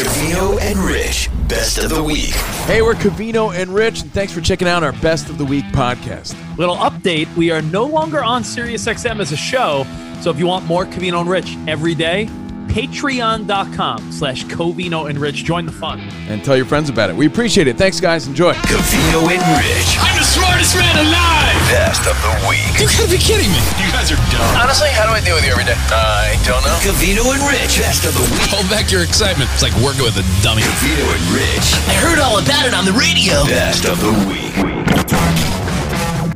[0.00, 2.30] Covino and Rich, best of the week.
[2.64, 5.66] Hey, we're Covino and Rich, and thanks for checking out our Best of the Week
[5.66, 6.34] podcast.
[6.56, 9.86] Little update we are no longer on SiriusXM as a show.
[10.22, 12.30] So if you want more Covino and Rich every day,
[12.68, 15.44] patreon.com slash Covino and Rich.
[15.44, 16.00] Join the fun.
[16.28, 17.16] And tell your friends about it.
[17.16, 17.76] We appreciate it.
[17.76, 18.26] Thanks, guys.
[18.26, 18.52] Enjoy.
[18.54, 21.40] Covino and Rich, I'm the smartest man alive!
[21.70, 22.66] best of the week.
[22.82, 23.62] You gotta be kidding me.
[23.78, 24.42] You guys are dumb.
[24.58, 25.78] Honestly, how do I deal with you every day?
[25.94, 26.74] I don't know.
[26.82, 28.50] Covino and Rich, best of the week.
[28.50, 29.48] Hold back your excitement.
[29.54, 30.62] It's like working with a dummy.
[30.62, 33.46] Covino and Rich, I heard all about it on the radio.
[33.46, 34.50] best of the week.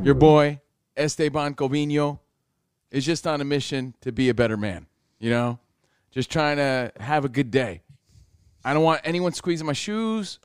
[0.04, 0.60] Your boy,
[0.96, 2.20] Esteban Covino,
[2.90, 4.86] is just on a mission to be a better man.
[5.18, 5.58] You know,
[6.14, 7.82] just trying to have a good day.
[8.64, 10.38] I don't want anyone squeezing my shoes.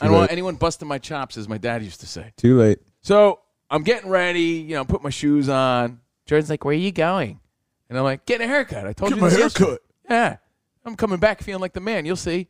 [0.00, 2.32] I don't Too want anyone busting my chops, as my dad used to say.
[2.36, 2.78] Too late.
[3.02, 6.00] So I'm getting ready, you know, put my shoes on.
[6.24, 7.40] Jordan's like, "Where are you going?"
[7.88, 9.60] And I'm like, "Getting a haircut." I told Get you my this haircut.
[9.60, 9.82] yesterday.
[10.08, 10.36] Yeah,
[10.84, 12.06] I'm coming back feeling like the man.
[12.06, 12.46] You'll see.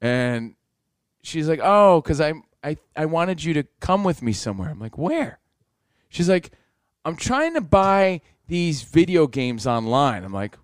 [0.00, 0.56] And
[1.22, 2.32] she's like, "Oh, because I
[2.64, 5.38] I I wanted you to come with me somewhere." I'm like, "Where?"
[6.08, 6.50] She's like,
[7.04, 10.58] "I'm trying to buy these video games online." I'm like,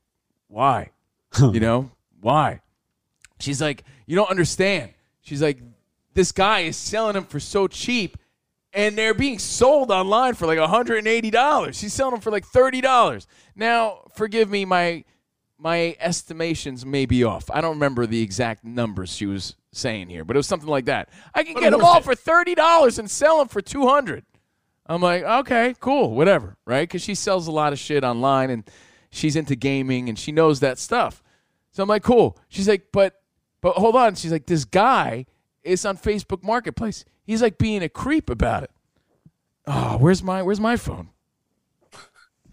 [0.48, 0.90] "Why?"
[1.38, 2.60] You know, why?
[3.40, 5.60] She's like, "You don't understand." She's like,
[6.14, 8.16] "This guy is selling them for so cheap."
[8.76, 11.80] and they're being sold online for like $180.
[11.80, 13.26] He's selling them for like $30.
[13.56, 15.02] Now, forgive me, my
[15.58, 17.50] my estimations may be off.
[17.50, 20.84] I don't remember the exact numbers she was saying here, but it was something like
[20.84, 21.08] that.
[21.34, 24.26] I can get them all for $30 and sell them for 200.
[24.84, 26.86] I'm like, okay, cool, whatever, right?
[26.86, 28.70] Because she sells a lot of shit online and
[29.16, 31.22] she's into gaming and she knows that stuff.
[31.72, 32.38] So I'm like, cool.
[32.48, 33.20] She's like, but
[33.60, 34.14] but hold on.
[34.14, 35.26] She's like, this guy
[35.62, 37.04] is on Facebook Marketplace.
[37.24, 38.70] He's like being a creep about it.
[39.66, 41.08] Oh, where's my where's my phone?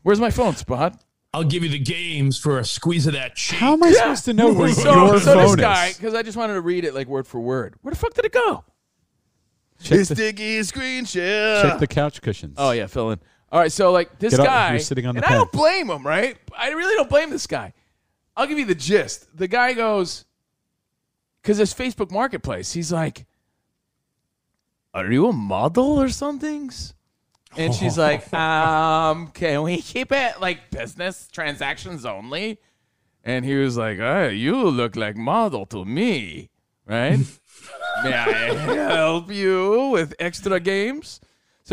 [0.02, 1.02] Where's my phone, Spot?
[1.34, 3.58] I'll give you the games for a squeeze of that cheek.
[3.58, 5.98] How am I supposed to know where So, your so this guy, is?
[5.98, 7.76] because I just wanted to read it like word for word.
[7.82, 8.64] Where the fuck did it go?
[9.82, 11.62] Check the, Sticky screen share.
[11.64, 12.56] check the couch cushions.
[12.58, 13.20] Oh yeah, fill in.
[13.54, 14.46] All right, so like this Get up.
[14.48, 15.36] guy, You're sitting on the and I pad.
[15.38, 16.36] don't blame him, right?
[16.58, 17.72] I really don't blame this guy.
[18.36, 19.28] I'll give you the gist.
[19.38, 20.26] The guy goes,
[21.40, 22.74] because it's Facebook Marketplace.
[22.74, 23.28] He's like,
[24.94, 26.72] "Are you a model or something?"
[27.56, 32.60] And she's like, "Um, can we keep it like business transactions only?"
[33.24, 36.50] And he was like, "Oh, you look like model to me,
[36.88, 37.20] right?
[38.04, 41.22] May I help you with extra games?"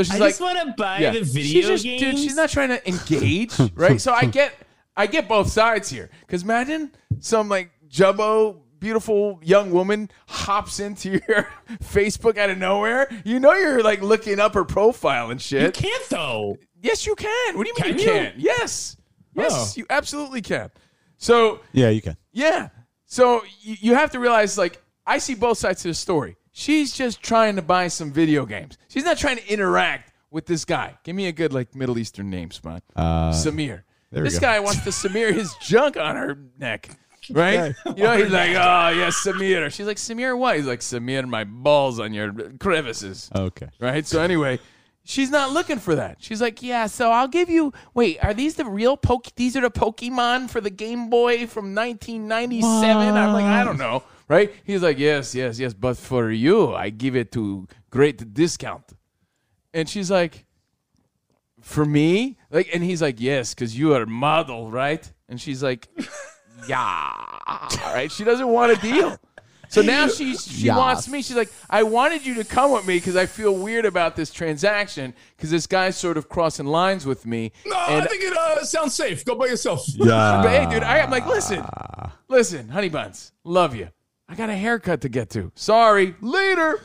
[0.04, 1.10] So she's I like, just want to buy yeah.
[1.10, 2.00] the She's video just- games.
[2.00, 4.00] Dude, she's not trying to engage, right?
[4.00, 4.54] So I get,
[4.96, 6.10] I get both sides here.
[6.20, 11.48] Because imagine some like jumbo, beautiful young woman hops into your
[11.84, 13.08] Facebook out of nowhere.
[13.24, 15.62] You know you're like looking up her profile and shit.
[15.76, 16.56] You can't though.
[16.80, 17.56] yes, you can.
[17.58, 18.18] What do you mean Can you you?
[18.20, 18.32] can?
[18.38, 18.96] Yes,
[19.34, 19.72] yes, Oh.
[19.76, 20.70] you absolutely can.
[21.18, 22.16] So Yeah, you can.
[22.32, 22.70] yeah.
[23.04, 26.36] So you, you have to realize, like, I see both sides to the story.
[26.52, 28.76] She's just trying to buy some video games.
[28.88, 30.98] She's not trying to interact with this guy.
[31.04, 32.82] Give me a good, like, Middle Eastern name, Spot.
[32.96, 33.82] Uh, Samir.
[34.12, 34.40] This go.
[34.40, 36.90] guy wants to smear his junk on her neck.
[37.30, 37.74] Right?
[37.96, 39.70] You know, he's like, oh, yes, Samir.
[39.72, 40.56] She's like, Samir what?
[40.56, 43.30] He's like, Samir my balls on your crevices.
[43.34, 43.68] Okay.
[43.78, 44.06] Right?
[44.06, 44.58] So anyway,
[45.04, 46.16] she's not looking for that.
[46.20, 47.72] She's like, yeah, so I'll give you.
[47.94, 49.26] Wait, are these the real poke?
[49.36, 53.14] These are the Pokemon for the Game Boy from 1997.
[53.14, 54.02] I'm like, I don't know.
[54.30, 54.54] Right?
[54.62, 58.84] He's like, yes, yes, yes, but for you, I give it to great discount.
[59.74, 60.46] And she's like,
[61.60, 65.12] for me, like, and he's like, yes, because you are a model, right?
[65.28, 65.88] And she's like,
[66.68, 67.12] yeah,
[67.92, 68.10] right.
[68.10, 69.18] She doesn't want a deal.
[69.68, 70.76] So now she she Yes.
[70.76, 71.22] wants me.
[71.22, 74.32] She's like, I wanted you to come with me because I feel weird about this
[74.32, 77.50] transaction because this guy's sort of crossing lines with me.
[77.66, 79.24] No, and I think it uh, sounds safe.
[79.24, 79.84] Go by yourself.
[79.88, 80.40] Yeah.
[80.42, 81.64] but hey, dude, I, I'm like, listen,
[82.28, 83.88] listen, honey buns, love you.
[84.30, 85.50] I got a haircut to get to.
[85.56, 86.80] Sorry, later.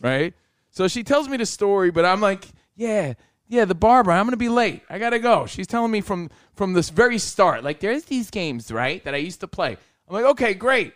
[0.00, 0.34] Right?
[0.70, 3.14] So she tells me the story, but I'm like, yeah,
[3.46, 4.10] yeah, the barber.
[4.10, 4.82] I'm gonna be late.
[4.90, 5.46] I gotta go.
[5.46, 9.18] She's telling me from from this very start, like, there's these games, right, that I
[9.18, 9.76] used to play.
[10.08, 10.92] I'm like, okay, great.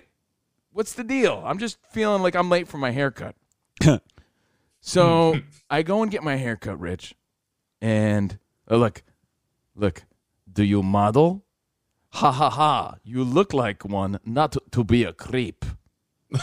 [0.72, 1.40] What's the deal?
[1.46, 3.36] I'm just feeling like I'm late for my haircut.
[4.80, 5.36] so
[5.70, 7.14] I go and get my haircut, Rich,
[7.80, 9.02] and oh, look,
[9.76, 10.02] look.
[10.52, 11.44] Do you model?
[12.14, 12.96] Ha ha ha!
[13.04, 15.64] You look like one, not to be a creep.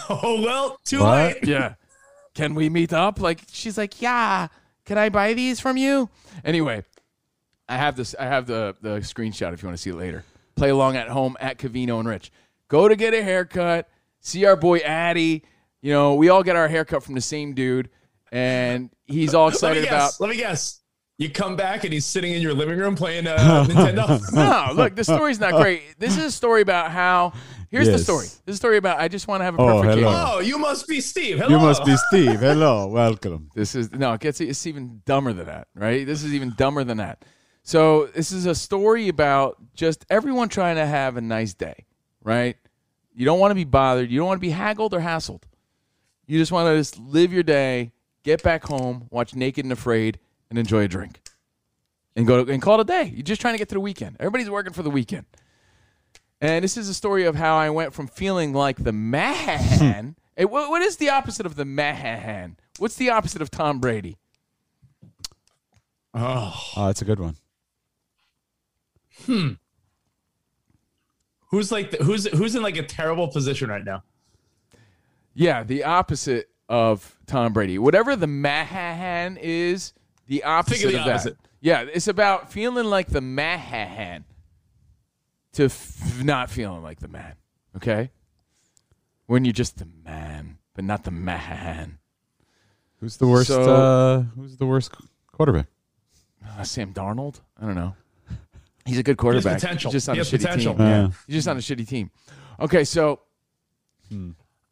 [0.09, 1.35] Oh well, too What?
[1.35, 1.47] late.
[1.47, 1.73] yeah.
[2.35, 3.19] Can we meet up?
[3.19, 4.47] Like she's like, yeah.
[4.85, 6.09] Can I buy these from you?
[6.43, 6.83] Anyway,
[7.67, 8.15] I have this.
[8.19, 10.23] I have the the screenshot if you want to see it later.
[10.55, 12.31] Play along at home at Covino and Rich.
[12.67, 13.89] Go to get a haircut.
[14.21, 15.43] See our boy Addy.
[15.81, 17.89] You know, we all get our haircut from the same dude,
[18.31, 20.17] and he's all excited Let me excited guess.
[20.17, 20.27] about.
[20.27, 20.78] Let me guess.
[21.19, 23.35] You come back and he's sitting in your living room playing uh,
[23.67, 24.33] Nintendo.
[24.33, 25.81] No, look, the story's not great.
[25.99, 27.33] This is a story about how.
[27.69, 28.25] Here's the story.
[28.25, 28.99] This is a story about.
[29.01, 30.11] I just want to have a Oh, perfect hello.
[30.11, 30.25] game.
[30.27, 31.37] Oh, you must be Steve.
[31.37, 31.49] Hello.
[31.49, 32.39] You must be Steve.
[32.39, 33.51] Hello, welcome.
[33.53, 36.05] This is no, it gets it's even dumber than that, right?
[36.05, 37.25] This is even dumber than that.
[37.63, 41.85] So this is a story about just everyone trying to have a nice day,
[42.23, 42.55] right?
[43.13, 44.09] You don't want to be bothered.
[44.09, 45.43] You don't want to be haggled or hassled.
[46.27, 47.91] You just want to just live your day,
[48.23, 50.17] get back home, watch Naked and Afraid,
[50.49, 51.21] and enjoy a drink,
[52.15, 53.11] and go and call it a day.
[53.13, 54.17] You're just trying to get through the weekend.
[54.19, 55.25] Everybody's working for the weekend.
[56.41, 60.15] And this is a story of how I went from feeling like the man.
[60.37, 62.55] Hey, what, what is the opposite of the man?
[62.77, 64.15] What's the opposite of Tom Brady?
[66.13, 67.35] Oh, Oh, that's a good one.
[69.25, 69.49] Hmm.
[71.47, 74.03] Who's like the, who's who's in like a terrible position right now?
[75.33, 77.77] Yeah, the opposite of Tom Brady.
[77.77, 79.91] Whatever the man is,
[80.29, 81.09] the opposite the of that.
[81.15, 81.37] opposite.
[81.59, 84.23] Yeah, it's about feeling like the man
[85.53, 87.33] to f- not feeling like the man.
[87.75, 88.11] Okay,
[89.25, 91.97] when you're just the man, but not the man.
[93.01, 93.47] Who's the worst?
[93.47, 94.91] So- uh, who's the worst
[95.31, 95.67] quarterback?
[96.47, 97.41] Uh, Sam Darnold.
[97.61, 97.95] I don't know.
[98.85, 99.55] He's a good quarterback.
[99.59, 99.91] potential.
[99.91, 100.73] He's just on He a shitty potential.
[100.75, 100.85] team.
[100.85, 101.01] Yeah.
[101.01, 101.09] Yeah.
[101.27, 102.09] He's just on a shitty team.
[102.59, 103.19] Okay, so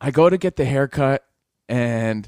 [0.02, 1.24] I go to get the haircut,
[1.70, 2.28] and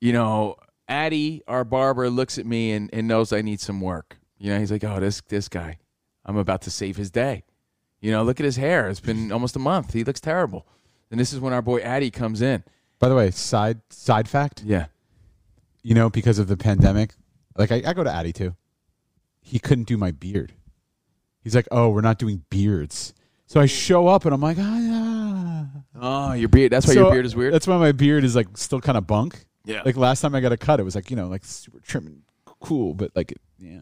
[0.00, 0.56] you know,
[0.88, 4.18] Addy, our barber, looks at me and, and knows I need some work.
[4.38, 5.78] You know, he's like, "Oh, this this guy,
[6.24, 7.44] I'm about to save his day."
[8.00, 8.88] You know, look at his hair.
[8.88, 9.92] It's been almost a month.
[9.92, 10.66] He looks terrible.
[11.10, 12.62] And this is when our boy Addy comes in.
[12.98, 14.62] By the way, side side fact.
[14.64, 14.86] Yeah.
[15.82, 17.14] You know, because of the pandemic,
[17.56, 18.54] like I, I go to Addy too.
[19.40, 20.52] He couldn't do my beard.
[21.40, 23.14] He's like, "Oh, we're not doing beards."
[23.46, 25.66] So I show up and I'm like, "Ah."
[25.98, 26.72] Oh, your beard.
[26.72, 27.54] That's why So your beard is weird.
[27.54, 29.46] That's why my beard is like still kind of bunk.
[29.66, 29.82] Yeah.
[29.84, 32.06] Like last time I got a cut, it was like you know like super trim
[32.06, 32.22] and
[32.60, 33.80] cool, but like it, yeah.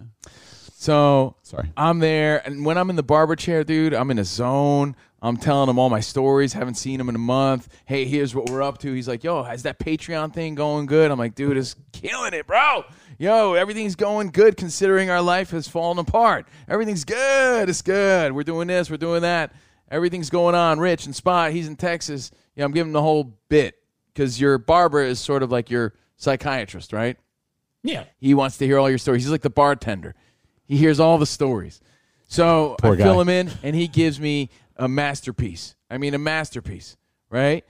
[0.73, 1.71] So Sorry.
[1.77, 4.97] I'm there, and when I'm in the barber chair, dude, I'm in a zone.
[5.23, 6.53] I'm telling him all my stories.
[6.53, 7.69] Haven't seen him in a month.
[7.87, 8.93] Hey, here's what we're up to.
[8.93, 12.47] He's like, "Yo, has that Patreon thing going good?" I'm like, "Dude, it's killing it,
[12.47, 12.85] bro.
[13.19, 16.49] Yo, everything's going good considering our life has fallen apart.
[16.69, 17.69] Everything's good.
[17.69, 18.33] It's good.
[18.33, 18.91] We're doing this.
[18.91, 19.53] We're doing that.
[19.91, 20.81] Everything's going on.
[20.81, 21.53] Rich and Spot.
[21.53, 22.31] He's in Texas.
[22.57, 23.77] Yeah, I'm giving him the whole bit
[24.15, 27.17] because your barber is sort of like your psychiatrist, right?
[27.83, 28.05] Yeah.
[28.19, 29.25] He wants to hear all your stories.
[29.25, 30.15] He's like the bartender.
[30.65, 31.81] He hears all the stories.
[32.27, 35.77] So Poor I fill him in, and he gives me a masterpiece.
[35.91, 36.97] I mean, a masterpiece,
[37.29, 37.65] right?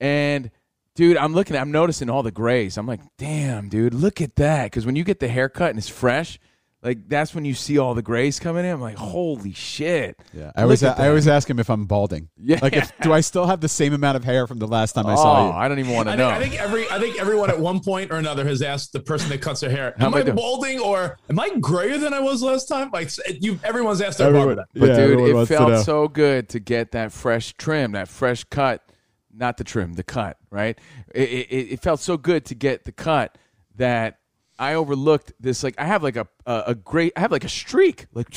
[0.00, 0.50] And
[0.94, 1.56] dude, I'm looking.
[1.56, 2.78] I'm noticing all the grays.
[2.78, 4.64] I'm like, damn, dude, look at that.
[4.64, 6.38] Because when you get the haircut and it's fresh,
[6.80, 8.70] like that's when you see all the grays coming in.
[8.70, 9.00] I'm like, mm.
[9.00, 10.16] holy shit.
[10.32, 12.28] Yeah, I always I always ask him if I'm balding.
[12.36, 12.60] Yeah.
[12.62, 15.06] Like, if, do I still have the same amount of hair from the last time
[15.06, 15.52] I Oh, saw you?
[15.54, 16.30] I don't even want to know.
[16.38, 19.00] think, I think every I think everyone at one point or another has asked the
[19.00, 22.14] person that cuts their hair, "Am am I I balding or am I grayer than
[22.14, 23.10] I was last time?" Like
[23.40, 24.80] you, everyone's asked their barber Everyone, that.
[24.80, 28.88] But yeah, dude, it felt so good to get that fresh trim, that fresh cut,
[29.34, 30.78] not the trim, the cut, right?
[31.12, 33.36] It, it, it felt so good to get the cut
[33.76, 34.18] that
[34.58, 35.62] I overlooked this.
[35.62, 38.28] Like I have like a a, a great, I have like a streak, like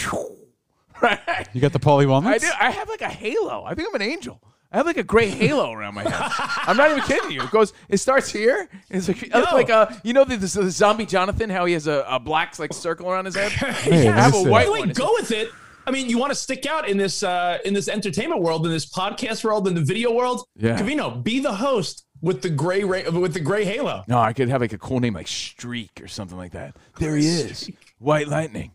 [1.02, 1.48] right.
[1.54, 2.44] You got the Paulie I walnuts?
[2.44, 2.52] do.
[2.60, 3.64] I have like a halo.
[3.66, 4.42] I think I'm an angel.
[4.74, 6.32] I have like a gray halo around my head.
[6.66, 7.42] I'm not even kidding you.
[7.44, 7.74] It goes.
[7.90, 8.70] It starts here.
[8.90, 11.50] And it's like I look like a you know the, the, the zombie Jonathan.
[11.50, 13.52] How he has a, a black like circle around his head.
[13.52, 14.50] Hey, I have a let me see.
[14.50, 14.90] white Wait, one.
[14.90, 15.50] Go with it.
[15.86, 18.72] I mean, you want to stick out in this uh, in this entertainment world, in
[18.72, 20.46] this podcast world, in the video world.
[20.56, 20.80] Yeah.
[20.80, 24.04] Covino, be the host with the gray ra- with the gray halo.
[24.08, 26.76] No, I could have like a cool name like Streak or something like that.
[27.00, 28.72] There he is, White Lightning.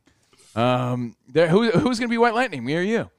[0.55, 2.65] Um, there, who, who's gonna be White Lightning?
[2.65, 3.11] Me or you?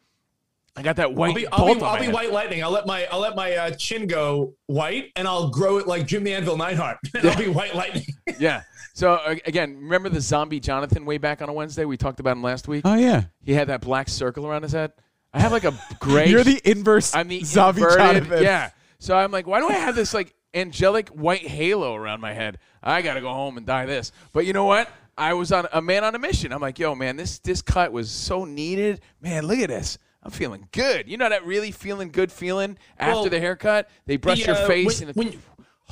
[0.76, 2.14] I got that white I'll be, I'll be, on I'll my be head.
[2.14, 2.64] white lightning.
[2.64, 6.06] I'll let my I'll let my uh, chin go white, and I'll grow it like
[6.06, 6.98] Jim the Anvil Neidhart.
[7.16, 8.04] And I'll be white lightning.
[8.40, 8.62] Yeah.
[8.94, 11.86] So uh, again, remember the zombie Jonathan way back on a Wednesday?
[11.86, 12.84] We talked about him last week.
[12.86, 14.92] Oh yeah, He had that black circle around his head.
[15.34, 16.30] I have like a gray.
[16.30, 17.16] you're the inverse.
[17.16, 17.98] I'm the zombie inverted.
[18.26, 18.44] Jonathan.
[18.44, 18.70] Yeah.
[19.00, 22.58] So I'm like, why do I have this like angelic white halo around my head?
[22.82, 24.12] I got to go home and dye this.
[24.34, 24.90] But you know what?
[25.18, 26.54] I was on a man on a mission.
[26.54, 29.02] I'm like, yo, man, this this cut was so needed.
[29.22, 29.98] Man, look at this.
[30.24, 31.08] I'm feeling good.
[31.08, 33.90] You know that really feeling good feeling after Well, the haircut?
[34.06, 35.40] They brush The, your uh, face when, and when,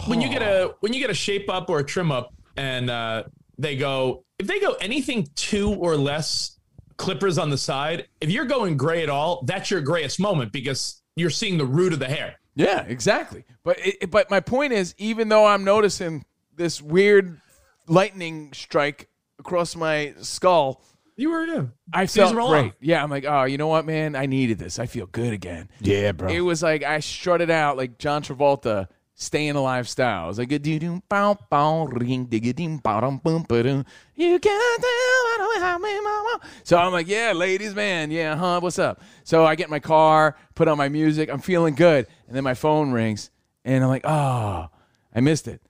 [0.07, 2.89] when you get a when you get a shape up or a trim up, and
[2.89, 3.23] uh,
[3.57, 6.59] they go if they go anything two or less
[6.97, 8.07] clippers on the side.
[8.21, 11.93] If you're going gray at all, that's your grayest moment because you're seeing the root
[11.93, 12.35] of the hair.
[12.55, 13.43] Yeah, exactly.
[13.63, 17.39] But it, it- but my point is, even though I'm noticing this weird
[17.87, 19.09] lightning strike
[19.39, 20.81] across my skull,
[21.17, 21.63] You were yeah.
[21.93, 22.63] I Season felt great.
[22.65, 22.73] on.
[22.81, 24.15] Yeah, I'm like, oh, you know what, man?
[24.15, 24.79] I needed this.
[24.79, 25.69] I feel good again.
[25.79, 26.29] Yeah, bro.
[26.29, 30.25] It was like I strutted out like John Travolta, staying alive style.
[30.25, 33.85] It was like a doo doo bow bow ring digga ding bum ba dum.
[34.15, 36.39] You can't tell have me mama.
[36.63, 38.59] So I'm like, yeah, ladies, man, yeah, huh?
[38.59, 39.01] What's up?
[39.23, 41.29] So I get in my car, put on my music.
[41.29, 43.31] I'm feeling good, and then my phone rings,
[43.63, 44.69] and I'm like, oh,
[45.13, 45.61] I missed it.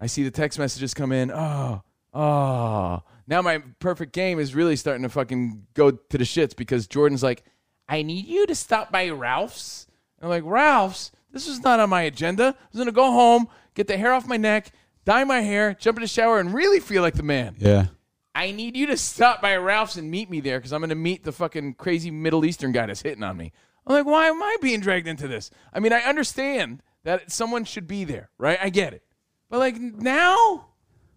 [0.00, 1.30] I see the text messages come in.
[1.30, 3.02] Oh, oh.
[3.28, 7.22] Now my perfect game is really starting to fucking go to the shits because Jordan's
[7.22, 7.44] like,
[7.88, 9.86] I need you to stop by Ralph's.
[10.18, 11.12] And I'm like, Ralph's?
[11.32, 12.54] This was not on my agenda.
[12.58, 14.70] I was gonna go home, get the hair off my neck,
[15.04, 17.56] dye my hair, jump in the shower, and really feel like the man.
[17.58, 17.86] yeah.
[18.34, 21.22] I need you to stop by Ralph's and meet me there because I'm gonna meet
[21.24, 23.52] the fucking crazy Middle Eastern guy that's hitting on me.
[23.86, 25.50] I'm like, why am I being dragged into this?
[25.72, 28.58] I mean, I understand that someone should be there, right?
[28.62, 29.02] I get it.
[29.50, 30.68] But like now?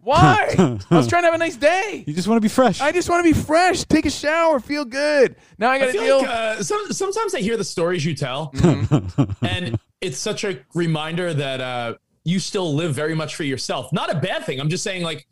[0.02, 0.54] Why?
[0.92, 2.04] I was trying to have a nice day.
[2.06, 2.80] You just want to be fresh.
[2.82, 5.36] I just want to be fresh, take a shower, feel good.
[5.58, 6.18] Now I got to feel deal.
[6.20, 9.46] like uh, some, sometimes I hear the stories you tell, Mm-hmm.
[9.46, 13.92] and it's such a reminder that uh, you still live very much for yourself.
[13.92, 14.60] Not a bad thing.
[14.60, 15.28] I'm just saying, like,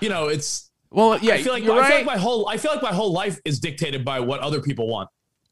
[0.00, 0.70] you know, it's.
[0.90, 2.06] well, yeah, I feel like you're I feel right.
[2.06, 4.88] like my whole I feel like my whole life is dictated by what other people
[4.88, 5.08] want.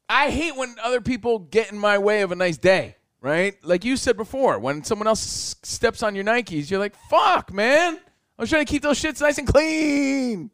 [0.07, 3.55] I hate when other people get in my way of a nice day, right?
[3.63, 7.97] Like you said before, when someone else steps on your Nikes, you're like, fuck, man.
[7.97, 10.49] I was trying to keep those shits nice and clean.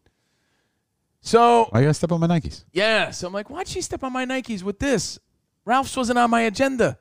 [1.21, 2.65] So, Why you gotta step on my Nikes?
[2.71, 5.19] yeah, so I'm like, why'd she step on my Nikes with this?
[5.65, 6.99] Ralph's wasn't on my agenda.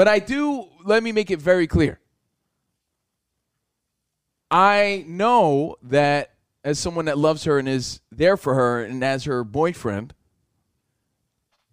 [0.00, 2.00] But I do, let me make it very clear.
[4.50, 6.32] I know that
[6.64, 10.14] as someone that loves her and is there for her and as her boyfriend,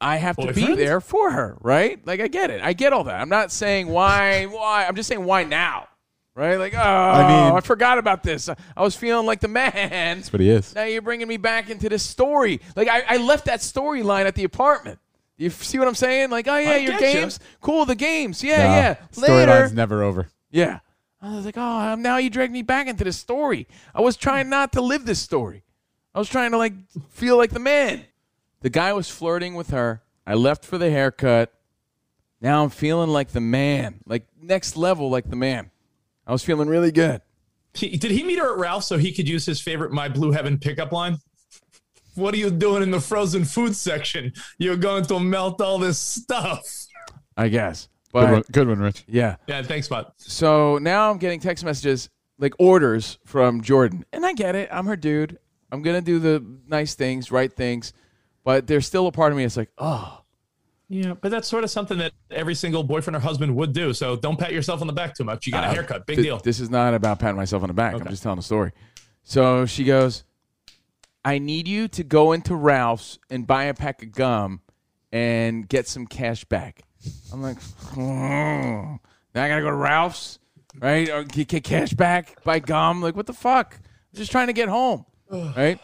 [0.02, 2.06] I have to be there for her, right?
[2.06, 2.62] Like I get it.
[2.62, 3.22] I get all that.
[3.22, 4.86] I'm not saying why why.
[4.86, 5.88] I'm just saying why now.
[6.36, 6.58] Right?
[6.58, 8.50] Like, oh, I, mean- I forgot about this.
[8.50, 10.18] I was feeling like the man.
[10.18, 10.76] That's what he is.
[10.76, 12.60] Now you're bringing me back into this story.
[12.76, 15.00] Like I, I left that storyline at the apartment.
[15.38, 16.30] You see what I'm saying?
[16.32, 17.00] Like, oh yeah, I your getcha.
[17.14, 17.86] games, cool.
[17.86, 18.96] The games, yeah, No, yeah.
[19.36, 20.28] Later, Storyline's never over.
[20.50, 20.80] yeah.
[21.20, 23.68] I was like, oh, now you dragged me back into this story.
[23.94, 25.64] I was trying not to live this story.
[26.14, 26.74] I was trying to like
[27.10, 28.04] feel like the man.
[28.62, 30.04] The guy was flirting with her.
[30.28, 31.54] I left for the haircut.
[32.40, 35.72] Now I'm feeling like the man, like next level, like the man.
[36.28, 37.22] I was feeling really good.
[37.74, 40.32] He, did he meet her at Ralph so he could use his favorite "My Blue
[40.32, 41.18] Heaven" pickup line?
[42.18, 44.34] What are you doing in the frozen food section?
[44.58, 46.64] You're going to melt all this stuff.
[47.38, 49.04] I guess, Good one, but good one, Rich.
[49.08, 49.36] yeah.
[49.48, 50.12] Yeah, thanks, bud.
[50.18, 52.10] So now I'm getting text messages
[52.40, 54.70] like orders from Jordan, and I get it.
[54.72, 55.38] I'm her dude.
[55.72, 57.94] I'm gonna do the nice things, right things,
[58.44, 60.22] but there's still a part of me that's like, oh,
[60.88, 63.94] Yeah, but that's sort of something that every single boyfriend or husband would do.
[63.94, 65.46] So don't pat yourself on the back too much.
[65.46, 66.38] You got a uh, haircut, big Th- deal.
[66.40, 67.94] This is not about patting myself on the back.
[67.94, 68.72] I'm just telling a story.
[69.24, 70.24] So she goes,
[71.28, 74.62] I need you to go into Ralph's and buy a pack of gum
[75.12, 76.84] and get some cash back.
[77.34, 77.58] I'm like,
[77.98, 78.02] oh.
[78.02, 79.00] now
[79.44, 80.40] I gotta go to Ralph's,
[80.80, 81.10] right?
[81.10, 83.02] Or get, get cash back, buy gum.
[83.02, 83.76] Like, what the fuck?
[83.78, 85.80] I'm just trying to get home, right?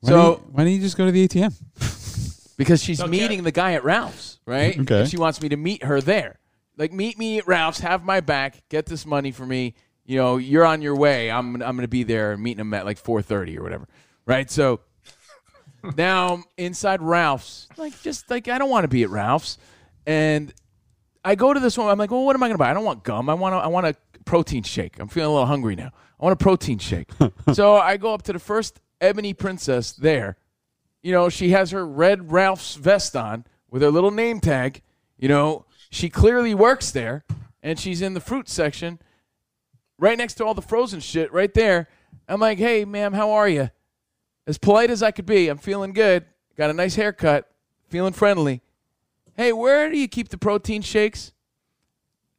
[0.00, 2.54] Why, So don't you, why don't you just go to the ATM?
[2.56, 3.10] because she's Okay.
[3.10, 4.78] meeting the guy at Ralph's, right?
[4.78, 5.00] Okay.
[5.00, 6.38] And she wants me to meet her there.
[6.76, 9.74] Like, meet me at Ralph's, have my back, get this money for me.
[10.06, 11.30] You know, you're on your way.
[11.30, 13.88] I'm I'm gonna be there meeting him at like 4:30 or whatever,
[14.26, 14.50] right?
[14.50, 14.80] So
[15.96, 19.58] now I'm inside Ralph's, like just like I don't want to be at Ralph's,
[20.06, 20.52] and
[21.24, 21.88] I go to this one.
[21.88, 22.70] I'm like, well, what am I gonna buy?
[22.70, 23.28] I don't want gum.
[23.28, 24.98] I want a, I want a protein shake.
[24.98, 25.90] I'm feeling a little hungry now.
[26.20, 27.10] I want a protein shake.
[27.52, 30.36] so I go up to the first Ebony Princess there.
[31.02, 34.82] You know, she has her red Ralph's vest on with her little name tag.
[35.18, 37.24] You know, she clearly works there,
[37.62, 38.98] and she's in the fruit section,
[39.98, 41.88] right next to all the frozen shit, right there.
[42.28, 43.70] I'm like, hey, ma'am, how are you?
[44.46, 45.48] As polite as I could be.
[45.48, 46.24] I'm feeling good.
[46.56, 47.50] Got a nice haircut.
[47.88, 48.62] Feeling friendly.
[49.36, 51.32] Hey, where do you keep the protein shakes?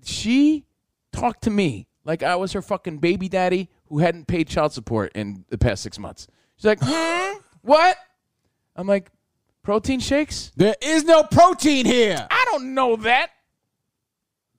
[0.03, 0.65] She
[1.11, 5.11] talked to me like I was her fucking baby daddy who hadn't paid child support
[5.15, 6.27] in the past six months.
[6.55, 7.39] She's like, hmm?
[7.61, 7.97] What?
[8.75, 9.11] I'm like,
[9.63, 10.51] protein shakes?
[10.55, 12.25] There is no protein here.
[12.29, 13.31] I don't know that.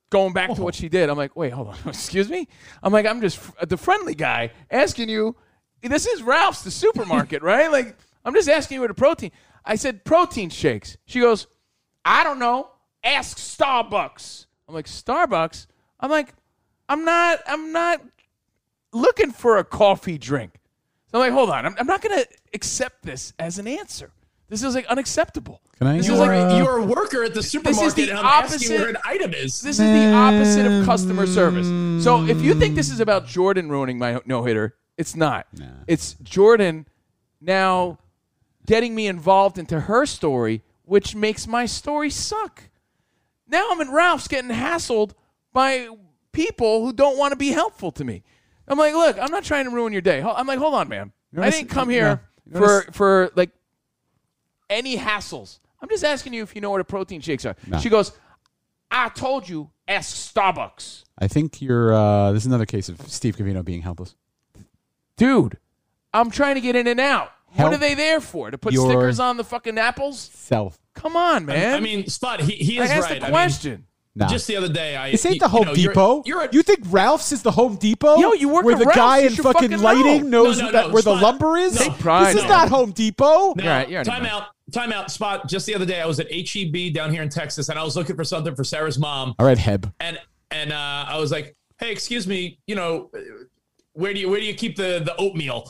[0.09, 2.47] Going back to what she did, I'm like, wait, hold on, excuse me.
[2.81, 5.35] I'm like, I'm just the friendly guy asking you.
[5.81, 7.71] This is Ralph's, the supermarket, right?
[7.71, 9.31] Like, I'm just asking you what a protein.
[9.63, 10.97] I said protein shakes.
[11.05, 11.47] She goes,
[12.05, 12.69] I don't know.
[13.03, 14.45] Ask Starbucks.
[14.67, 15.67] I'm like, Starbucks.
[15.99, 16.33] I'm like,
[16.89, 17.39] I'm not.
[17.47, 18.01] I'm not
[18.93, 20.59] looking for a coffee drink.
[21.11, 21.65] So I'm like, hold on.
[21.65, 24.11] I'm, I'm not going to accept this as an answer.
[24.49, 25.61] This is like unacceptable.
[25.77, 25.97] Can I?
[25.97, 28.89] This You're, is like you're a worker at the supermarket, the and I'm opposite- where
[28.89, 29.61] an item is.
[29.61, 31.67] This is the opposite of customer service.
[32.03, 35.47] So if you think this is about Jordan ruining my no hitter, it's not.
[35.87, 36.87] It's Jordan
[37.39, 37.99] now
[38.65, 42.63] getting me involved into her story, which makes my story suck.
[43.47, 45.11] Now I'm in Ralph's getting hassled
[45.53, 45.87] by
[46.31, 48.23] people who don't want to be helpful to me.
[48.67, 50.21] I'm like, look, I'm not trying to ruin your day.
[50.21, 51.13] I'm like, hold on, man.
[51.37, 53.51] I didn't come here notice- for for like
[54.69, 55.59] any hassles.
[55.81, 57.55] I'm just asking you if you know what a protein shakes are.
[57.67, 57.77] No.
[57.77, 58.11] She goes,
[58.89, 61.03] I told you, ask Starbucks.
[61.19, 61.93] I think you're.
[61.93, 64.15] Uh, this is another case of Steve Covino being helpless.
[65.17, 65.57] Dude,
[66.13, 67.31] I'm trying to get in and out.
[67.51, 68.51] Help what are they there for?
[68.51, 70.19] To put stickers on the fucking apples?
[70.33, 70.77] Self.
[70.93, 71.73] Come on, man.
[71.75, 73.19] I mean, Spot, he, he I is asked right.
[73.19, 73.83] the I mean, question.
[74.15, 74.27] Nah.
[74.27, 76.23] just the other day, I This ain't the Home you know, you're- Depot.
[76.25, 78.17] You're, a, you think Ralph's is the Home Depot?
[78.17, 80.43] Yo, you work where at the Ralph's, guy you in fucking fucking lighting know.
[80.45, 81.77] knows No, no, that no, where the lumber is.
[81.77, 82.69] Take pride This is in not.
[82.69, 83.53] Home Depot.
[83.53, 84.31] Now, You're right, you're right, time man.
[84.31, 84.43] out.
[84.71, 85.11] Time out.
[85.11, 85.47] Spot.
[85.47, 87.95] Just the other day, I was at HEB down here in Texas, and I was
[87.95, 89.93] looking for something for Sarah's mom, All right, Heb.
[89.99, 90.19] and
[90.51, 93.19] and uh, I was like, "Hey, excuse me, you know, uh,
[93.97, 95.69] where do you where do you keep the the oatmeal?"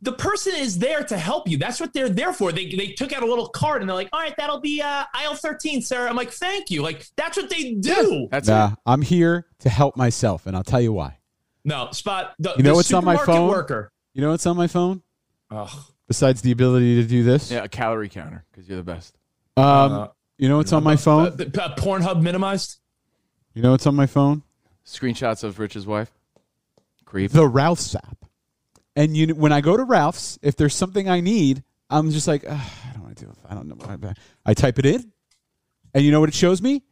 [0.00, 1.58] The person is there to help you.
[1.58, 2.52] That's what they're there for.
[2.52, 5.04] They they took out a little card and they're like, "All right, that'll be uh,
[5.12, 8.28] aisle 13, Sarah." I'm like, "Thank you." Like that's what they do.
[8.30, 8.74] That's Nah, it.
[8.86, 11.18] I'm here to help myself, and I'll tell you why.
[11.64, 12.32] No, Spot.
[12.38, 13.48] The, You know the what's on my phone?
[13.48, 13.90] Worker.
[14.14, 15.02] You know what's on my phone
[15.50, 15.68] Ugh.
[16.06, 17.50] besides the ability to do this?
[17.50, 19.16] Yeah, a calorie counter because you're the best.
[19.56, 20.08] Um, Uh,
[20.38, 21.36] you know what's on my Uh, phone?
[21.36, 22.78] the, uh, Pornhub minimized.
[23.54, 24.44] You know what's on my phone?
[24.86, 26.12] Screenshots of Rich's wife.
[27.08, 27.30] Creep.
[27.32, 28.24] The Ralph's app.
[28.94, 32.44] And you, when I go to Ralph's, if there's something I need, I'm just like,
[32.46, 33.36] "Ugh, I don't want to do it.
[33.48, 33.76] I don't know.
[33.76, 35.10] What I, I type it in,
[35.94, 36.82] and you know what it shows me?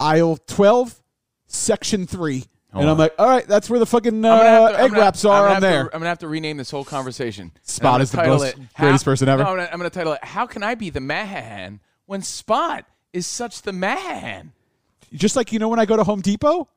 [0.00, 1.00] Aisle 12,
[1.46, 2.44] section three.
[2.72, 2.98] and I'm on.
[2.98, 5.00] like, all right, that's where the fucking uh, I'm gonna have to- I'm egg gonna-
[5.02, 5.84] wraps I'm are gonna on have there.
[5.84, 7.52] To, I'm gonna have to rename this whole conversation.
[7.62, 9.44] Spot is the most- greatest person ever?
[9.44, 10.24] No, I'm gonna, I'm gonna title it.
[10.24, 14.50] How can I be the Mahahan when Spot is such the Mahahan?
[15.12, 16.68] just like you know when I go to Home Depot,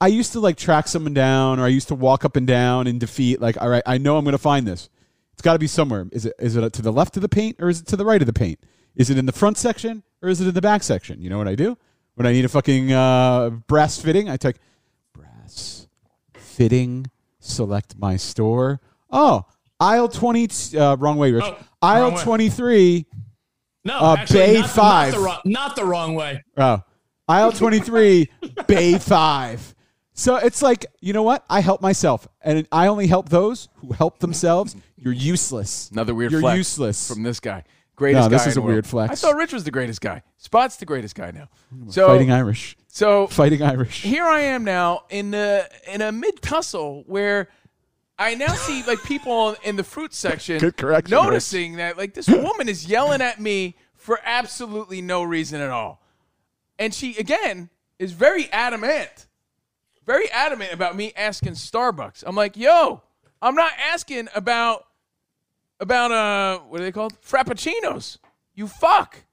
[0.00, 2.86] I used to like track someone down or I used to walk up and down
[2.86, 4.88] and defeat like all right, I know I'm going to find this.
[5.32, 6.06] It's got to be somewhere.
[6.12, 8.04] Is it is it to the left of the paint or is it to the
[8.04, 8.58] right of the paint?
[8.96, 11.20] Is it in the front section or is it in the back section?
[11.20, 11.76] You know what I do?
[12.14, 14.56] When I need a fucking uh, brass fitting, I take
[15.12, 15.88] brass
[16.36, 17.06] fitting,
[17.40, 18.80] select my store.
[19.10, 19.44] Oh,
[19.80, 21.44] aisle 20 uh, wrong way, Rich.
[21.44, 22.22] Oh, aisle way.
[22.22, 23.06] 23
[23.84, 25.12] No, Uh, actually, Bay not, Not five.
[25.14, 26.42] the, wrong, not the wrong way.
[26.56, 26.82] Oh,
[27.28, 28.30] aisle 23,
[28.68, 29.73] bay five.
[30.14, 31.44] So it's like, you know what?
[31.50, 32.28] I help myself.
[32.40, 34.76] And I only help those who help themselves.
[34.96, 35.90] You're useless.
[35.90, 37.08] Another weird You're flex useless.
[37.08, 37.64] from this guy.
[37.96, 38.74] Greatest No, this guy is in a world.
[38.74, 39.12] weird flex.
[39.12, 40.22] I thought Rich was the greatest guy.
[40.36, 41.48] Spot's the greatest guy now.
[41.88, 42.76] So Fighting Irish.
[42.88, 44.02] so Fighting Irish.
[44.02, 47.48] here I am now in the in a mid tussle where
[48.18, 52.28] I now see like people in the fruit section Good correction, noticing that like this
[52.28, 56.00] woman is yelling at me for absolutely no reason at all.
[56.78, 59.26] And she again is very adamant.
[60.06, 62.24] Very adamant about me asking Starbucks.
[62.26, 63.02] I'm like, "Yo,
[63.40, 64.86] I'm not asking about
[65.80, 67.20] about uh what are they called?
[67.20, 68.18] Frappuccinos.
[68.54, 69.24] You fuck."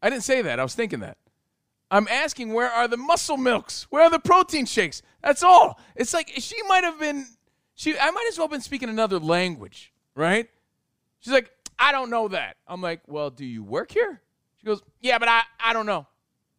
[0.00, 0.58] I didn't say that.
[0.58, 1.16] I was thinking that.
[1.90, 3.86] I'm asking where are the muscle milks?
[3.90, 5.02] Where are the protein shakes?
[5.22, 5.78] That's all.
[5.94, 7.26] It's like she might have been
[7.74, 10.48] she I might as well have been speaking another language, right?
[11.20, 12.56] She's like, I don't know that.
[12.66, 14.20] I'm like, well, do you work here?
[14.58, 16.06] She goes, yeah, but I, I don't know.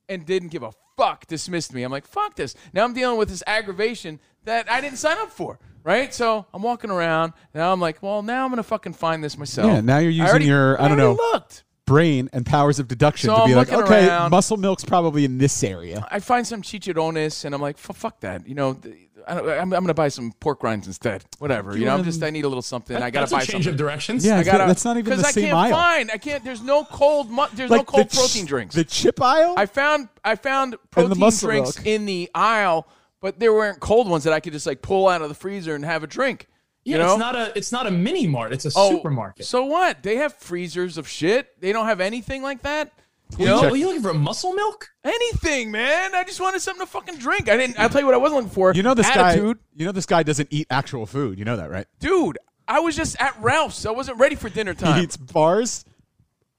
[0.09, 1.83] And didn't give a fuck, dismissed me.
[1.83, 2.55] I'm like, fuck this.
[2.73, 6.13] Now I'm dealing with this aggravation that I didn't sign up for, right?
[6.13, 7.33] So I'm walking around.
[7.53, 9.67] Now I'm like, well, now I'm going to fucking find this myself.
[9.67, 11.13] Yeah, now you're using already- your, I don't know.
[11.13, 11.63] looked.
[11.85, 14.31] Brain and powers of deduction So to be I'm like, okay, around.
[14.31, 16.07] muscle milk's probably in this area.
[16.09, 18.47] I find some chicharrones, and I'm like, fuck that.
[18.47, 21.23] You know, th- I don't, I'm, I'm going to buy some pork rinds instead.
[21.39, 21.77] Whatever.
[21.77, 22.95] You know, I'm just, I need a little something.
[22.97, 23.69] I got to a buy change something.
[23.71, 24.25] of directions.
[24.25, 25.71] Yeah, I gotta, that's not even the because I can't aisle.
[25.71, 26.11] find.
[26.11, 26.43] I can't.
[26.43, 27.29] There's no cold.
[27.31, 28.75] Mu- there's no cold the ch- protein drinks.
[28.75, 29.55] The chip aisle?
[29.57, 30.09] I found.
[30.23, 31.87] I found protein muscle drinks milk.
[31.87, 32.87] in the aisle,
[33.21, 35.75] but there weren't cold ones that I could just like pull out of the freezer
[35.75, 36.47] and have a drink.
[36.85, 37.11] Yeah, you know?
[37.13, 38.51] it's not a it's not a mini mart.
[38.51, 39.45] It's a Oh, supermarket.
[39.45, 40.03] So what?
[40.03, 41.59] They have freezers of shit.
[41.61, 42.91] They don't have anything like that.
[43.37, 44.87] You Well, know, Are you looking for muscle milk?
[45.03, 46.13] anything, man.
[46.15, 47.49] I just wanted something to fucking drink.
[47.49, 47.79] I didn't.
[47.79, 48.73] I'll tell you what I wasn't looking for.
[48.73, 49.57] you know this attitude.
[49.57, 49.63] guy.
[49.75, 51.39] You know this guy doesn't eat actual food.
[51.39, 51.87] You know that, right?
[51.99, 52.37] dude.
[52.65, 53.85] I was just at Ralph's.
[53.85, 54.97] I wasn't ready for dinner time.
[54.97, 55.83] He eats bars,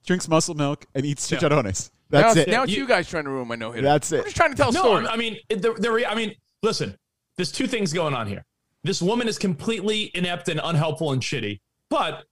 [0.07, 1.91] drinks muscle milk, and eats chicharrones.
[2.11, 2.49] That's now, it.
[2.49, 3.87] Now it's You- you guys trying to ruin my no hitter.
[3.87, 4.19] That's it.
[4.19, 5.07] I'm just trying to tell a No, story.
[5.07, 6.99] I I mean, it- the, the, re- I mean, listen.
[7.37, 8.45] There's two things going on here.
[8.85, 11.61] This woman is completely inept and unhelpful and shitty.
[11.89, 12.25] But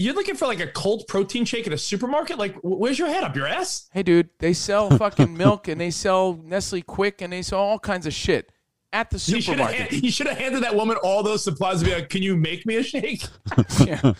[0.00, 2.38] you're looking for like a cold protein shake at a supermarket.
[2.38, 3.88] Like, where's your head up your ass?
[3.92, 7.78] hey, dude, they sell fucking milk and they sell Nestle Quik and they sell all
[7.78, 8.50] kinds of shit.
[8.92, 9.92] at the You should have supermarket.
[10.04, 12.64] you should have handed that woman all those supplies and be like, "Can you make
[12.66, 13.22] me a shake?"
[13.84, 14.12] yeah.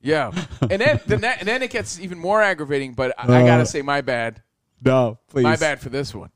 [0.00, 0.30] yeah.
[0.62, 3.58] And then, then that, and then it gets even more aggravating, but I, I got
[3.60, 4.42] Uh, to say, my bad.
[4.82, 5.44] No, please.
[5.44, 6.30] My bad for this one.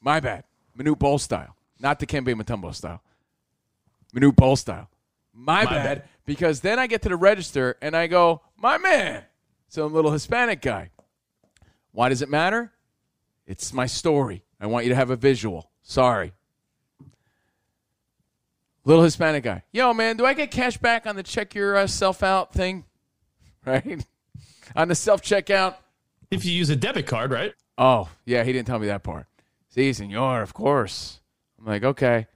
[0.00, 0.44] My bad.
[0.78, 3.02] Manute Bol style, not the Kembe Mutombo style.
[4.14, 4.88] Manute Bol style.
[5.36, 5.84] My, My bad.
[5.84, 6.08] bad.
[6.24, 9.22] Because then I get to the register and I go, my man,
[9.68, 10.90] some little Hispanic guy.
[11.92, 12.72] Why does it matter?
[13.46, 14.44] It's my story.
[14.60, 15.70] I want you to have a visual.
[15.82, 16.32] Sorry.
[18.84, 19.62] Little Hispanic guy.
[19.72, 22.84] Yo, man, do I get cash back on the check yourself uh, out thing?
[23.66, 24.06] Right?
[24.76, 25.74] on the self checkout?
[26.30, 27.52] If you use a debit card, right?
[27.76, 29.26] Oh, yeah, he didn't tell me that part.
[29.70, 31.18] See, senor, of course.
[31.58, 32.28] I'm like, okay.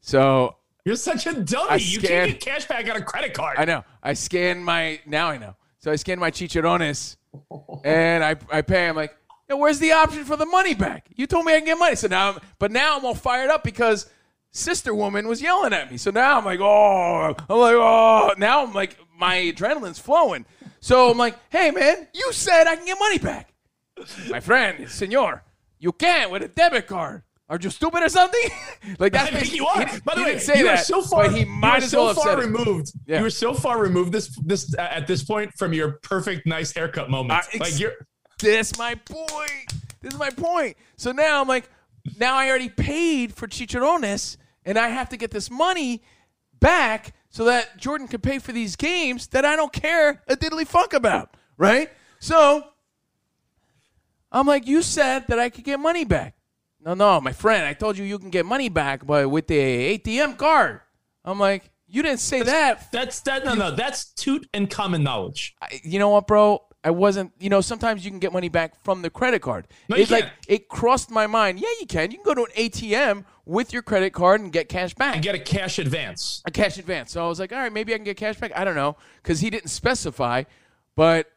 [0.00, 1.70] So You're such a dummy.
[1.70, 3.58] I you can't get cash back on a credit card.
[3.58, 3.84] I know.
[4.02, 5.54] I scan my now I know.
[5.78, 7.16] So I scan my chicharrones
[7.84, 8.88] and I I pay.
[8.88, 9.16] I'm like,
[9.48, 11.06] yo, where's the option for the money back?
[11.14, 11.94] You told me I can get money.
[11.96, 14.10] So now I'm, but now I'm all fired up because
[14.50, 15.96] sister woman was yelling at me.
[15.98, 18.34] So now I'm like, oh, I'm like, oh.
[18.38, 20.46] Now I'm like, my adrenaline's flowing.
[20.80, 23.52] So I'm like, hey man, you said I can get money back.
[24.30, 25.44] My friend, senor,
[25.78, 27.22] you can't with a debit card.
[27.52, 28.48] Are you stupid or something?
[28.98, 29.86] like that's I think you are.
[29.86, 31.30] He, By the way, say you that, are so far.
[31.30, 32.92] he you might as so well far removed.
[33.06, 33.18] Yeah.
[33.18, 37.10] You were so far removed this this at this point from your perfect nice haircut
[37.10, 37.44] moment.
[37.52, 37.92] I- like you're
[38.38, 39.74] This my point.
[40.00, 40.78] This is my point.
[40.96, 41.68] So now I'm like,
[42.18, 46.02] now I already paid for chicharrones, and I have to get this money
[46.58, 50.66] back so that Jordan can pay for these games that I don't care a diddly
[50.66, 51.90] fuck about, right?
[52.18, 52.64] So
[54.32, 56.34] I'm like, you said that I could get money back.
[56.84, 59.98] No, no, my friend, I told you you can get money back, but with the
[59.98, 60.80] ATM card.
[61.24, 65.54] I'm like, you didn't say that that's that no no that's toot and common knowledge.
[65.62, 66.62] I- you know what, bro?
[66.84, 67.30] I wasn't.
[67.38, 69.68] You know, sometimes you can get money back from the credit card.
[69.88, 71.60] No, you it's like it crossed my mind.
[71.60, 72.10] Yeah, you can.
[72.10, 75.22] You can go to an ATM with your credit card and get cash back, And
[75.22, 76.42] get a cash advance.
[76.44, 77.12] a cash advance.
[77.12, 78.50] So I was like, all right, maybe I can get cash back.
[78.56, 80.42] I don't know because he didn't specify,
[80.96, 81.30] but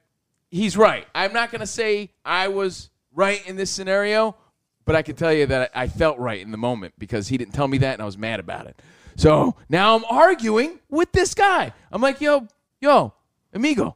[0.50, 1.06] he's right.
[1.14, 4.36] I'm not gonna say I was right in this scenario,
[4.86, 7.38] but I can tell you that I I felt right in the moment because he
[7.38, 8.82] didn't tell me that, and I was mad about it.
[9.16, 11.74] So now I'm arguing with this guy.
[11.92, 12.48] I'm like, yo,
[12.82, 13.14] yo,
[13.54, 13.96] amigo,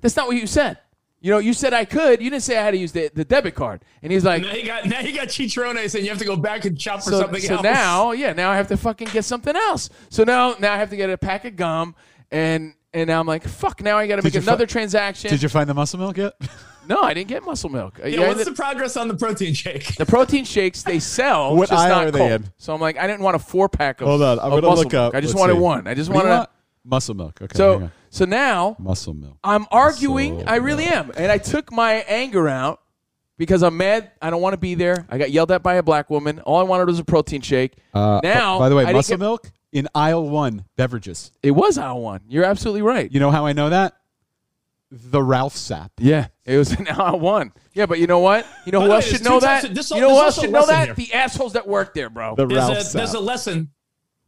[0.00, 0.78] that's not what you said.
[1.22, 2.22] You know, you said I could.
[2.22, 3.82] You didn't say I had to use the, the debit card.
[4.02, 6.34] And he's like, Now you got now you got chicharrones and you have to go
[6.36, 7.62] back and shop for so, something so else.
[7.62, 9.90] So now, yeah, now I have to fucking get something else.
[10.08, 11.94] So now, now I have to get a pack of gum,
[12.30, 13.82] and and now I'm like, fuck.
[13.82, 15.30] Now I got to make you fi- another transaction.
[15.30, 16.32] Did you find the muscle milk yet?
[16.90, 17.98] no, I didn't get muscle milk.
[18.04, 19.94] Yeah, what's the, the progress on the protein shake?
[19.96, 21.56] the protein shakes they sell.
[21.56, 22.30] What just aisle not are they cold.
[22.32, 22.44] in?
[22.58, 24.08] So I'm like, I didn't want a four pack of.
[24.08, 25.14] Hold on, I'm of gonna muscle look milk.
[25.14, 25.14] up.
[25.14, 25.58] I just Let's wanted see.
[25.60, 25.86] one.
[25.86, 26.38] I just What do you wanted.
[26.40, 26.50] want?
[26.84, 27.40] muscle milk.
[27.42, 27.56] Okay.
[27.56, 27.92] So on.
[28.10, 29.38] so now muscle milk.
[29.44, 30.40] I'm arguing.
[30.40, 32.80] So I really am, and I took my anger out
[33.38, 34.10] because I'm mad.
[34.20, 35.06] I don't want to be there.
[35.08, 36.40] I got yelled at by a black woman.
[36.40, 37.74] All I wanted was a protein shake.
[37.94, 41.30] Uh, now, by the way, I didn't muscle get- milk in aisle one beverages.
[41.42, 42.22] It was aisle one.
[42.28, 43.08] You're absolutely right.
[43.12, 43.94] You know how I know that?
[44.90, 45.92] The Ralph's app.
[45.98, 47.52] Yeah, it was an aisle one.
[47.74, 48.46] Yeah, but you know what?
[48.66, 49.64] You know By who else way, should know that?
[49.64, 50.86] of- this- you know who else should know that?
[50.86, 50.94] here.
[50.94, 52.34] The assholes that work there, bro.
[52.36, 53.70] The There's Ralph a, there's a lesson.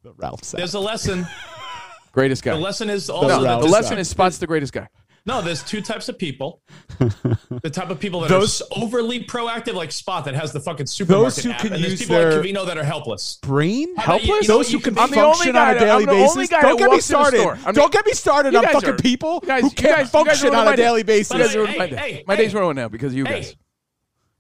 [0.03, 1.27] the Ralph There's a lesson.
[2.13, 2.55] greatest guy.
[2.55, 4.89] The lesson is also Ralph that the lesson is Spot's the greatest guy.
[5.25, 6.63] No, there's two types of people.
[6.99, 10.87] the type of people that Those- are overly proactive, like Spot, that has the fucking
[10.87, 13.39] supermarket those who app, can and there's use people their- like Covino that are helpless.
[13.43, 14.27] brain you- helpless.
[14.29, 16.49] you know Those who can can I'm the only function on a daily basis.
[16.49, 17.75] Don't get me walks in the started.
[17.75, 20.71] Don't get me started on fucking are- people guys- who can't guys- function on a
[20.77, 20.83] day.
[20.83, 21.37] daily basis.
[21.37, 21.97] Guys Hey, my hey, day.
[21.97, 22.43] hey, my hey.
[22.43, 23.55] day's ruined now because of you guys.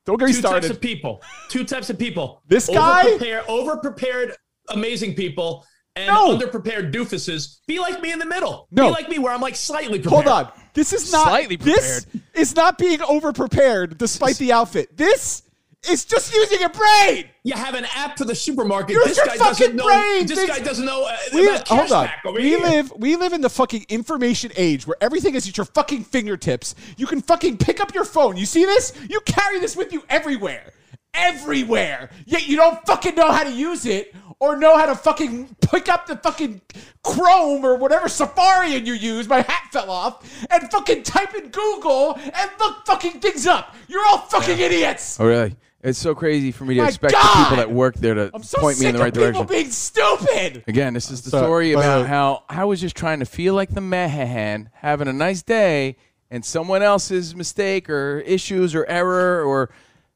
[0.05, 0.71] Don't get me two types started.
[0.73, 1.23] of people.
[1.49, 2.42] Two types of people.
[2.49, 3.42] This guy?
[3.47, 4.35] over prepared,
[4.71, 5.64] amazing people,
[5.96, 6.37] and No.
[6.37, 7.59] underprepared doofuses.
[7.66, 8.66] Be like me in the middle.
[8.70, 8.87] No.
[8.88, 10.24] Be like me where I'm like slightly prepared.
[10.24, 10.52] Hold on.
[10.74, 14.96] This is not Slightly This is not being over prepared despite the outfit.
[14.96, 15.42] This
[15.90, 17.24] is just using a brain.
[17.42, 18.90] You have an app for the supermarket.
[18.94, 19.85] Use this your guy fucking doesn't know.
[19.85, 20.26] brain.
[20.26, 22.09] This This- guy doesn't know uh, We, about hold on.
[22.24, 22.59] over We here.
[22.61, 26.74] live we live in the fucking information age where everything is at your fucking fingertips.
[26.96, 28.37] You can fucking pick up your phone.
[28.37, 28.92] You see this?
[29.11, 30.72] You carry this with you everywhere.
[31.14, 32.11] Everywhere.
[32.27, 35.88] Yet you don't fucking know how to use it or know how to fucking pick
[35.88, 36.61] up the fucking
[37.05, 39.29] Chrome or whatever Safarian you use.
[39.29, 40.46] My hat fell off.
[40.51, 43.75] And fucking type in Google and look fucking things up.
[43.88, 45.18] You're all fucking idiots.
[45.20, 45.55] Oh, really?
[45.83, 47.42] It's so crazy for me to My expect the God!
[47.44, 49.44] people that work there to I'm so point me sick in the right of people
[49.44, 49.46] direction.
[49.48, 50.64] being stupid.
[50.68, 53.27] Again, this is the Sorry, story by about uh, how I was just trying to
[53.27, 55.96] feel like the Mehahan, having a nice day,
[56.31, 59.70] and someone else's mistake or issues or error or,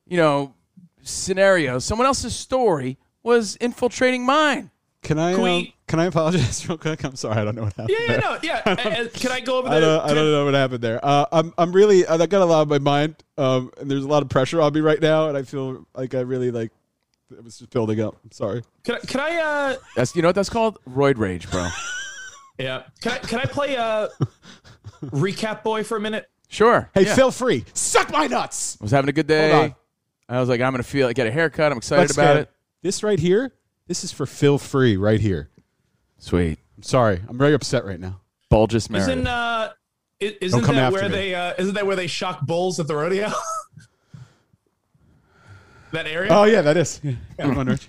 [0.06, 0.54] you know,
[1.06, 4.70] scenario, someone else's story was infiltrating mine.
[5.02, 7.04] Can I Can um, can I apologize real quick?
[7.04, 7.96] I'm sorry, I don't know what happened.
[8.08, 8.62] Yeah, yeah, no, yeah.
[8.66, 9.76] Uh, uh, Can I go over the?
[9.76, 10.98] I don't, I don't know what happened there.
[11.04, 14.08] Uh, I'm, I'm really, I got a lot on my mind, um, and there's a
[14.08, 16.72] lot of pressure on me right now, and I feel like I really like
[17.30, 18.16] It was just building up.
[18.24, 18.62] I'm sorry.
[18.82, 20.78] Can I, can I uh That's you know what that's called?
[20.88, 21.68] Roid rage, bro.
[22.58, 22.82] yeah.
[23.00, 24.08] Can I can I play uh
[25.04, 26.28] recap boy for a minute?
[26.48, 26.90] Sure.
[26.94, 27.14] Hey, Yeah.
[27.14, 27.64] feel free.
[27.74, 28.76] Suck my nuts.
[28.80, 29.68] I was having a good Hold on.
[29.68, 29.74] day.
[30.28, 31.70] I was like, I'm gonna feel I get a haircut.
[31.72, 32.50] I'm excited Let's about get- it.
[32.82, 33.52] This right here,
[33.86, 35.50] this is for feel free right here.
[36.18, 36.58] Sweet.
[36.76, 37.20] I'm sorry.
[37.28, 38.20] I'm very upset right now.
[38.50, 39.10] Bulges Meredith.
[39.10, 39.72] Isn't uh
[40.22, 41.14] i- isn't come that after where me.
[41.14, 43.30] they uh isn't that where they shock bulls at the rodeo?
[45.92, 46.30] that area?
[46.32, 47.00] Oh yeah, that is.
[47.04, 47.14] Yeah.
[47.38, 47.88] Come on, Rich.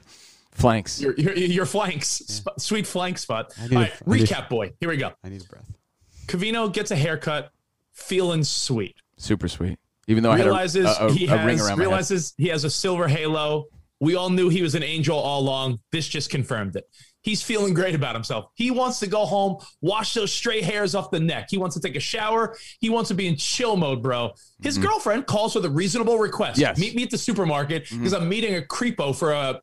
[0.51, 0.99] Flanks.
[0.99, 3.53] your, your, your flanks, sp- sweet flank spot.
[3.61, 4.73] need All a- right, I need- recap boy.
[4.79, 5.11] Here we go.
[5.23, 5.71] I need a breath.
[6.25, 7.51] Cavino gets a haircut,
[7.93, 8.95] feeling sweet.
[9.17, 9.77] Super sweet.
[10.07, 12.63] Even though realizes I had a, a, he a has ring around realizes he has
[12.63, 13.65] a silver halo.
[13.99, 15.79] We all knew he was an angel all along.
[15.91, 16.85] This just confirmed it.
[17.23, 18.51] He's feeling great about himself.
[18.53, 21.47] He wants to go home, wash those stray hairs off the neck.
[21.49, 22.55] He wants to take a shower.
[22.79, 24.31] He wants to be in chill mode, bro.
[24.61, 26.53] His girlfriend calls with a reasonable request.
[26.53, 26.61] Mm-hmm.
[26.61, 26.71] Yes.
[26.73, 26.81] Mm-hmm.
[26.81, 29.59] Meet me at the supermarket because I'm meeting a creepo for a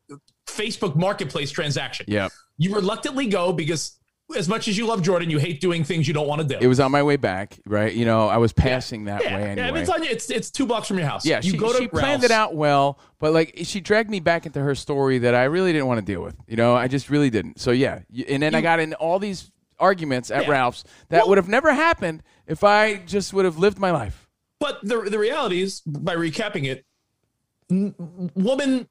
[0.47, 2.05] Facebook marketplace transaction.
[2.09, 2.27] Yeah.
[2.57, 3.97] You reluctantly go because
[4.35, 6.57] as much as you love Jordan, you hate doing things you don't want to do.
[6.59, 7.93] It was on my way back, right?
[7.93, 9.81] You know, I was passing that yeah, way yeah, anyway.
[9.81, 10.09] it's, on you.
[10.09, 11.25] it's it's two blocks from your house.
[11.25, 14.19] Yeah, you she, go to she planned it out well, but like she dragged me
[14.19, 16.35] back into her story that I really didn't want to deal with.
[16.47, 17.59] You know, I just really didn't.
[17.59, 20.51] So yeah, and then I got in all these arguments at Yeah.
[20.51, 24.27] Ralph's that Well- would have never happened if I just would have lived my life.
[24.59, 26.85] But the the reality is, by recapping it,
[27.69, 27.93] n-
[28.33, 28.87] woman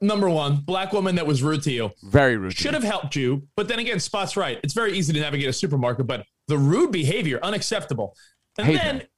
[0.00, 2.56] number one, black woman that was rude to you, Very rude.
[2.56, 3.46] Should have helped you.
[3.56, 4.58] But then again, Spot's right.
[4.62, 8.16] It's very easy to navigate a supermarket, but the rude behavior, unacceptable.
[8.58, 9.08] And then that.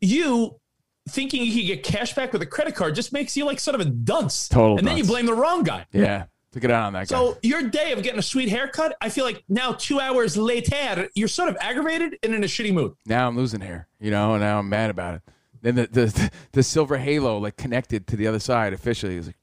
[0.00, 0.58] you
[1.08, 3.74] thinking you could get cash back with a credit card just makes you like sort
[3.74, 4.48] of a dunce.
[4.48, 5.86] Total And then you blame the wrong guy.
[5.92, 7.16] Yeah, took it out on that guy.
[7.16, 11.08] So your day of getting a sweet haircut, I feel like now two hours later,
[11.14, 12.94] you're sort of aggravated and in a shitty mood.
[13.06, 15.22] now I'm losing hair, you know, and now I'm mad about it.
[15.62, 19.14] Then the the, the silver halo like connected to the other side officially.
[19.14, 19.36] It was like.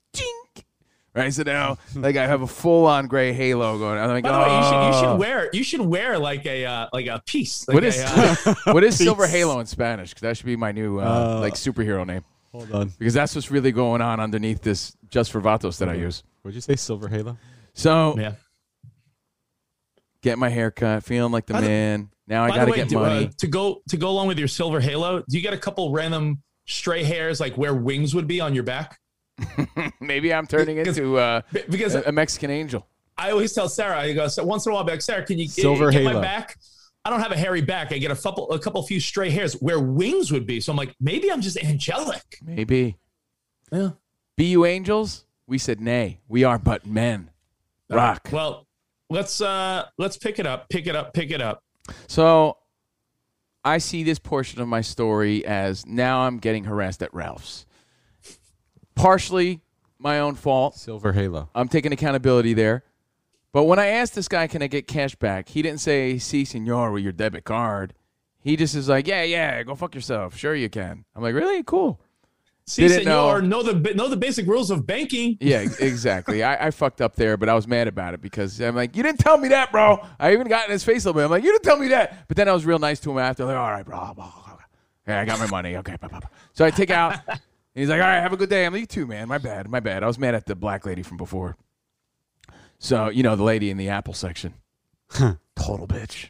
[1.16, 4.00] Right, so now like I have a full on gray halo going.
[4.00, 5.16] I'm like, By the way, you should, you should oh.
[5.16, 7.68] wear you should wear like a uh, like a piece.
[7.68, 10.10] Like What a, is uh, what is silver halo in Spanish?
[10.10, 12.24] Because that should be my new uh, like superhero name.
[12.52, 12.94] Hold on.
[12.98, 16.24] Because that's what's really going on underneath this just for Vatos that I use.
[16.42, 16.76] What'd you say?
[16.76, 17.38] Silver halo.
[17.74, 18.34] So yeah.
[20.22, 22.10] get my hair cut, feeling like the By the- man.
[22.28, 23.26] now I got to way, get do, money.
[23.26, 25.20] uh, to go to go along with your silver halo.
[25.20, 28.64] Do you get a couple random stray hairs like where wings would be on your
[28.64, 29.00] back?
[30.00, 32.88] Maybe I'm turning because- into uh, Because a, a Mexican angel.
[33.18, 35.24] I always tell Sarah, I go so once in a while, I'll be like Sarah,
[35.24, 36.58] can you Silver get my back?
[37.06, 37.92] I don't have a hairy back.
[37.92, 40.60] I get a couple a couple few stray hairs where wings would be.
[40.60, 42.40] So I'm like, maybe I'm just angelic.
[42.44, 42.98] Maybe.
[43.72, 43.90] Yeah.
[44.36, 45.26] Be you angels?
[45.46, 46.22] We said nay.
[46.28, 47.30] We are but men.
[47.90, 48.30] Rock.
[48.32, 48.66] Well,
[49.10, 51.62] let's uh let's pick it up, pick it up, pick it up.
[52.08, 52.58] So
[53.64, 57.66] I see this portion of my story as now I'm getting harassed at Ralph's.
[58.96, 59.62] Partially
[60.00, 60.76] my own fault.
[60.76, 61.50] Silver halo.
[61.56, 62.84] I'm taking accountability there.
[63.52, 65.50] But when I asked this guy, can I get cash back?
[65.50, 67.94] He didn't say, si, senor, with your debit card.
[68.40, 70.36] He just is like, yeah, yeah, go fuck yourself.
[70.36, 71.06] Sure you can.
[71.16, 71.64] I'm like, really?
[71.64, 72.00] Cool.
[72.66, 73.62] See, Didn't senor, know.
[73.62, 75.38] know the know the basic rules of banking.
[75.42, 76.44] Yeah, exactly.
[76.44, 79.04] I, I fucked up there, but I was mad about it because I'm like, you
[79.04, 80.00] didn't tell me that, bro.
[80.20, 81.26] I even got in his face a little bit.
[81.26, 82.28] I'm like, you didn't tell me that.
[82.28, 83.44] But then I was real nice to him after.
[83.46, 83.98] Like, all right, bro.
[83.98, 84.58] blah, blah, blah.
[85.08, 85.76] Yeah, I got my money.
[85.78, 86.30] Okay, blah, blah, blah.
[86.54, 87.20] so I take out.
[87.76, 88.66] and he's like, all right, have a good day.
[88.66, 89.28] I'm like, you too, man.
[89.28, 90.04] My bad, my bad.
[90.04, 91.56] I was mad at the black lady from before.
[92.80, 94.54] So you know, the lady in the Apple section,
[95.56, 96.30] total bitch.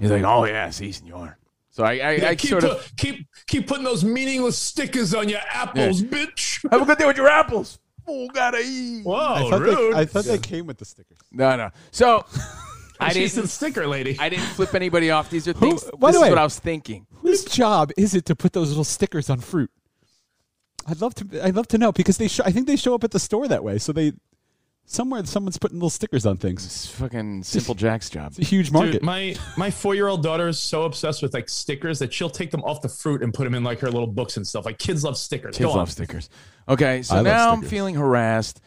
[0.00, 1.38] he's like, oh yeah, si, senor.
[1.70, 5.14] So I, I, Yeah, I keep, sort pu- of keep keep putting those meaningless stickers
[5.14, 6.68] on your apples, bitch.
[6.70, 7.78] have a good day with your apples.
[8.06, 9.02] Fool gotta eat.
[9.04, 9.94] Whoa, I thought, rude.
[9.94, 11.18] they, I thought they came with the stickers.
[11.32, 11.70] No, no.
[11.90, 12.24] So
[13.00, 13.50] I She's the didn't.
[13.50, 14.16] sticker lady.
[14.20, 15.30] I didn't flip anybody off.
[15.30, 15.82] These are things.
[15.98, 17.06] by this the is way- what I was thinking.
[17.22, 19.70] Whose job is it to put those little stickers on fruit?
[20.86, 21.44] I'd love to.
[21.44, 22.28] I'd love to know because they.
[22.28, 23.78] Show, I think they show up at the store that way.
[23.78, 24.12] So they
[24.86, 26.64] somewhere someone's putting little stickers on things.
[26.64, 28.32] It's fucking simple Jack's job.
[28.32, 28.92] It's a huge market.
[28.92, 32.30] Dude, my my four year old daughter is so obsessed with like stickers that she'll
[32.30, 34.64] take them off the fruit and put them in like her little books and stuff.
[34.64, 35.56] Like kids love stickers.
[35.56, 35.78] Kids Go on.
[35.78, 36.28] love stickers.
[36.68, 38.60] Okay, so I now I'm feeling harassed.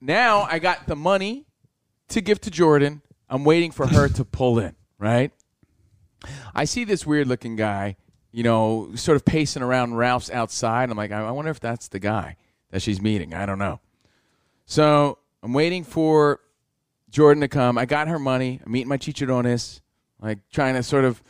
[0.00, 1.46] Now I got the money
[2.08, 3.02] to give to Jordan.
[3.28, 4.74] I'm waiting for her to pull in.
[4.98, 5.32] Right.
[6.54, 7.96] I see this weird looking guy,
[8.34, 10.90] you know, sort of pacing around Ralph's outside.
[10.90, 12.34] I'm like, I wonder if that's the guy
[12.70, 13.32] that she's meeting.
[13.32, 13.78] I don't know.
[14.66, 16.40] So I'm waiting for
[17.10, 17.78] Jordan to come.
[17.78, 18.60] I got her money.
[18.66, 19.80] I'm meeting my chicharrones,
[20.20, 21.22] like trying to sort of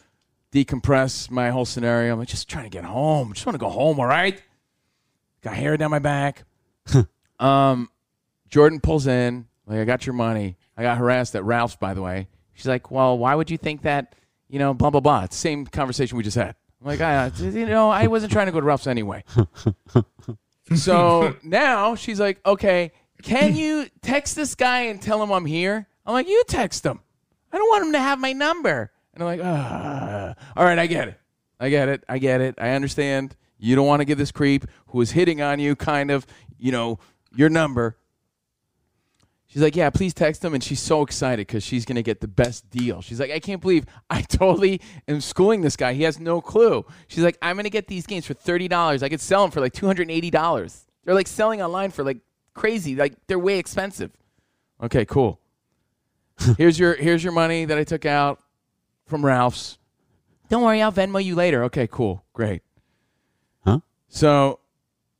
[0.50, 2.14] decompress my whole scenario.
[2.14, 3.34] I'm like, just trying to get home.
[3.34, 4.42] Just want to go home, all right?
[5.42, 6.44] Got hair down my back.
[7.38, 7.90] um,
[8.48, 9.46] Jordan pulls in.
[9.66, 10.56] Like, I got your money.
[10.74, 12.28] I got harassed at Ralph's, by the way.
[12.54, 14.14] She's like, well, why would you think that,
[14.48, 15.24] you know, blah, blah, blah.
[15.24, 16.56] It's the same conversation we just had.
[16.84, 19.24] I'm like, I, you know, I wasn't trying to go to Ralph's anyway.
[20.74, 22.92] So now she's like, okay,
[23.22, 25.86] can you text this guy and tell him I'm here?
[26.06, 27.00] I'm like, you text him.
[27.52, 28.90] I don't want him to have my number.
[29.12, 29.40] And I'm like,
[30.56, 31.20] all right, I get it.
[31.60, 32.04] I get it.
[32.08, 32.54] I get it.
[32.58, 33.36] I understand.
[33.58, 36.26] You don't want to give this creep who is hitting on you, kind of,
[36.58, 36.98] you know,
[37.34, 37.96] your number.
[39.54, 40.52] She's like, yeah, please text him.
[40.52, 43.00] And she's so excited because she's going to get the best deal.
[43.00, 45.92] She's like, I can't believe I totally am schooling this guy.
[45.92, 46.84] He has no clue.
[47.06, 49.04] She's like, I'm going to get these games for $30.
[49.04, 50.84] I could sell them for like $280.
[51.04, 52.18] They're like selling online for like
[52.52, 52.96] crazy.
[52.96, 54.10] Like they're way expensive.
[54.82, 55.38] Okay, cool.
[56.58, 58.40] here's your here's your money that I took out
[59.06, 59.78] from Ralph's.
[60.48, 61.62] Don't worry, I'll Venmo you later.
[61.64, 62.24] Okay, cool.
[62.32, 62.62] Great.
[63.64, 63.78] Huh?
[64.08, 64.58] So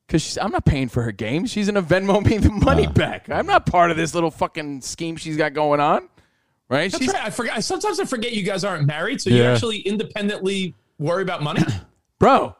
[0.07, 1.47] because I'm not paying for her game.
[1.47, 2.93] She's in a Venmo me the money uh.
[2.93, 3.31] back.
[3.31, 6.09] I'm not part of this little fucking scheme she's got going on.
[6.69, 6.91] Right?
[6.91, 7.27] That's She's right.
[7.27, 7.63] I forget.
[7.63, 11.63] Sometimes I forget you guys aren't married, so you actually independently worry about money.
[12.19, 12.57] bro.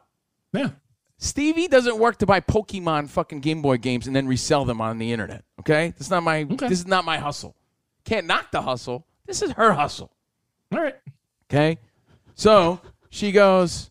[0.53, 0.69] yeah.
[1.17, 4.99] Stevie doesn't work to buy Pokemon fucking Game Boy games and then resell them on
[4.99, 5.43] the internet.
[5.59, 6.43] Okay, that's not my.
[6.43, 6.67] Okay.
[6.67, 7.55] This is not my hustle.
[8.03, 9.07] Can't knock the hustle.
[9.25, 10.11] This is her hustle.
[10.71, 10.95] All right.
[11.49, 11.79] Okay,
[12.35, 12.79] so
[13.09, 13.89] she goes.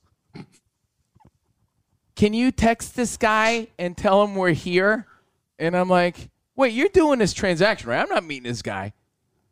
[2.25, 5.07] Can you text this guy and tell him we're here?
[5.59, 8.01] And I'm like, wait, you're doing this transaction, right?
[8.01, 8.95] I'm not meeting this guy.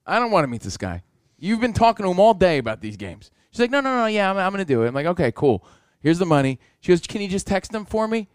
[0.06, 1.02] I don't want to meet this guy.
[1.36, 3.30] You've been talking to him all day about these games.
[3.50, 4.88] She's like, no, no, no, yeah, I'm, I'm going to do it.
[4.88, 5.66] I'm like, okay, cool.
[6.00, 6.58] Here's the money.
[6.80, 8.30] She goes, can you just text him for me?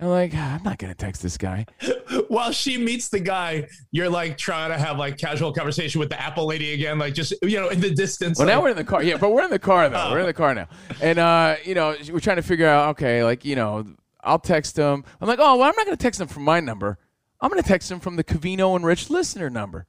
[0.00, 1.66] I'm like, "Ah, I'm not going to text this guy.
[2.28, 6.20] While she meets the guy, you're like trying to have like casual conversation with the
[6.20, 8.38] Apple lady again, like just you know in the distance.
[8.38, 9.02] Well, now we're in the car.
[9.02, 10.10] Yeah, but we're in the car though.
[10.12, 10.68] We're in the car now,
[11.00, 12.90] and uh, you know, we're trying to figure out.
[12.90, 13.86] Okay, like you know,
[14.22, 15.04] I'll text him.
[15.20, 16.98] I'm like, oh, well, I'm not going to text him from my number.
[17.40, 19.86] I'm going to text him from the Covino and Rich listener number,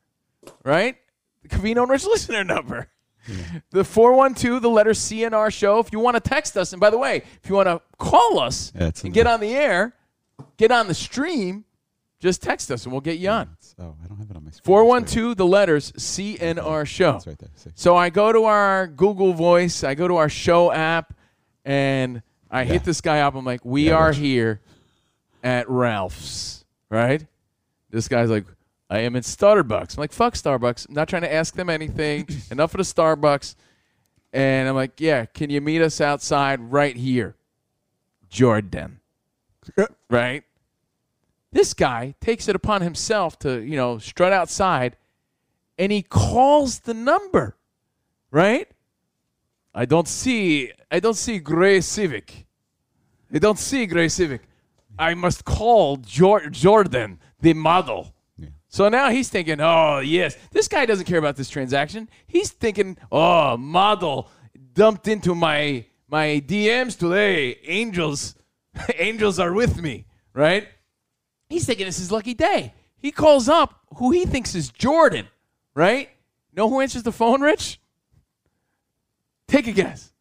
[0.64, 0.96] right?
[1.44, 2.88] The Covino and Rich listener number.
[3.72, 5.78] The 412, the letter CNR show.
[5.80, 8.40] If you want to text us, and by the way, if you want to call
[8.40, 9.94] us Yeah, and get on the air,
[10.58, 11.66] get on the stream,
[12.20, 13.56] just text us and we'll get you on.
[13.80, 14.66] Oh, I don't have it on my screen.
[14.66, 17.16] 412, the letters CNR show.
[17.16, 17.50] It's right there.
[17.56, 17.72] See.
[17.76, 21.14] So I go to our Google Voice, I go to our show app,
[21.64, 22.22] and
[22.52, 23.36] I hit this guy up.
[23.36, 24.60] I'm like, "We Yeah, are here
[25.44, 27.26] at Ralph's, right?"
[27.92, 28.46] This guy's like,
[28.90, 32.28] "I am in Starbucks." I'm like, "Fuck Starbucks." I'm not trying to ask them anything.
[32.52, 33.56] Enough of the Starbucks.
[34.34, 37.36] And I'm like, "Yeah, can you meet us outside right here,
[38.30, 39.00] Jordan?"
[40.10, 40.44] Right?
[41.52, 44.98] This guy takes it upon himself to, you know, strut outside
[45.78, 47.56] and he calls the number,
[48.30, 48.68] right?
[49.74, 52.46] I don't see I don't see gray Civic.
[53.34, 54.42] I don't see gray Civic.
[54.98, 58.14] I must call Jor- Jordan, the model.
[58.68, 60.38] So now he's thinking, oh, yes.
[60.52, 62.08] This guy doesn't care about this transaction.
[62.28, 64.30] He's thinking, oh, model
[64.74, 67.58] dumped into my my DMs today.
[67.66, 68.36] Angels
[68.96, 70.68] angels are with me, right?
[71.50, 72.74] He's thinking it's his lucky day.
[72.98, 75.28] He calls up who he thinks is Jordan,
[75.74, 76.10] right?
[76.54, 77.80] Know who answers the phone, Rich?
[79.48, 80.12] Take a guess.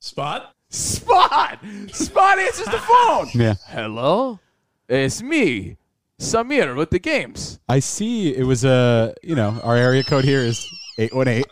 [0.00, 0.54] spot.
[0.68, 1.58] Spot!
[1.92, 3.28] Spot answers the phone.
[3.34, 3.54] Yeah.
[3.68, 4.40] Hello?
[4.88, 5.76] It's me,
[6.20, 7.60] Samir with the games.
[7.68, 10.66] I see it was a, you know, our area code here is
[10.98, 11.44] 818.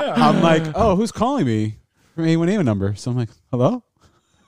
[0.00, 1.78] I'm like, oh, who's calling me
[2.14, 2.94] from 818 number?
[2.96, 3.82] So I'm like, hello?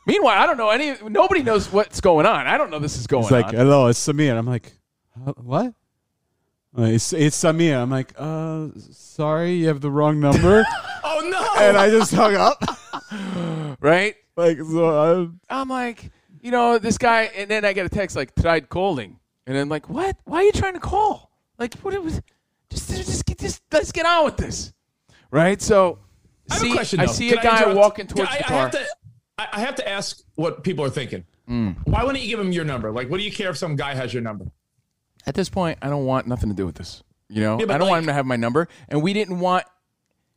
[0.07, 0.97] Meanwhile, I don't know any.
[1.09, 2.47] Nobody knows what's going on.
[2.47, 3.27] I don't know this is going on.
[3.27, 3.55] It's like, on.
[3.55, 4.37] hello, it's Samir.
[4.37, 4.73] I'm like,
[5.37, 5.75] what?
[6.77, 7.81] Uh, It's, it's Samir.
[7.81, 10.65] I'm like, uh, sorry, you have the wrong number.
[11.03, 11.65] Oh no!
[11.65, 12.63] and I just hung up.
[13.81, 14.15] right?
[14.37, 16.11] Like, so I'm like,
[16.41, 19.69] you know, this guy, and then I get a text like tried calling, and I'm
[19.69, 20.17] like, what?
[20.25, 21.31] Why are you trying to call?
[21.59, 21.95] Like, what?
[21.95, 22.23] It was
[22.71, 24.73] just, just, get, just let's get on with this,
[25.31, 25.61] right?
[25.61, 25.99] So,
[26.51, 27.01] I have see, a question.
[27.01, 28.87] I see Can a guy walking towards I, the I have to,
[29.41, 31.25] I, I have to ask what people are thinking.
[31.47, 31.71] Hmm.
[31.85, 32.91] Why wouldn't you give him your number?
[32.93, 34.47] Like, what do you care if some guy has your number?
[35.27, 37.03] At this point, I don't want nothing to do with this.
[37.29, 39.65] You know, Yeah, I don't want him to have my number, and we didn't want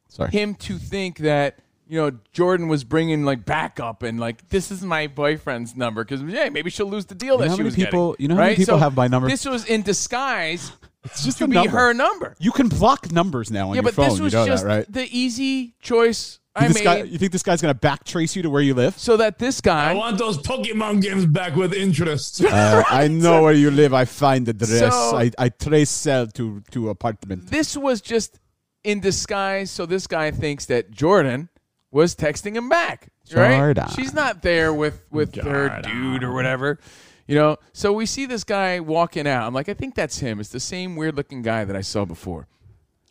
[0.10, 0.30] sorry.
[0.32, 4.82] him to think that you know Jordan was bringing like backup and like this is
[4.84, 7.62] my boyfriend's number because yeah maybe she'll lose the deal You that know how she
[7.64, 8.24] many was people- getting.
[8.24, 8.58] you know how many right?
[8.58, 9.28] people So have my number?
[9.28, 10.72] This was in disguise
[11.06, 11.72] It's just to be number.
[11.72, 12.36] her number.
[12.40, 14.10] You can block numbers now on yeah, your but phone.
[14.10, 14.92] this was you know just that, right?
[14.92, 17.80] the easy choice You I think, this made guy, you think this guy's going to
[17.80, 18.98] backtrace you to where you live?
[18.98, 22.44] so that this guy, I want those Pokemon games back with interest.
[22.44, 23.94] Uh, I know where you live.
[23.94, 24.80] I find address.
[24.94, 27.48] So- I, I trace cell to, to apartment.
[27.48, 28.40] this was just
[28.84, 31.50] in disguise, so this guy thinks that Jordan
[31.90, 33.10] was texting him back.
[33.34, 33.58] Right?
[33.58, 33.88] Jordan.
[33.96, 36.78] She's not there with with her dude or whatever.
[37.26, 39.48] You know, so we see this guy walking out.
[39.48, 40.42] I'm like, I think that's him.
[40.42, 42.48] It's the same weird looking guy that I saw before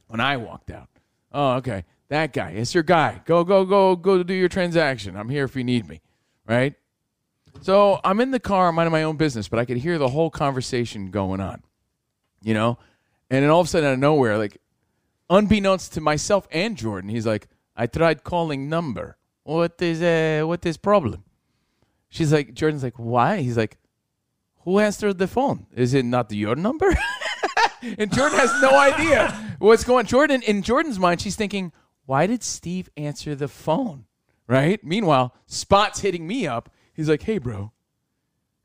[0.08, 0.90] when I walked out.
[1.32, 1.84] Oh, okay.
[2.12, 2.50] That guy.
[2.50, 3.22] It's your guy.
[3.24, 5.16] Go, go, go, go do your transaction.
[5.16, 6.02] I'm here if you need me.
[6.46, 6.74] Right?
[7.62, 10.08] So I'm in the car, I'm minding my own business, but I could hear the
[10.08, 11.62] whole conversation going on,
[12.42, 12.76] you know?
[13.30, 14.58] And then all of a sudden, out of nowhere, like,
[15.30, 19.16] unbeknownst to myself and Jordan, he's like, I tried calling number.
[19.44, 21.24] What is, uh, what is problem?
[22.10, 23.38] She's like, Jordan's like, why?
[23.38, 23.78] He's like,
[24.64, 25.64] who answered the phone?
[25.74, 26.94] Is it not your number?
[27.82, 31.72] and Jordan has no idea what's going Jordan, in Jordan's mind, she's thinking,
[32.06, 34.04] why did Steve answer the phone?
[34.46, 34.82] Right?
[34.84, 36.68] Meanwhile, Spot's hitting me up.
[36.92, 37.72] He's like, hey, bro.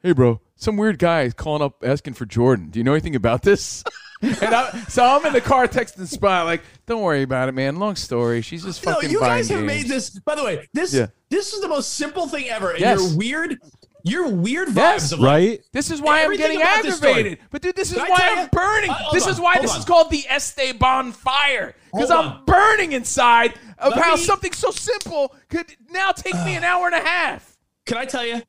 [0.02, 0.42] Hey, bro.
[0.56, 2.70] Some weird guy is calling up asking for Jordan.
[2.70, 3.84] Do you know anything about this?
[4.22, 7.78] and I, so I'm in the car texting Spot, like, don't worry about it, man.
[7.78, 8.42] Long story.
[8.42, 9.68] She's just fucking." No, you guys have games.
[9.68, 10.10] made this.
[10.20, 11.08] By the way, this Yeah.
[11.30, 12.72] this is the most simple thing ever.
[12.72, 13.00] And Yes.
[13.10, 13.60] your weird,
[14.08, 15.62] your weird vibes Yes, of like, Right?
[15.74, 17.12] This is why I'm getting about this story.
[17.12, 17.39] aggravated.
[17.51, 18.89] But dude, this is Can why I'm burning.
[18.89, 19.80] Uh, this on, is why this on.
[19.80, 21.76] is called the Esteban fire.
[21.93, 22.45] Because I'm on.
[22.45, 26.86] burning inside of Let how me- something so simple could now take me an hour
[26.88, 27.58] and a half.
[27.86, 28.41] Can I tell you?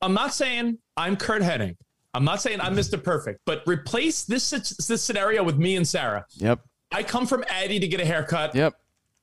[0.00, 1.76] I'm not saying I'm Curt Hennig.
[2.14, 3.02] I'm not saying I'm Mr.
[3.02, 6.26] Perfect, but replace this this scenario with me and Sarah.
[6.34, 6.60] Yep.
[6.90, 8.54] I come from Addie to get a haircut.
[8.54, 8.74] Yep.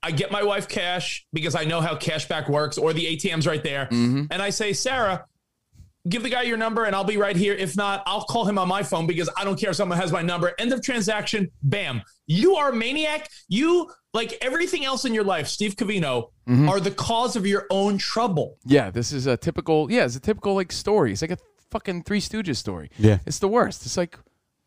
[0.02, 3.64] I get my wife cash because I know how cashback works, or the ATM's right
[3.64, 3.86] there.
[3.88, 4.26] Mm-hmm.
[4.32, 5.26] And I say, Sarah,
[6.08, 7.54] give the guy your number and I'll be right here.
[7.54, 10.12] If not, I'll call him on my phone because I don't care if someone has
[10.12, 10.54] my number.
[10.58, 11.52] End of transaction.
[11.64, 12.02] Bam.
[12.28, 13.30] You are a maniac.
[13.50, 16.68] You, like everything else in your life, Steve Covino, Mm-hmm.
[16.68, 18.58] are the cause of your own trouble.
[18.66, 19.92] Yeah, this is a typical.
[19.92, 21.12] Yeah, it's a typical like story.
[21.12, 21.38] It's like a
[21.70, 22.90] fucking Three Stooges story.
[22.98, 23.20] Yeah.
[23.28, 23.86] it's the worst.
[23.86, 24.18] It's like,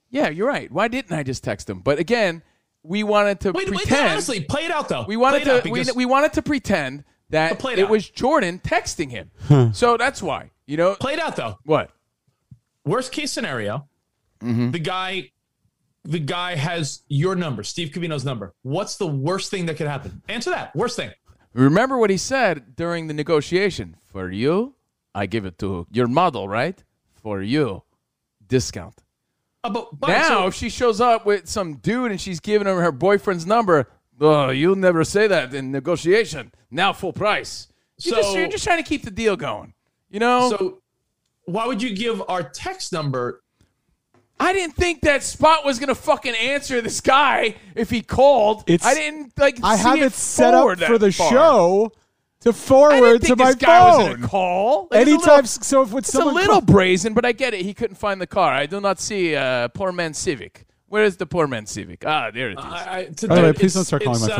[0.09, 0.70] yeah, you're right.
[0.70, 1.80] Why didn't I just text him?
[1.80, 2.45] But again,
[2.83, 4.07] we wanted to Wait, wait, pretend.
[4.07, 5.05] no, honestly, play it out though.
[5.07, 7.85] we wanted Play it out to we, we wanted to pretend that play it it
[7.85, 7.91] out.
[7.91, 9.30] was Jordan texting him.
[9.72, 10.51] so that's why.
[10.66, 11.59] You know play it out though.
[11.64, 11.91] what?
[12.85, 13.89] Worst case scenario,
[14.41, 14.72] Mm-hmm.
[14.72, 15.30] the guy,
[16.03, 18.55] the guy has your number, Steve Covino's number.
[18.62, 20.20] What's the worst thing that could happen?
[20.28, 20.74] Answer that.
[20.74, 21.12] Worst thing.
[21.55, 23.97] Remember what he said during the negotiation.
[24.05, 24.74] For you,
[25.14, 26.83] I give it to your model, right?
[27.14, 27.85] For you,
[28.45, 28.95] discount.
[29.64, 32.66] Uh, but, but now, so- if she shows up with some dude and she's giving
[32.66, 33.88] him her boyfriend's number,
[34.20, 36.52] oh, you'll never say that in negotiation.
[36.70, 37.68] Now, full price.
[37.98, 39.74] You just, So- you're just trying to keep the deal going.
[40.10, 40.78] You know, So,
[41.44, 43.42] why would you give our text number?
[44.40, 48.64] I didn't think that Spot was gonna fucking answer this guy if he called.
[48.66, 49.58] It's- I didn't like.
[49.62, 51.30] I see have it set up for the far.
[51.30, 51.92] show
[52.43, 54.14] to I forward didn't to my this guy was phone.
[54.16, 54.88] gonna call.
[54.90, 57.32] Like, it's a Anytime, little- so if with It's a little call- brazen, but I
[57.32, 57.62] get it.
[57.62, 58.53] He couldn't find the car.
[58.53, 60.66] I do not see a poor man Civic.
[60.86, 62.05] Where is the poor man Civic?
[62.07, 62.64] Ah, there it is.
[62.64, 64.36] I, I, to, By the way, please don't start calling my it's,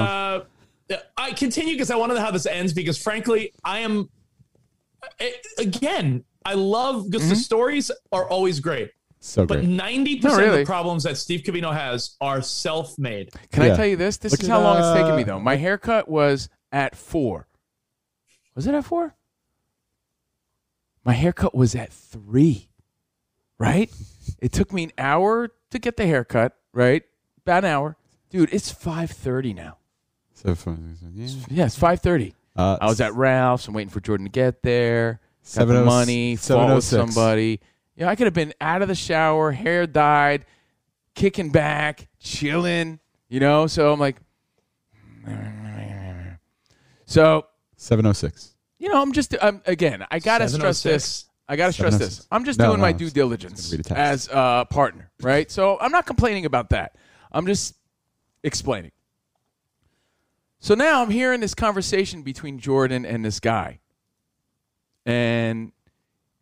[0.95, 4.11] Uh, I continue because I want to know how this ends because, frankly, I am.
[5.19, 7.31] eh, again, I love because Mm-hmm.
[7.31, 8.91] the stories are always great.
[9.21, 9.69] so But great.
[9.69, 13.31] ninety No, percent of the problems that Steve Covino has are self-made.
[13.53, 14.17] Can I tell you this?
[14.17, 15.41] This Look is at, how long it's taken me uh, though.
[15.41, 17.47] My haircut was at four.
[18.55, 19.15] Was it at four?
[21.05, 22.69] My haircut was at three.
[23.59, 23.91] Right?
[24.41, 26.57] It took me an hour to get the haircut.
[26.73, 27.05] Right?
[27.45, 27.97] About an hour,
[28.31, 28.53] dude.
[28.53, 29.79] It's five thirty now.
[30.35, 30.97] So fun.
[31.15, 31.29] Yeah.
[31.49, 32.35] Yeah, it's five thirty.
[32.55, 33.67] Uh, I was at Ralph's.
[33.69, 35.21] I'm waiting for Jordan to get there.
[35.43, 36.37] Got Seven the oh- money.
[36.37, 37.61] Fought with somebody.
[37.97, 40.47] You know, I could have been out of the shower, hair dyed,
[41.15, 43.01] kicking back, chilling.
[43.29, 44.17] You know, so I'm like,
[47.07, 47.47] so
[47.83, 48.55] 706.
[48.79, 50.05] you know, I'm just um, again.
[50.11, 51.27] I gotta stress this.
[51.49, 52.27] I gotta stress this.
[52.31, 55.11] I'm just No, doing no, my I'm due diligence gonna read a as a partner,
[55.21, 55.51] right?
[55.51, 56.97] So I'm not complaining about that.
[57.33, 57.75] I'm just
[58.45, 58.93] explaining.
[60.61, 63.81] So now I'm hearing this conversation between Jordan and this guy,
[65.05, 65.73] and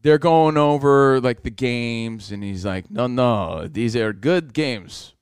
[0.03, 5.15] they're going over like the games, and he's like, "No, no, these are good games.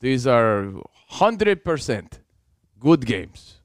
[0.00, 0.70] These are
[1.08, 2.20] hundred percent
[2.78, 3.58] good games."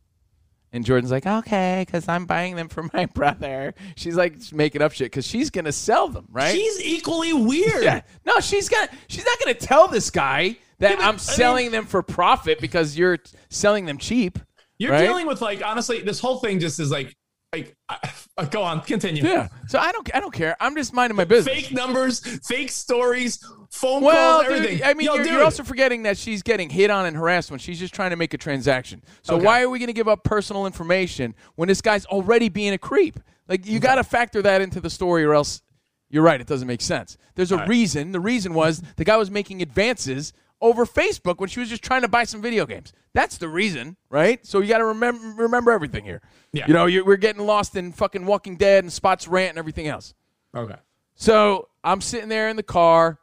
[0.74, 3.74] And Jordan's like, okay, because I'm buying them for my brother.
[3.96, 6.54] She's like making up shit because she's gonna sell them, right?
[6.54, 7.84] She's equally weird.
[7.84, 8.02] yeah.
[8.26, 8.90] No, she's gonna.
[9.08, 12.60] She's not gonna tell this guy that Yeah, but, I I'm selling them for profit
[12.60, 13.18] because you're
[13.50, 14.40] selling them cheap.
[14.78, 15.02] You're right?
[15.02, 17.16] dealing with like honestly, this whole thing just is like
[17.54, 19.24] like uh, go on, continue.
[19.24, 19.48] Yeah.
[19.68, 20.14] So I don't.
[20.14, 20.56] I don't care.
[20.60, 21.56] I'm just minding my business.
[21.56, 24.84] Fake numbers, fake stories, phone Well, calls, dude, everything.
[24.86, 27.60] I mean, Yo, you're, you're also forgetting that she's getting hit on and harassed when
[27.60, 29.04] she's just trying to make a transaction.
[29.24, 29.46] So Okay.
[29.46, 32.78] why are we going to give up personal information when this guy's already being a
[32.78, 33.20] creep?
[33.48, 35.62] Like you got to factor that into the story, or else
[36.10, 36.40] you're right.
[36.40, 37.18] It doesn't make sense.
[37.36, 38.12] There's a reason.
[38.12, 42.02] The reason was the guy was making advances over Facebook when she was just trying
[42.02, 42.92] to buy some video games.
[43.14, 44.44] That's the reason, right?
[44.46, 46.22] So you got to remember remember everything here.
[46.52, 46.66] Yeah.
[46.68, 50.14] You know, we're getting lost in fucking Walking Dead and Spots rant and everything else.
[50.56, 50.76] okay.
[51.16, 53.18] So I'm sitting there in the car,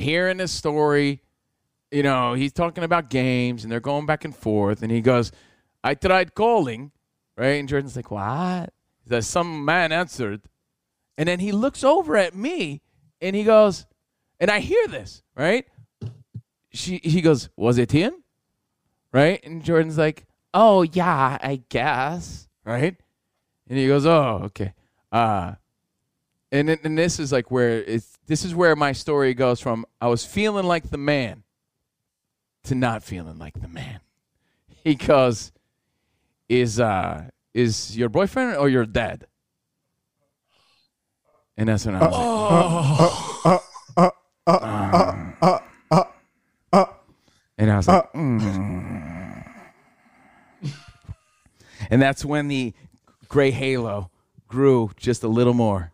[0.00, 1.22] hearing this story.
[1.90, 4.82] You know, he's talking about games and they're going back and forth.
[4.82, 5.32] And he goes,
[5.82, 6.92] I tried calling,
[7.36, 7.58] right?
[7.60, 8.72] And Jordan's like, What?
[9.06, 10.42] That some man answered.
[11.16, 12.82] And then he looks over at me
[13.20, 13.86] and he goes,
[14.40, 15.66] and I hear this, right?
[16.72, 18.22] She he goes, Was it him?
[19.12, 19.40] Right?
[19.44, 22.48] And Jordan's like, Oh yeah, I guess.
[22.64, 22.96] Right?
[23.68, 24.74] And he goes, Oh, okay.
[25.10, 25.54] Uh
[26.50, 30.08] and and this is like where it's this is where my story goes from I
[30.08, 31.42] was feeling like the man
[32.64, 34.00] to not feeling like the man.
[35.06, 35.52] Goes,
[36.48, 39.26] Is uh is your boyfriend or your dad?
[41.56, 42.12] And that's when I was
[43.44, 43.60] like,
[47.60, 49.44] And I was like, "Mm."
[51.90, 52.72] and that's when the
[53.28, 54.10] gray halo
[54.46, 55.90] grew just a little more.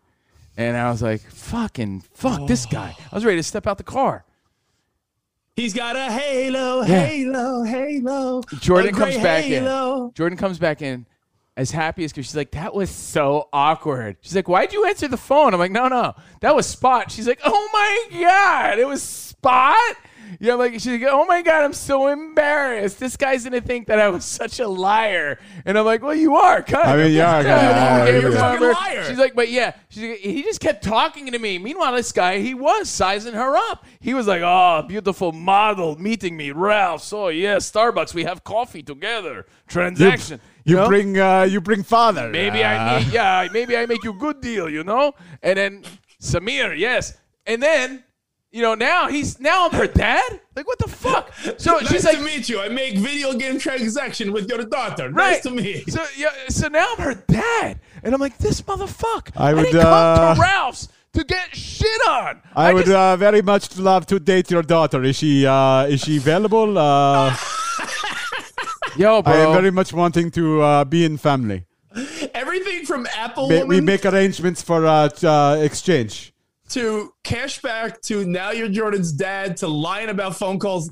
[0.56, 2.70] And I was like, fucking fuck this oh.
[2.70, 2.96] guy.
[3.10, 4.24] I was ready to step out the car.
[5.56, 7.06] He's got a halo, Yeah.
[7.06, 8.42] halo, halo.
[8.60, 10.06] Jordan comes back halo.
[10.06, 10.14] in.
[10.14, 11.06] Jordan comes back in
[11.56, 14.16] as happy as because she's like, that was so awkward.
[14.20, 15.54] She's like, why'd you answer the phone?
[15.54, 17.10] I'm like, no, no, that was Spot.
[17.10, 19.96] She's like, oh my God, it was Spot?
[20.40, 22.98] Yeah, I'm like she's like, oh my god, I'm so embarrassed.
[22.98, 26.36] This guy's gonna think that I was such a liar, and I'm like, well, you
[26.36, 28.40] are kind I mean, you are Yeah, kinda- you yeah, gave yeah.
[28.40, 29.04] Fucking liar.
[29.04, 31.58] She's like, but yeah, she's like, he just kept talking to me.
[31.58, 33.84] Meanwhile, this guy, he was sizing her up.
[34.00, 37.02] He was like, oh, beautiful model meeting me, Ralph.
[37.02, 39.46] So yeah, Starbucks, we have coffee together.
[39.68, 40.40] Transaction.
[40.66, 40.88] You know?
[40.88, 42.30] bring uh, you bring father.
[42.30, 45.12] Maybe uh, I need, yeah, maybe I make you a good deal, you know?
[45.42, 45.84] And then
[46.22, 47.18] Samir, yes.
[47.46, 48.02] And then,
[48.54, 50.40] you know, now he's now I'm her dad?
[50.54, 51.32] Like what the fuck?
[51.58, 52.60] So nice she's like to meet you.
[52.60, 55.10] I make video game transaction with your daughter.
[55.10, 55.32] Right.
[55.32, 55.90] Nice to meet.
[55.92, 57.80] So yeah, so now I'm her dad.
[58.04, 59.32] And I'm like, this motherfucker.
[59.36, 62.40] I would, didn't come uh, to Ralph's to get shit on.
[62.54, 65.02] I, would just- uh, very much love to date your daughter.
[65.02, 66.78] Is she uh, is she available?
[66.78, 67.36] Uh,
[68.96, 71.64] Yo, I am very much wanting to uh, be in family.
[72.32, 76.33] Everything from Apple Ma- Woman we make arrangements for uh, t- uh, exchange.
[76.74, 80.90] To cashback to now you're Jordan's dad to lying about phone calls.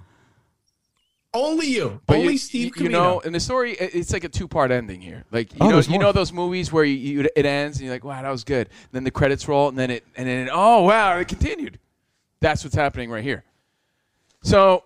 [1.35, 2.01] Only you.
[2.07, 3.03] But Only you, Steve you, you Camino.
[3.03, 5.25] know, in the story, it's like a two-part ending here.
[5.31, 7.95] Like you Oh, know, you know those movies where you, you, it ends and you're
[7.95, 10.83] like, "Wow, that was good." then the credits roll, and then it, and then oh
[10.83, 11.79] wow, it continued.
[12.41, 13.45] That's what's happening right here.
[14.43, 14.85] So,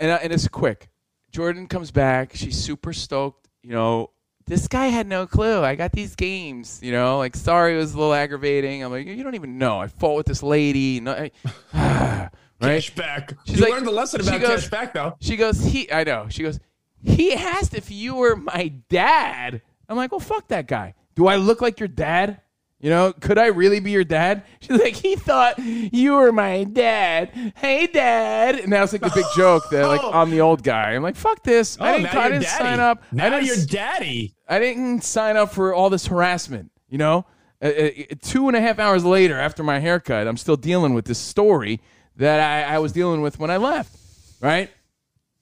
[0.00, 0.88] and uh, and it's quick.
[1.30, 2.34] Jordan comes back.
[2.34, 3.46] She's super stoked.
[3.62, 4.10] You know,
[4.48, 5.62] this guy had no clue.
[5.62, 6.80] I got these games.
[6.82, 8.82] You know, like sorry, it was a little aggravating.
[8.82, 9.80] I'm like, you don't even know.
[9.80, 11.00] I fought with this lady.
[11.00, 11.30] No, I,
[12.60, 12.80] right?
[12.80, 13.36] Cashback.
[13.46, 15.16] She's you like- learned the lesson she about goes- cashback though.
[15.20, 16.26] She goes, he, I know.
[16.28, 16.58] She goes,
[17.02, 19.62] he asked if you were my dad.
[19.88, 20.94] I'm like, well, fuck that guy.
[21.14, 22.40] Do I look like your dad?
[22.80, 24.44] You know, could I really be your dad?
[24.60, 27.52] She's like, he thought you were my dad.
[27.56, 28.56] Hey, dad.
[28.60, 30.92] And that was like the big joke that like I'm the old guy.
[30.92, 31.76] I'm like, fuck this.
[31.80, 32.64] I Oh, didn't, now I didn't daddy.
[32.64, 33.02] sign up.
[33.10, 34.34] Now I didn't, you're daddy.
[34.48, 36.70] I didn't sign up for all this harassment.
[36.88, 37.26] You know,
[37.60, 37.90] uh, uh,
[38.22, 41.80] two and a half hours later, after my haircut, I'm still dealing with this story
[42.16, 42.38] that
[42.70, 43.94] I, I was dealing with when I left.
[44.40, 44.70] Right?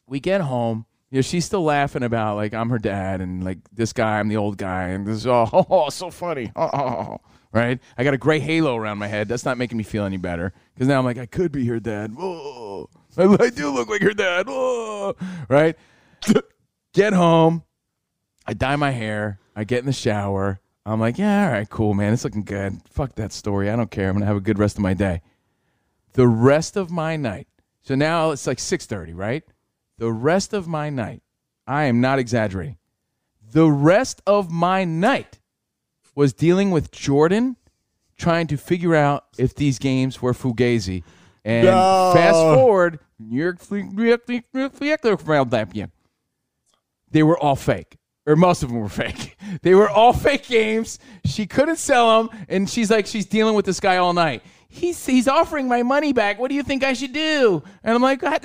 [0.07, 0.87] We get home.
[1.17, 4.29] You know, she's still laughing about like I'm her dad and like this guy, I'm
[4.29, 6.53] the old guy, and this is oh, all oh, oh, so funny.
[6.55, 7.21] Oh, oh, oh, oh.
[7.53, 7.81] right?
[7.97, 9.27] I got a gray halo around my head.
[9.27, 11.81] That's not making me feel any better because now I'm like I could be her
[11.81, 12.15] dad.
[12.15, 12.91] Whoa.
[13.17, 14.47] I, I do look like her dad.
[14.47, 15.17] Whoa.
[15.49, 15.75] Right?
[16.93, 17.63] Get home.
[18.47, 19.41] I dye my hair.
[19.57, 20.61] I get in the shower.
[20.85, 22.13] I'm like, yeah, all right, cool, man.
[22.13, 22.79] It's looking good.
[22.91, 23.71] Fuck that story.
[23.71, 24.11] I don't care.
[24.11, 25.23] I'm gonna have a good rest of my day.
[26.13, 27.49] The rest of my night.
[27.85, 29.45] So now it's like 6:30, right?
[29.99, 31.23] The rest of my night.
[31.67, 32.77] I am not exaggerating.
[33.53, 35.39] The rest of my night
[36.15, 37.57] was dealing with Jordan
[38.17, 41.03] trying to figure out if these games were fugazi.
[41.45, 42.13] And No.
[42.15, 42.99] fast forward,
[47.11, 47.97] they were all fake.
[48.29, 49.37] Or most of them were fake.
[49.63, 50.99] They were all fake games.
[51.25, 54.43] She couldn't sell them, and she's like, she's dealing with this guy all night.
[54.69, 56.39] He's he's offering my money back.
[56.41, 57.63] What do you think I should do?
[57.85, 58.43] And I'm like, "God,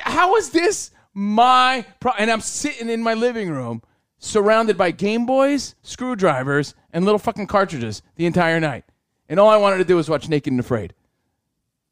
[0.00, 2.12] how is this my pro-?
[2.18, 3.82] And I'm sitting in my living room,
[4.18, 8.84] surrounded by Game Boys, screwdrivers, and little fucking cartridges the entire night.
[9.28, 10.94] And all I wanted to do was watch Naked and Afraid.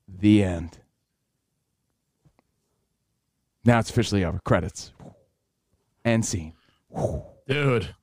[0.08, 0.78] The end.
[3.64, 4.38] Now it's officially over.
[4.44, 4.92] Credits.
[6.04, 6.52] End scene.
[7.48, 7.94] Dude.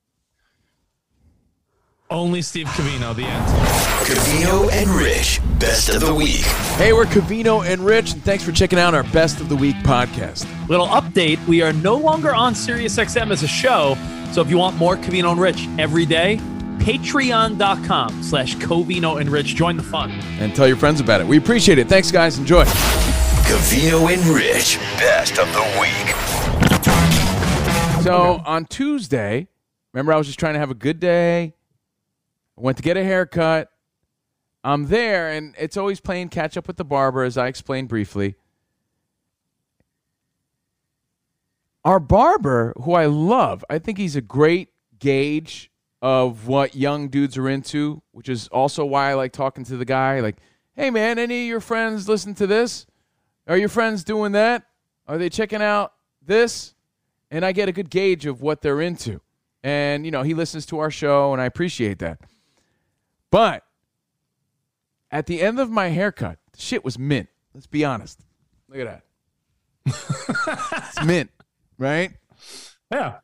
[2.12, 3.46] Only Steve Camino, the end.
[4.06, 6.42] Covino and Rich, best of the week.
[6.76, 9.78] Hey, we're Covino and Rich, and thanks for checking out our Best of the Week
[9.78, 10.46] podcast.
[10.68, 13.96] Little update we are no longer on SiriusXM as a show.
[14.34, 16.36] So if you want more Covino and Rich every day,
[16.80, 19.56] patreon.com slash Covino and Rich.
[19.56, 20.12] Join the fun.
[20.38, 21.28] And tell your friends about it.
[21.28, 21.88] We appreciate it.
[21.88, 22.38] Thanks, guys.
[22.38, 22.66] Enjoy.
[23.46, 26.10] Covino and Rich, best of the week.
[28.04, 29.48] So on Tuesday,
[29.94, 31.54] remember I was just trying to have a good day.
[32.58, 33.70] I went to get a haircut.
[34.64, 38.36] I'm there, and it's always playing catch up with the barber, as I explained briefly.
[41.84, 45.72] Our barber, who I love, I think he's a great gauge
[46.02, 49.86] of what young dudes are into, which is also why I like talking to the
[49.86, 50.20] guy.
[50.20, 50.38] Like,
[50.76, 52.86] hey, man, any of your friends listen to this?
[53.48, 54.64] Are your friends doing that?
[55.08, 55.94] Are they checking out
[56.24, 56.76] this?
[57.32, 59.22] And I get a good gauge of what they're into.
[59.64, 62.20] And, you know, he listens to our show, and I appreciate that.
[63.32, 63.64] But
[65.10, 67.30] at the end of my haircut, the shit was mint.
[67.54, 68.22] Let's be honest.
[68.70, 69.04] Look at that.
[70.88, 71.32] it's mint,
[71.78, 72.12] right?
[72.92, 73.20] Yeah.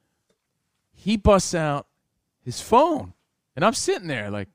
[0.93, 1.88] He busts out
[2.43, 3.14] his phone,
[3.55, 4.49] and I'm sitting there like,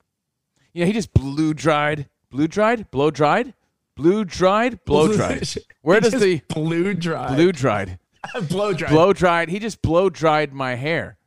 [0.72, 3.54] yeah, he just blue dried, blue dried, blow dried,
[3.94, 5.48] blue dried, blow dried.
[5.82, 7.98] Where He does the blue dried, blue dried,
[8.48, 9.48] blow dried, blow dried?
[9.48, 11.18] He just blow dried my hair,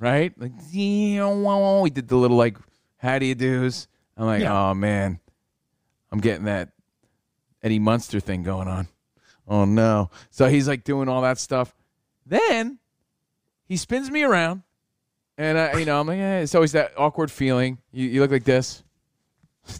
[0.00, 0.32] right?
[0.38, 2.58] Like, he did the little like,
[3.04, 3.86] how do you do's?
[4.16, 4.70] I'm like, Yeah.
[4.70, 5.20] oh man,
[6.10, 6.70] I'm getting that
[7.62, 8.88] Eddie Munster thing going on.
[9.46, 10.10] Oh no.
[10.30, 11.74] So he's like doing all that stuff.
[12.26, 12.78] Then
[13.66, 14.62] he spins me around,
[15.36, 17.78] and I, you know, I'm like, eh, it's always that awkward feeling.
[17.92, 18.82] You, you look like this.
[19.68, 19.74] you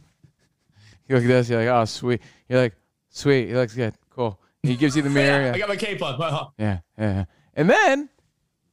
[1.17, 1.49] look like this.
[1.49, 2.21] You're like, oh, sweet.
[2.49, 2.75] You're like,
[3.09, 3.49] sweet.
[3.49, 3.95] He looks good.
[4.11, 4.39] Cool.
[4.63, 5.41] He gives you the mirror.
[5.41, 5.53] Yeah, yeah.
[5.55, 6.19] I got my cape on.
[6.21, 6.79] Yeah, yeah.
[6.99, 7.25] yeah.
[7.55, 8.09] And then,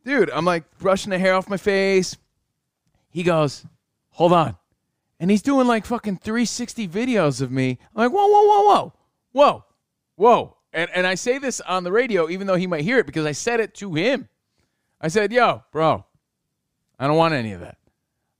[0.03, 2.17] dude, I'm like brushing the hair off my face.
[3.09, 3.65] He goes,
[4.11, 4.57] hold on.
[5.19, 7.77] And he's doing like fucking 360 videos of me.
[7.95, 8.93] I'm like, whoa, whoa, whoa, whoa,
[9.33, 9.65] whoa,
[10.15, 10.57] whoa.
[10.73, 13.25] And, and I say this on the radio, even though he might hear it, because
[13.25, 14.29] I said it to him.
[14.99, 16.05] I said, yo, bro,
[16.97, 17.77] I don't want any of that.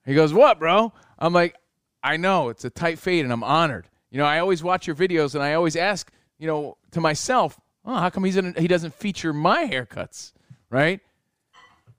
[0.06, 0.94] He goes, what, bro?
[1.20, 1.56] I'm like,
[2.04, 3.88] I know it's a tight fade and I'm honored.
[4.10, 7.60] You know, I always watch your videos and I always ask, you know, to myself,
[7.86, 10.34] oh, how come he's in, he doesn't feature my haircuts,
[10.70, 11.00] right?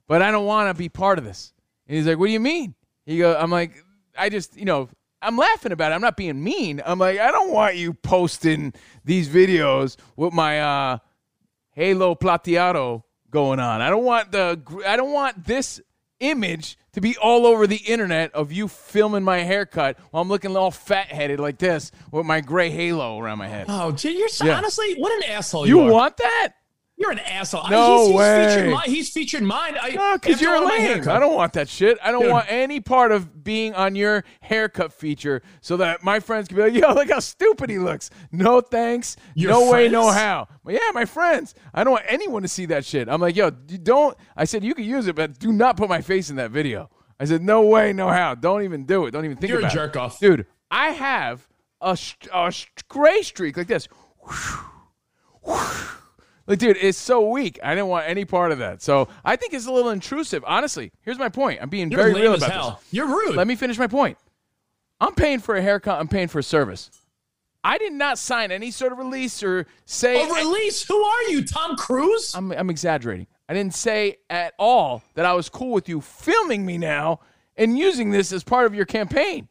[0.07, 1.53] But I don't want to be part of this.
[1.87, 2.75] And he's like, what do you mean?
[3.05, 3.83] He goes, I'm like,
[4.17, 4.89] I just, you know,
[5.21, 5.95] I'm laughing about it.
[5.95, 6.81] I'm not being mean.
[6.85, 8.73] I'm like, I don't want you posting
[9.05, 10.97] these videos with my uh,
[11.71, 13.81] Halo Plateado going on.
[13.81, 15.81] I don't want the, I don't want this
[16.19, 20.55] image to be all over the internet of you filming my haircut while I'm looking
[20.55, 23.65] all fat headed like this with my gray halo around my head.
[23.67, 24.57] Oh, gee, you're so, Yeah.
[24.57, 25.91] honestly, what an asshole you, You are.
[25.91, 26.49] want that?
[26.95, 27.61] You're an asshole.
[27.63, 28.47] I No he's, he's way.
[28.47, 28.83] Featured mine.
[28.85, 29.75] He's featured mine.
[29.81, 31.07] I, No, because you're lame.
[31.09, 31.97] I don't want that shit.
[32.03, 32.31] I don't Dude.
[32.31, 36.63] want any part of being on your haircut feature so that my friends can be
[36.63, 38.09] like, yo, look how stupid he looks.
[38.31, 39.15] No thanks.
[39.33, 40.47] Your no way, no how.
[40.63, 41.55] But yeah, my friends.
[41.73, 43.09] I don't want anyone to see that shit.
[43.09, 44.15] I'm like, yo, don't.
[44.37, 46.89] I said, you can use it, but do not put my face in that video.
[47.19, 48.35] I said, no way, no how.
[48.35, 49.11] Don't even do it.
[49.11, 49.75] Don't even think You're about it.
[49.75, 50.19] You're a jerk off.
[50.19, 51.47] Dude, I have
[51.81, 51.97] a,
[52.31, 52.53] a
[52.87, 53.87] gray streak like this.
[56.45, 57.57] Like, dude, it's so weak.
[57.63, 58.81] I didn't want any part of that.
[58.81, 60.43] So I think it's a little intrusive.
[60.45, 61.59] Honestly, here's my point.
[61.61, 62.79] I'm being You're very real about hell.
[62.81, 62.93] this.
[62.93, 63.35] You're rude.
[63.35, 64.17] Let me finish my point.
[64.99, 65.99] I'm paying for a haircut.
[65.99, 66.89] I'm paying for a service.
[67.63, 70.21] I did not sign any sort of release or say.
[70.21, 70.83] A release?
[70.85, 72.35] Who are you, Tom Cruise?
[72.35, 73.27] I'm, I'm exaggerating.
[73.47, 77.21] I didn't say at all that I was cool with you filming me now
[77.55, 79.47] and using this as part of your campaign.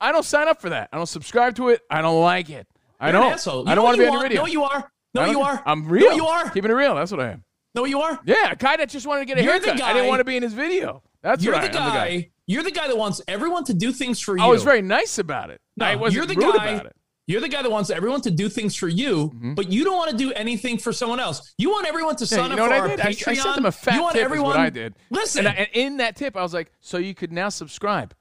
[0.00, 0.88] I don't sign up for that.
[0.92, 1.82] I don't subscribe to it.
[1.88, 2.66] I don't like it.
[2.98, 3.68] I You're an don't.
[3.68, 4.42] I don't want to be on your video.
[4.42, 4.91] No, you are.
[5.16, 5.62] I No, you are.
[5.66, 6.10] I'm real.
[6.10, 6.50] No, you are.
[6.50, 6.94] Keeping it real.
[6.94, 7.44] That's what I am.
[7.74, 8.18] No, you are.
[8.24, 9.82] Yeah, a guy that just wanted to get a You're the haircut.
[9.86, 11.02] I didn't want to be in his video.
[11.22, 11.92] That's You're what the I am.
[11.94, 14.42] guy, You're the guy that wants everyone to do things for you.
[14.42, 15.60] I was very nice about it.
[15.76, 16.70] No, I wasn't you're the rude guy.
[16.70, 16.96] about it.
[17.28, 19.54] You're the guy that wants everyone to do things for you, Mm-hmm.
[19.54, 21.54] but you don't want to do anything for someone else.
[21.56, 23.00] You want everyone to Yeah, sign you know up what for I our did?
[23.00, 23.42] I, I Patreon.
[23.42, 24.24] sent them a fat you want tip.
[24.24, 24.50] everyone.
[24.50, 24.94] Is what I did.
[25.10, 28.12] Listen, and, I, and in that tip, I was like, so you could now subscribe.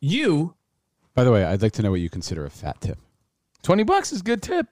[0.00, 0.54] you.
[1.14, 2.98] By the way, I'd like to know what you consider a fat tip.
[3.62, 4.66] Twenty bucks is a good tip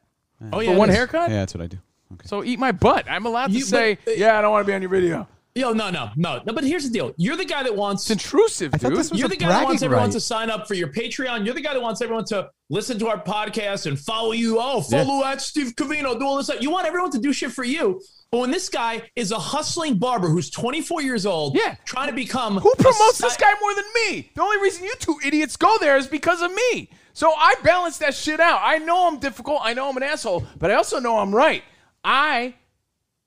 [0.53, 0.99] Oh for yeah, one it is.
[0.99, 1.31] haircut.
[1.31, 1.79] Yeah, that's what I do.
[2.15, 2.27] Okay.
[2.27, 3.07] So eat my butt.
[3.11, 5.29] I'm allowed to say, but, uh, yeah, I don't want to be on your video.
[5.55, 6.53] Yo, no, no, no, no.
[6.53, 7.13] But here's the deal.
[7.17, 8.09] You're the guy that wants.
[8.09, 8.99] It's intrusive, I thought dude.
[8.99, 10.13] this was You're a the guy that wants everyone right.
[10.13, 11.45] to sign up for your Patreon.
[11.45, 14.59] You're the guy that wants everyone to listen to our podcast and follow you.
[14.61, 16.63] Oh, follow at Steve Covino, do all this stuff.
[16.63, 18.01] You want everyone to do shit for you.
[18.31, 21.75] But when this guy is a hustling barber who's 24 years old, Yeah.
[21.85, 24.31] trying to become Who promotes si- this guy more than me?
[24.37, 26.91] The only reason you two idiots go there is because of me.
[27.13, 28.61] So I balance that shit out.
[28.63, 29.61] I know I'm difficult.
[29.63, 31.63] I know I'm an asshole, but I also know I'm right.
[32.05, 32.55] I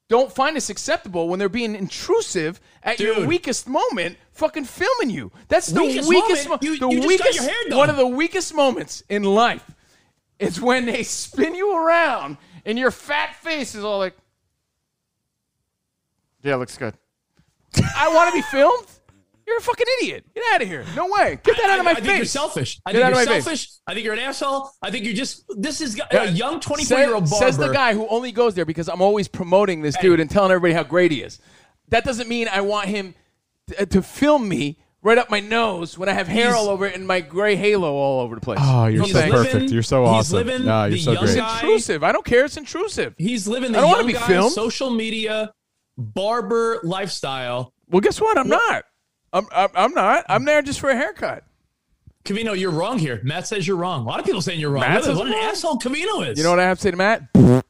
[0.09, 5.31] don't find this acceptable when they're being intrusive at your weakest moment, fucking filming you.
[5.47, 6.63] That's the Weakest weakest, moment?
[6.63, 7.77] mo- You- the you just got weakest, your hair done.
[7.77, 9.69] one of the weakest moments in life.
[10.39, 14.15] is when they spin you around and your fat face is all like,
[16.41, 16.95] "Yeah, looks good."
[17.95, 18.87] I want to be filmed.
[19.45, 20.25] You're a fucking idiot.
[20.33, 20.85] Get out of here.
[20.95, 21.37] No way.
[21.43, 22.03] Get that I, out of my I face.
[22.05, 22.79] think you're selfish.
[22.85, 23.43] I Get think out you're of my face.
[23.43, 23.69] selfish.
[23.87, 24.69] I think you're an asshole.
[24.81, 25.43] I think you're just.
[25.57, 26.05] This is Yeah.
[26.23, 27.45] a young 24 year old barber.
[27.45, 30.51] Says the guy who only goes there because I'm always promoting this dude and telling
[30.51, 31.39] everybody how great he is.
[31.89, 33.13] That doesn't mean I want him
[33.67, 36.69] to, uh, to film me right up my nose when I have hair He's- all
[36.69, 38.59] over it and my gray halo all over the place.
[38.61, 39.71] Oh, you're He's so living- perfect.
[39.71, 40.37] You're so he's awesome.
[40.37, 41.35] living no, you're the so young great.
[41.37, 42.03] guy- intrusive.
[42.03, 42.45] I don't care.
[42.45, 43.13] It's intrusive.
[43.17, 44.53] He's living the I don't young wanna be guy, filmed.
[44.53, 45.51] social media
[45.97, 47.73] barber lifestyle.
[47.89, 48.37] Well, guess what?
[48.37, 48.85] I'm not.
[49.33, 50.25] I'm, I'm, I'm not.
[50.29, 51.43] I'm there just for a haircut.
[52.23, 53.19] Camino, you're wrong here.
[53.23, 54.03] Matt says you're wrong.
[54.03, 54.81] A lot of people saying you're wrong.
[54.81, 55.43] Matt What, an wrong?
[55.43, 56.37] asshole Camino is.
[56.37, 57.23] You know what I have to say to Matt?
[57.33, 57.65] What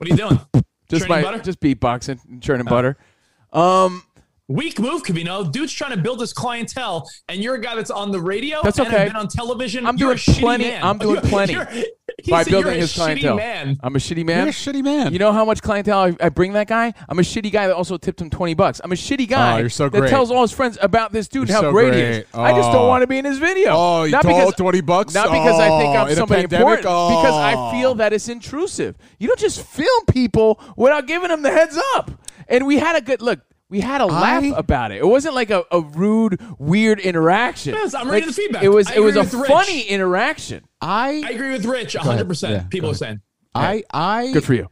[0.00, 0.40] are you doing?
[0.88, 1.38] Just Churning my butter?
[1.42, 2.96] just beatboxing, and churning butter.
[3.52, 4.02] Um,
[4.48, 5.42] Weak move, Camino.
[5.42, 8.60] Dude's trying to build his clientele, and you're a guy that's on the radio.
[8.62, 8.90] That's okay.
[8.90, 9.84] have been on television.
[9.84, 10.84] I'm You're doing a plenty- Man.
[10.84, 11.84] I'm doing You're- plenty you're-
[12.30, 13.36] by said building you're a his shitty clientele.
[13.36, 13.78] Man.
[13.82, 14.38] I'm a shitty man.
[14.38, 15.12] You're a shitty man.
[15.12, 16.94] You know how much clientele I, I bring that guy?
[17.08, 18.80] I'm a shitty guy that also tipped him 20 bucks.
[18.82, 20.00] I'm a shitty oh, guy Oh, you're so great.
[20.02, 22.16] that tells all his friends about this dude You're and how so great, he is.
[22.32, 22.40] great.
[22.42, 22.88] I just don't Oh.
[22.88, 23.70] want to be in his video.
[23.72, 25.12] Oh, you not told because 20 bucks?
[25.14, 26.60] Not because I think Oh, I'm somebody pandemic?
[26.78, 26.82] important.
[26.84, 27.70] Because I Oh.
[27.72, 28.96] feel that it's intrusive.
[29.18, 32.10] You don't just film people without giving them the heads up.
[32.48, 33.40] And we had a good look.
[33.68, 34.98] We had a laugh about it.
[34.98, 37.74] It wasn't like a, a rude, weird interaction.
[37.74, 38.62] Yes, I'm Like, ready to feedback.
[38.62, 39.48] It was I it was a with Rich.
[39.50, 40.64] funny interaction.
[40.80, 42.14] I I, agree with Rich 100.
[42.14, 42.28] ahead.
[42.28, 42.98] percent Yeah, People are ahead.
[42.98, 43.20] saying.
[43.56, 44.68] I, I Good for you.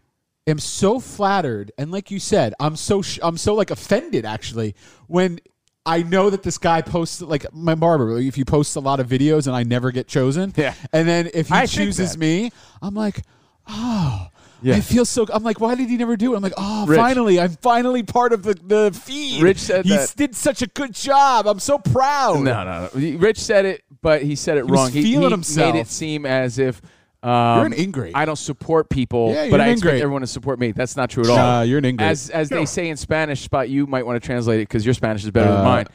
[0.46, 4.74] am so flattered, and like you said, I'm so sh- I'm so like offended actually
[5.08, 5.40] when
[5.86, 8.18] I know that this guy posts like my barber.
[8.20, 10.74] If you post a lot of videos and I never get chosen, Yeah.
[10.92, 12.18] and then if he I think chooses that.
[12.18, 13.22] me, I'm like,
[13.66, 14.28] oh.
[14.64, 14.76] Yeah.
[14.76, 15.26] I feel so.
[15.32, 16.36] I'm like, why did he never do it?
[16.38, 16.98] I'm like, oh, Rich.
[16.98, 19.42] finally, I'm finally part of the, the feed.
[19.42, 21.46] Rich said he that- did such a good job.
[21.46, 22.40] I'm so proud.
[22.42, 23.18] No, no, no.
[23.18, 24.90] Rich said it, but he said it He wrong.
[24.90, 25.74] He, feeling he himself.
[25.74, 26.80] made it seem as if
[27.22, 28.12] um, You're an ingrate.
[28.16, 30.02] I don't support people, Yeah, you're but I expect ingrate.
[30.02, 30.72] everyone to support me.
[30.72, 31.36] That's not true at all.
[31.36, 32.08] Nah, you're an ingrate.
[32.10, 34.94] As as they say in Spanish, Spot, you might want to translate it because your
[34.94, 35.86] Spanish is better than Uh, mine.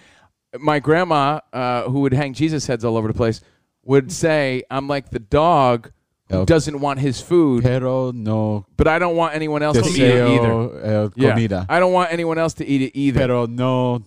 [0.60, 3.42] My grandma, uh, who would hang Jesus heads all over the place,
[3.84, 5.92] would say, "I'm like the dog
[6.30, 10.00] who doesn't want his food, Pero no but I don't want anyone else to eat
[10.02, 11.66] it either." deseo Yeah, comida.
[11.70, 13.20] I don't want anyone else to eat it either.
[13.20, 14.02] Pero no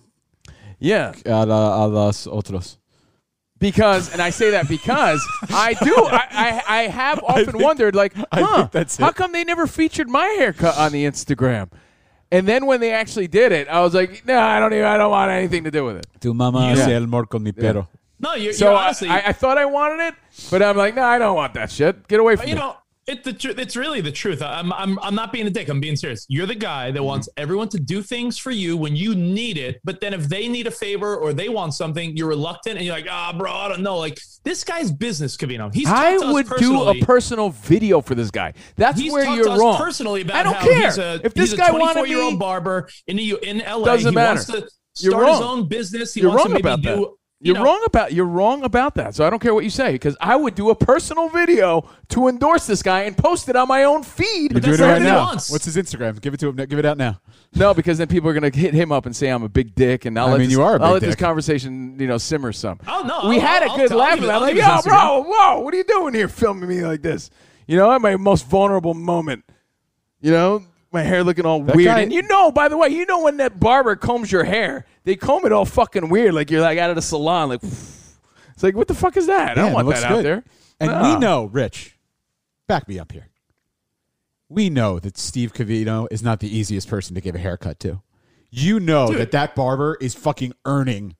[0.79, 2.77] yeah, a, la, a los otros.
[3.59, 8.13] because and I say that because I do I, I, I have often wondered like
[8.33, 9.15] huh think that's how it.
[9.15, 11.69] come they never featured my haircut on the Instagram
[12.31, 14.97] and then when they actually did it I was like no I don't even I
[14.97, 16.75] don't want anything to do with it Tu mamá Yeah.
[16.75, 17.87] hace el amor con mi perro.
[18.23, 19.09] No, you're, so you're I, honestly.
[19.09, 20.15] I, I thought I wanted it
[20.49, 22.77] but I'm like no I don't want that shit get away from you me know,
[23.05, 24.41] it, the tr- it's really the truth.
[24.41, 25.67] I'm, I'm, I'm not being a dick.
[25.67, 26.25] I'm being serious.
[26.29, 26.95] You're the guy Mm-hmm.
[26.95, 29.81] that wants everyone to do things for you when you need it.
[29.83, 32.95] But then if they need a favor or they want something, you're reluctant and you're
[32.95, 33.97] like, ah, bro, I don't know.
[33.97, 35.69] Like this guy's business, Covino.
[35.75, 39.11] He's I talked to us would do a personal video for this guy that's He's
[39.11, 41.73] where you're wrong personally about I don't care he's a, if this he's guy a
[41.73, 43.83] wanted 24 year me old barber in the, in LA.
[43.83, 44.29] Doesn't he matter.
[44.35, 44.69] wants to
[45.03, 46.13] You're start his own business.
[46.13, 46.95] He You're wants wrong to maybe about do.
[47.01, 47.11] that.
[47.43, 49.15] You You're know, wrong about you're wrong about that.
[49.15, 52.29] So I don't care what you say because I would do a personal video to
[52.29, 54.53] endorse this guy and post it on my own feed.
[54.53, 55.25] You're that's doing it right now.
[55.25, 55.51] wants.
[55.51, 56.21] What's his Instagram?
[56.21, 56.55] Give it to him.
[56.55, 57.19] Give it out now.
[57.53, 60.05] No, because then people are gonna hit him up and say I'm a big dick,
[60.05, 62.07] and I'll I let mean, this, you are a I'll big let this conversation you
[62.07, 62.79] know simmer some.
[62.87, 64.15] Oh, no, we I'll- had a I'll- good I'll laugh.
[64.15, 66.81] give it- I'm like, yo, his bro, whoa, what are you doing here, filming me
[66.85, 67.29] like this?
[67.67, 69.43] You know, at my most vulnerable moment.
[70.21, 70.63] You know,
[70.93, 73.23] my hair looking all That weird, guy- and you know, by the way, you know
[73.23, 76.77] when that barber combs your hair, they comb it all fucking weird, like you're like
[76.77, 77.61] out of the salon, like.
[78.53, 79.57] It's like, what the fuck is that?
[79.57, 80.25] I don't want that out good.
[80.25, 80.43] there.
[80.79, 81.01] And No.
[81.01, 81.97] we know, Rich,
[82.67, 83.29] back me up here.
[84.47, 88.03] We know that Steve Covino is not the easiest person to give a haircut to.
[88.51, 89.17] You know Dude.
[89.17, 91.15] that that barber is fucking earning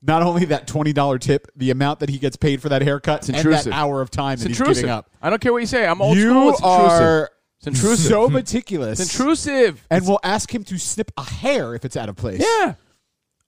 [0.00, 3.28] not only that twenty dollar tip, the amount that he gets paid for that haircut,
[3.28, 3.72] and that intrusive.
[3.74, 5.10] hour of time It's that he's giving up.
[5.20, 5.86] I don't care what you say.
[5.86, 6.24] I'm old school.
[6.44, 6.90] You It's intrusive.
[7.02, 7.30] are
[7.64, 8.06] It's intrusive.
[8.10, 9.86] so meticulous, It's intrusive.
[9.90, 12.40] and we'll ask him to snip a hair if it's out of place.
[12.42, 12.74] yeah.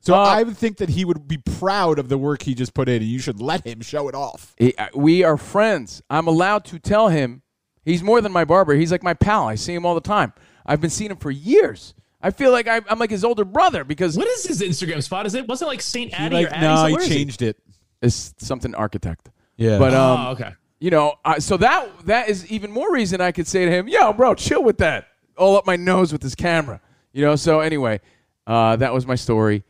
[0.00, 2.74] So Uh, I would think that he would be proud of the work he just
[2.74, 4.54] put in, and you should let him show it off.
[4.58, 6.02] He- uh, we are friends.
[6.10, 7.42] I'm allowed to tell him
[7.84, 8.74] he's more than my barber.
[8.74, 9.48] He's like my pal.
[9.48, 10.32] I see him all the time.
[10.66, 11.94] I've been seeing him for years.
[12.20, 15.26] I feel like I, I'm like his older brother because What is his Instagram spot?
[15.26, 16.66] Is it wasn't it like Saint He Addy like, or Addy?
[16.66, 17.56] no, So he where is changed it.
[18.02, 19.30] it's something architect.
[19.56, 19.78] Yeah.
[19.78, 20.52] But um, oh, okay.
[20.80, 23.88] You know, uh, so that that is even more reason I could say to him,
[23.88, 26.80] "Yo, bro, chill with that." All up my nose with his camera.
[27.12, 27.36] You know.
[27.36, 28.00] So anyway,
[28.46, 29.64] uh, that was my story.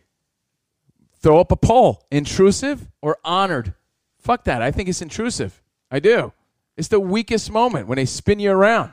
[1.20, 3.74] Throw up a poll: intrusive or honored?
[4.18, 4.62] Fuck that.
[4.62, 5.62] I think it's intrusive.
[5.90, 6.32] I do.
[6.76, 8.92] It's the weakest moment when they spin you around.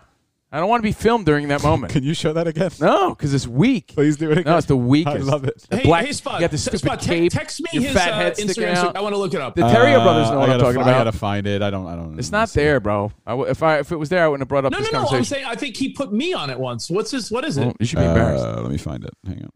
[0.54, 1.94] I don't want to be filmed during that moment.
[1.94, 2.72] Can you show that again?
[2.82, 3.88] No, because it's weak.
[3.96, 4.52] Please do it again.
[4.52, 5.16] No, it's the weakest.
[5.16, 5.66] I love it.
[5.70, 6.34] The Hey, black, hey, Spot.
[6.34, 7.32] You got the T- stupid Spot, te- cape.
[7.32, 8.76] text me your his fat uh, head sticking Instagram.
[8.76, 8.98] out.
[8.98, 9.56] I want to look it up.
[9.56, 10.98] The Terrier Uh, brothers know what I'm gotta talking I about.
[11.06, 11.62] gotta find it.
[11.62, 11.88] I don't.
[11.88, 12.20] I don't.
[12.20, 13.12] It's not there, bro.
[13.26, 14.92] I w- if I if it was there, I wouldn't have brought up no, this
[14.92, 15.08] no, no.
[15.10, 16.90] I'm saying I think he put me on it once.
[16.90, 17.32] What's his?
[17.32, 17.66] What is it?
[17.68, 18.44] Well, you should be embarrassed.
[18.46, 19.14] Uh, let me find it.
[19.26, 19.52] Hang on.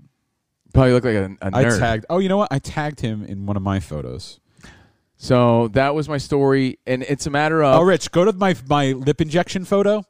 [0.74, 1.78] Probably look like a, a I nerd.
[1.80, 2.06] tagged.
[2.10, 2.52] Oh, you know what?
[2.54, 4.40] I tagged him in one of my photos.
[5.18, 8.56] so that was my story, and it's a matter of Oh, Rich, go to my
[8.70, 10.04] my lip injection photo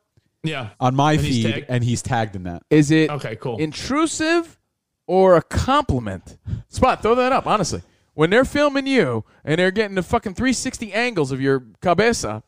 [0.48, 0.70] yeah.
[0.80, 1.66] on my And feed, tagged?
[1.70, 2.64] and he's tagged in that.
[2.70, 3.58] is it Okay, cool.
[3.58, 4.60] intrusive
[5.08, 6.38] or a compliment?
[6.70, 7.82] Spot, throw that up, honestly.
[8.14, 12.44] When they're filming you and they're getting the fucking 360 angles of your cabeza,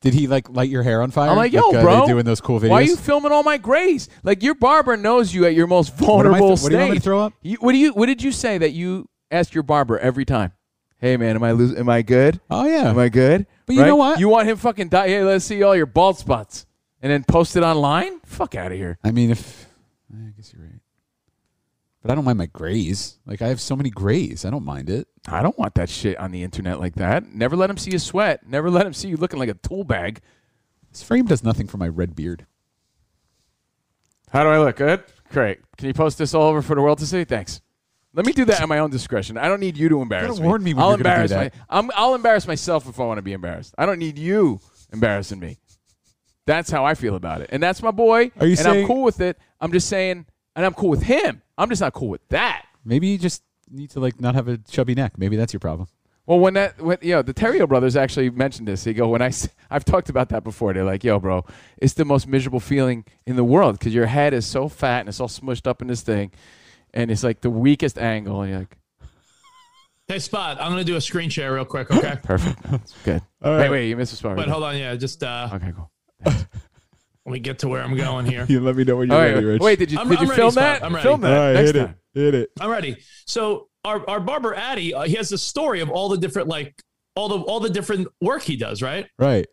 [0.00, 1.28] Did he like light your hair on fire?
[1.30, 2.70] I'm like, yo, uh, they bro, doing those cool videos.
[2.70, 4.08] Why are you filming all my grays?
[4.22, 6.62] Like your barber knows you at your most am I vulnerable th- stage.
[6.62, 7.32] what do you want me to throw up?
[7.42, 7.92] You- what do you?
[7.92, 10.52] What did you say that you asked your barber every time?
[10.98, 11.74] Hey man, am I lose?
[11.76, 12.40] Am I good?
[12.50, 12.88] oh yeah.
[12.88, 13.46] Am I good?
[13.66, 14.20] But you know what?
[14.20, 15.08] You want him fucking die?
[15.08, 16.66] Hey, let's see all your bald spots,
[17.02, 18.20] and then post it online.
[18.20, 18.98] Fuck out of here.
[19.04, 19.66] I mean, if
[20.12, 20.80] I guess you're right,
[22.02, 23.18] but I don't mind my grays.
[23.26, 25.08] Like I have so many grays, I don't mind it.
[25.26, 27.32] I don't want that shit on the internet like that.
[27.32, 28.46] Never let him see you sweat.
[28.46, 30.20] Never let him see you looking like a tool bag.
[30.90, 32.46] This frame does nothing for my red beard.
[34.32, 34.76] How do I look?
[34.76, 35.04] Good?
[35.30, 35.60] Great.
[35.76, 37.24] Can you post this all over for the world to see?
[37.24, 37.60] Thanks.
[38.12, 39.38] Let me do that at my own discretion.
[39.38, 40.44] I don't need you to embarrass me.
[40.46, 41.54] warn me when I'll you're gonna do embarrass that.
[41.54, 43.72] my I'm, I'll embarrass myself if I want to be embarrassed.
[43.78, 44.60] I don't need you
[44.92, 45.59] embarrassing me.
[46.46, 47.50] That's how I feel about it.
[47.52, 48.32] And that's my boy.
[48.40, 49.38] Are you and saying- I'm cool with it.
[49.60, 50.26] I'm just saying
[50.56, 51.42] and I'm cool with him.
[51.56, 52.66] I'm just not cool with that.
[52.84, 55.18] Maybe you just need to like not have a chubby neck.
[55.18, 55.88] Maybe that's your problem.
[56.26, 58.84] Well, when that, when, you know, the Terrio brothers actually mentioned this.
[58.84, 59.32] They go, when I,
[59.70, 60.72] I've talked about that before.
[60.72, 61.44] They're like, yo, bro,
[61.78, 65.08] it's the most miserable feeling in the world because your head is so fat and
[65.08, 66.30] it's all smushed up in this thing,
[66.94, 68.42] and it's like the weakest angle.
[68.42, 68.78] And you're like,
[70.08, 72.16] Hey, Spot, I'm going to do a screen share real quick, okay?
[72.22, 73.22] perfect, That's good.
[73.42, 74.36] All Wait, wait, you missed a spot.
[74.36, 75.48] but Right hold on, yeah, just uh.
[75.52, 75.90] Okay, cool.
[76.24, 76.46] Let
[77.26, 78.44] me get to where I'm going here.
[78.48, 79.34] You let me know when you're ready.
[79.46, 80.62] All right, wait, did you I'm- did you I'm ready, film Spot.
[80.62, 80.84] that?
[80.84, 81.02] I'm ready.
[81.02, 81.94] Film that next time.
[82.14, 82.50] Hit it.
[82.60, 82.96] I'm ready.
[83.26, 86.82] So our, our barber Addy, uh, he has a story of all the different like
[87.14, 89.06] all the all the different work he does, right?
[89.18, 89.46] Right.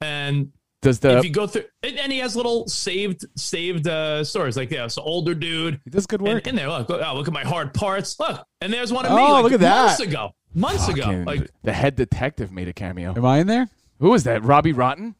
[0.00, 0.52] And
[0.82, 4.56] Does the if you go through, and, and he has little saved saved uh, stories
[4.56, 5.80] like yeah, so older dude.
[5.84, 6.46] He does good And work.
[6.46, 8.18] in there, look, look, oh, look at my hard parts.
[8.18, 9.18] Look, and there's one of me.
[9.18, 9.84] Oh, like, look at that.
[9.86, 13.14] Months ago, months ago, fucking- like, the head detective made a cameo?
[13.16, 13.68] Am I in there?
[14.00, 14.42] Who was that?
[14.42, 15.14] Robbie Rotten?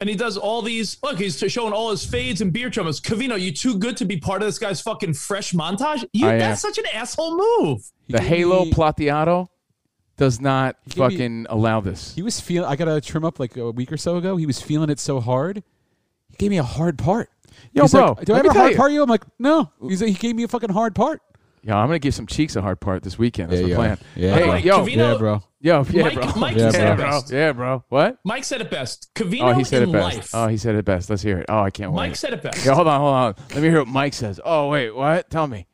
[0.00, 0.96] And he does all these.
[1.02, 3.00] Look, he's showing all his fades and beard trimmers.
[3.00, 6.04] Covino, you too good to be part of this guy's fucking fresh montage.
[6.14, 6.38] You, I am.
[6.38, 7.82] that's such an asshole move.
[8.08, 9.48] The Halo me- Plateado
[10.16, 12.14] does not He gave me- fucking allow this.
[12.14, 12.68] He was feeling.
[12.70, 14.36] I got a trim up like a week or so ago.
[14.38, 15.62] He was feeling it so hard.
[16.30, 17.28] He gave me a hard part.
[17.72, 18.76] Yo, He's bro, like, do I let have a hard you.
[18.78, 18.92] part?
[18.92, 19.02] You?
[19.02, 19.70] I'm like, no.
[19.82, 21.20] He's like, he gave me a fucking hard part.
[21.62, 23.50] Yo, I'm gonna give some cheeks a hard part this weekend.
[23.50, 23.90] That's Yeah, the you plan.
[23.92, 23.98] are.
[24.16, 24.54] Yeah, hey, bro.
[24.56, 25.42] yo, Covino- yeah, bro.
[25.60, 26.32] yo, yeah, Mike- bro.
[26.36, 27.06] Mike Yeah, said bro.
[27.06, 27.30] it best.
[27.32, 27.84] Yeah, bro.
[27.90, 28.18] What?
[28.24, 29.10] Mike said it best.
[29.14, 30.16] Covino Oh, he said in it best.
[30.16, 30.30] life.
[30.34, 31.10] Oh, he said it best.
[31.10, 31.46] Let's hear it.
[31.50, 31.96] Oh, I can't wait.
[32.08, 32.64] Mike said it best.
[32.64, 33.34] Yeah, hold on, hold on.
[33.50, 34.40] Let me hear what Mike says.
[34.42, 35.28] Oh, wait, what?
[35.28, 35.66] Tell me.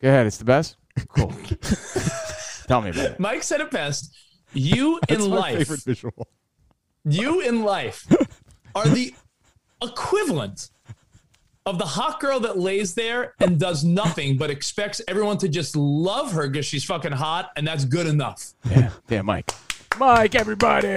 [0.00, 0.26] Go ahead.
[0.26, 0.76] It's the best.
[1.08, 1.32] Cool.
[2.68, 3.20] Tell me about it.
[3.20, 4.14] Mike said it best.
[4.52, 6.28] You That's in my life, favorite visual.
[7.04, 8.06] you in life
[8.76, 9.12] are the
[9.82, 10.70] equivalent
[11.66, 15.76] of the hot girl that lays there and does nothing but expects everyone to just
[15.76, 18.54] love her because she's fucking hot and that's good enough.
[18.70, 19.50] Yeah, damn, Mike.
[20.00, 20.88] Mike, everybody.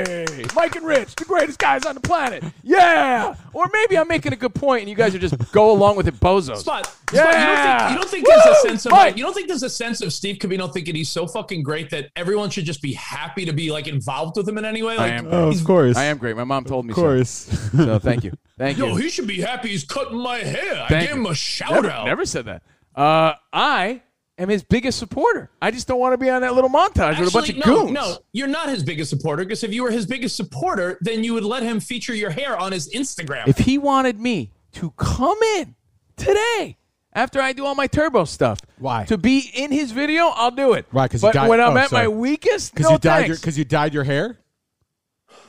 [0.56, 2.44] Mike and Rich, the greatest guys on the planet.
[2.64, 3.36] Yeah.
[3.52, 6.08] Or maybe I'm making a good point and you guys are just go along with
[6.08, 6.58] it, bozos.
[6.60, 6.86] Spot.
[6.86, 7.90] Spot, Yeah.
[7.92, 9.18] you don't think, you don't think there's a sense of Mike.
[9.18, 12.10] you don't think there's a sense of Steve Covino thinking he's so fucking great that
[12.16, 14.96] everyone should just be happy to be like involved with him in any way?
[14.98, 15.28] Like, am.
[15.30, 15.98] Oh, of course.
[15.98, 16.38] I am great.
[16.38, 17.30] My mom told me Of course.
[17.30, 17.78] so.
[17.86, 18.32] So thank you.
[18.58, 18.92] Thank Yo, you.
[18.94, 20.76] Yo, he should be happy he's cutting my hair.
[20.84, 21.22] I Thank gave you.
[21.22, 22.06] him a shout never, out.
[22.06, 22.64] never said that.
[22.96, 24.02] Uh, I
[24.38, 25.50] am his biggest supporter.
[25.62, 27.64] I just don't want to be on that little montage with a bunch of no,
[27.64, 27.92] goons.
[27.92, 31.34] no, you're not his biggest supporter because if you were his biggest supporter, then you
[31.34, 33.48] would let him feature your hair on his Instagram.
[33.48, 35.76] If he wanted me to come in
[36.18, 36.78] today
[37.14, 39.06] after I do all my turbo stuff, Why?
[39.06, 40.30] to be in his video?
[40.30, 40.88] I'll do it.
[40.92, 41.08] Why?
[41.08, 43.36] 'Cause because but dyed- when I'm oh, at my weakest, Because no you dyed your
[43.38, 44.40] because you dyed your hair.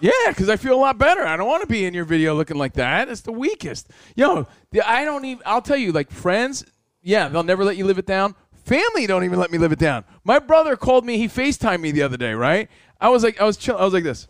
[0.00, 1.26] Yeah, because I feel a lot better.
[1.26, 3.08] I don't want to be in your video looking like that.
[3.08, 3.88] It's the weakest.
[4.16, 4.46] Yo,
[4.84, 5.42] I don't even.
[5.46, 6.64] I'll tell you, like friends,
[7.02, 8.34] yeah, they'll never let you live it down.
[8.64, 10.04] Family don't even let me live it down.
[10.24, 11.18] My brother called me.
[11.18, 12.34] He Facetimed me the other day.
[12.34, 12.68] Right?
[13.00, 13.76] I was like, I was chill.
[13.76, 14.26] I was like this.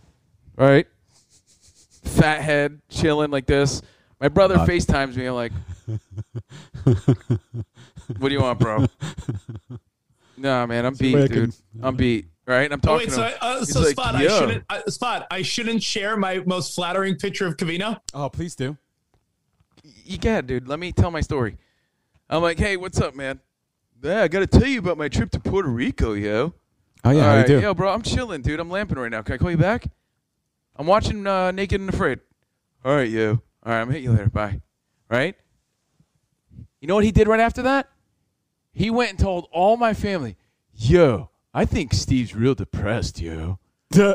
[0.59, 0.87] All right,
[2.05, 3.83] fat head, chilling like this.
[4.21, 5.27] My brother Facetimes me.
[5.27, 5.53] I'm like,
[6.85, 8.87] what do you want, bro?
[10.37, 11.55] Nah, man, I'm beat, way dude.
[11.83, 12.27] I'm beat.
[12.47, 12.71] Right?
[12.71, 13.35] I'm oh, talking wait, to so, him.
[13.41, 17.47] uh, so like, spot, I shouldn't, uh, spot, I shouldn't share my most flattering picture
[17.47, 18.01] of Covino.
[18.13, 18.77] Oh, please do.
[19.83, 20.69] you got, dude.
[20.69, 21.57] Let me tell my story.
[22.29, 23.41] I'm like, hey, what's up, man?
[24.05, 26.53] Yeah, I got to tell you about my trip to Puerto Rico, yo.
[27.05, 27.61] Oh yeah, All how right, you do?
[27.63, 28.61] Yo, bro, I'm chilling, dude.
[28.61, 29.23] I'm lamping right now.
[29.23, 29.87] Can I call you back?
[30.77, 32.21] I'm watching uh, Naked and Afraid.
[32.85, 33.31] All right, yo.
[33.31, 34.29] All right, I'm hit you later.
[34.29, 34.61] Bye.
[35.09, 35.37] Right?
[36.81, 37.89] You know what he did right after that?
[38.75, 40.37] He went and told all my family,
[40.75, 43.59] yo, I think Steve's real depressed, yo.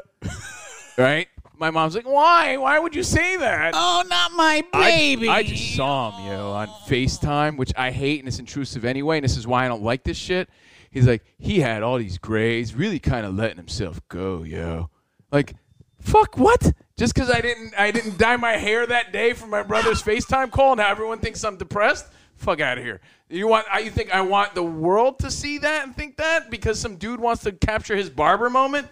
[0.97, 1.29] Right?
[1.60, 2.55] My mom's like, why?
[2.55, 3.74] Why would you say that?
[3.76, 8.28] oh, not my I, I just saw him, yo, on FaceTime, which I hate and
[8.30, 10.49] it's intrusive anyway, and this is why I don't like this shit.
[10.89, 14.89] He's like, he had all these grays, really kind of letting himself go, yo.
[15.32, 15.53] Like,
[15.99, 16.72] fuck what?
[16.97, 20.51] Just because I didn't I didn't dye my hair that day for my brother's FaceTime
[20.51, 22.05] call, now everyone thinks I'm depressed?
[22.36, 23.01] Fuck out of here.
[23.30, 23.68] You want?
[23.70, 26.95] I- You think I want the world to see that and think that because some
[26.95, 28.88] dude wants to capture his barber moment?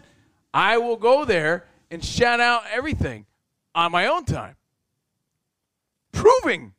[0.54, 3.26] I will go there and shout out everything
[3.76, 4.56] on my own time,
[6.12, 6.74] proving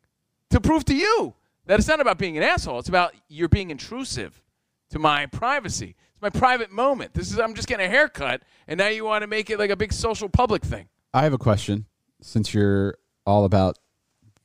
[0.50, 1.34] to prove to you
[1.66, 2.78] that it's not about being an asshole.
[2.78, 4.42] It's about you're being intrusive
[4.90, 5.94] to my privacy.
[6.12, 7.14] It's my private moment.
[7.14, 9.70] This is I'm just getting a haircut, and now you want to make it like
[9.70, 10.88] a big social public thing.
[11.14, 11.86] I have a question.
[12.20, 13.78] Since you're all about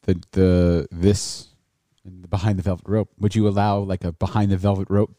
[0.04, 1.50] the the this
[2.06, 5.16] and the behind the velvet rope, would you allow like a behind the velvet rope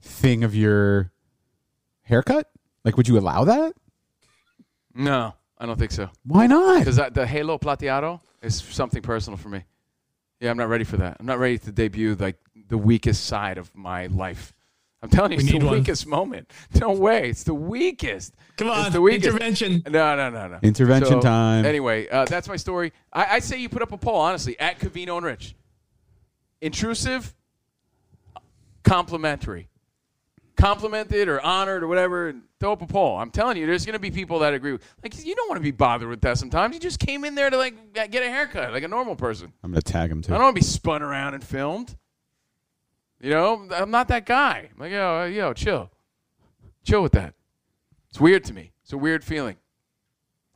[0.00, 1.12] thing of your
[2.02, 2.50] haircut?
[2.84, 3.74] Like, would you allow that?
[4.98, 6.10] No, I don't think so.
[6.24, 6.80] Why not?
[6.80, 9.64] Because the halo plateado is something personal for me.
[10.40, 11.16] Yeah, I'm not ready for that.
[11.18, 12.36] I'm not ready to debut like
[12.68, 14.52] the weakest side of my life.
[15.00, 15.78] I'm telling you, We it's the one.
[15.78, 16.52] weakest moment.
[16.80, 18.34] No way, it's the weakest.
[18.56, 19.26] Come It's on, the weakest.
[19.28, 19.82] intervention.
[19.88, 20.58] No, no, no, no.
[20.62, 21.64] Intervention time.
[21.64, 22.92] Anyway, uh, that's my story.
[23.12, 25.54] I, I say you put up a poll, honestly, at Covino and Rich.
[26.60, 27.32] Intrusive,
[28.82, 29.68] complimentary.
[30.58, 33.16] Complimented or honored or whatever, and throw up a poll.
[33.16, 34.72] I'm telling you, there's going to be people that agree.
[34.72, 36.74] with Like, you don't want to be bothered with that sometimes.
[36.74, 39.52] You just came in there to, like, get a haircut like a normal person.
[39.62, 40.32] I'm gonna tag him too.
[40.32, 41.96] I don't want to be spun around and filmed.
[43.20, 44.68] You know, I'm not that guy.
[44.72, 45.90] I'm like, yo, uh, yo, chill.
[46.84, 47.34] Chill with that.
[48.10, 48.72] It's weird to me.
[48.82, 49.56] It's a weird feeling.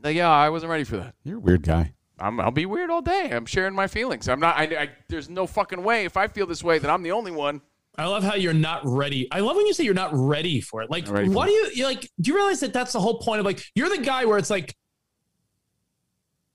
[0.03, 1.15] Like, yeah, I wasn't ready for that.
[1.23, 1.95] You're a weird guy.
[2.19, 3.31] I'm, I'll be weird all day.
[3.33, 4.29] I'm sharing my feelings.
[4.29, 4.57] I'm not.
[4.57, 6.05] I, I, there's no fucking way.
[6.05, 7.61] If I feel this way, that I'm the only one.
[7.99, 9.29] I love how you're not ready.
[9.31, 10.91] I love when you say you're not ready for it.
[10.91, 12.11] Like, Not ready for why do you you like?
[12.21, 14.51] Do you realize that that's the whole point of like you're the guy where it's
[14.51, 14.75] like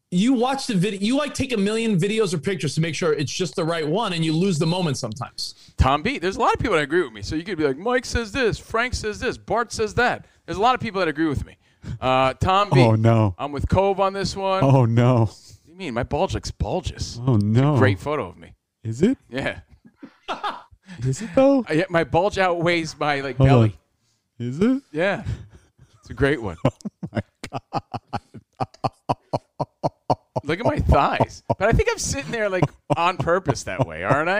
[0.10, 3.14] you watch the video, you like take a million videos or pictures to make sure
[3.14, 5.74] it's just the right one, and you lose the moment sometimes.
[5.78, 6.18] Tom B.
[6.18, 7.22] There's a lot of people that agree with me.
[7.22, 10.26] So you could be like, Mike says this, Frank says this, Bart says that.
[10.46, 11.58] There's a lot of people that agree with me.
[12.00, 12.82] Uh, Tom B.
[12.82, 13.36] Oh, no.
[13.38, 14.64] I'm with Cove on this one.
[14.64, 15.26] Oh no.
[15.26, 15.36] What
[15.66, 15.94] do you mean?
[15.94, 17.20] My bulge looks bulges.
[17.28, 17.78] Oh no.
[17.78, 18.54] Great photo of me.
[18.84, 19.18] Is it?
[19.30, 19.60] Yeah.
[21.06, 21.66] Is it though?
[21.68, 23.78] I, my bulge outweighs my like Hold belly.
[24.40, 24.48] on.
[24.48, 24.84] Is it?
[24.92, 25.24] Yeah.
[26.00, 26.58] It's a great one.
[26.66, 26.72] oh
[27.12, 27.22] my
[27.52, 27.82] god!
[30.44, 31.44] Look at my thighs.
[31.60, 32.64] But I think I'm sitting there like
[32.96, 34.40] on purpose that way, aren't I?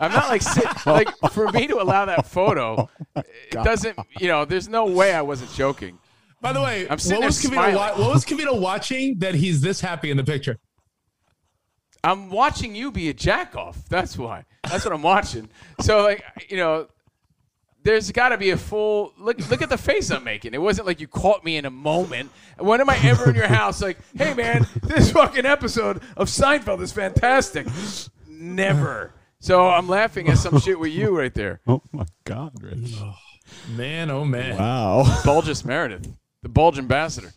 [0.00, 2.88] I'm not like sit like for me to allow that photo.
[3.14, 5.98] Oh, it doesn't, you know, there's no way I wasn't joking.
[6.40, 9.80] By the way, I'm sitting what was wa- what was Covino watching that he's this
[9.80, 10.58] happy in the picture?
[12.06, 13.88] I'm watching you be a jack off.
[13.88, 14.44] That's why.
[14.62, 15.48] That's what I'm watching.
[15.80, 16.86] So like, you know,
[17.82, 19.38] there's got to be a full look.
[19.50, 20.54] Look at the face I'm making.
[20.54, 22.30] It wasn't like you caught me in a moment.
[22.58, 23.82] When am I ever in your house?
[23.82, 27.66] Like, hey man, this fucking episode of Seinfeld is fantastic.
[28.28, 29.12] Never.
[29.40, 31.60] So I'm laughing at some shit with you right there.
[31.68, 32.96] Oh my God, Rich.
[33.76, 35.02] Man, oh man, Wow.
[35.24, 36.08] Bulgus Meredith,
[36.42, 37.32] the Bulge ambassador.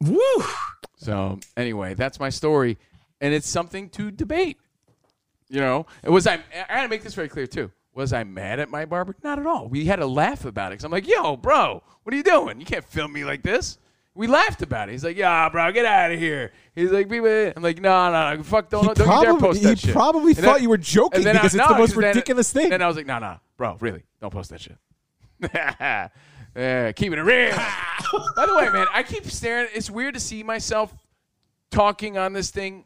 [0.00, 0.20] woo!
[0.96, 2.78] So anyway, that's my story,
[3.20, 4.58] and it's something to debate.
[5.48, 6.34] You know, it was I.
[6.68, 7.70] I got to make this very clear too.
[7.92, 9.16] Was I mad at my barber?
[9.24, 9.68] Not at all.
[9.68, 10.76] We had a laugh about it.
[10.76, 12.60] Cause I'm like, yo, bro, what are you doing?
[12.60, 13.78] You can't film me like this.
[14.14, 14.92] We laughed about it.
[14.92, 16.52] He's like, yeah, bro, get out of here.
[16.74, 19.24] He's like, "Be with-" I'm like, no, no, no, fuck, don't, He don't you dare
[19.24, 19.92] probably- post that he shit.
[19.92, 22.52] probably And thought you were joking then because I, it's the most 'cause then- ridiculous
[22.52, 22.70] thing.
[22.70, 24.76] Then I was like, no, no, bro, really, don't post that shit.
[26.56, 27.56] yeah, keeping it real.
[28.36, 29.68] By the way, man, I keep staring.
[29.74, 30.94] It's weird to see myself
[31.70, 32.84] talking on this thing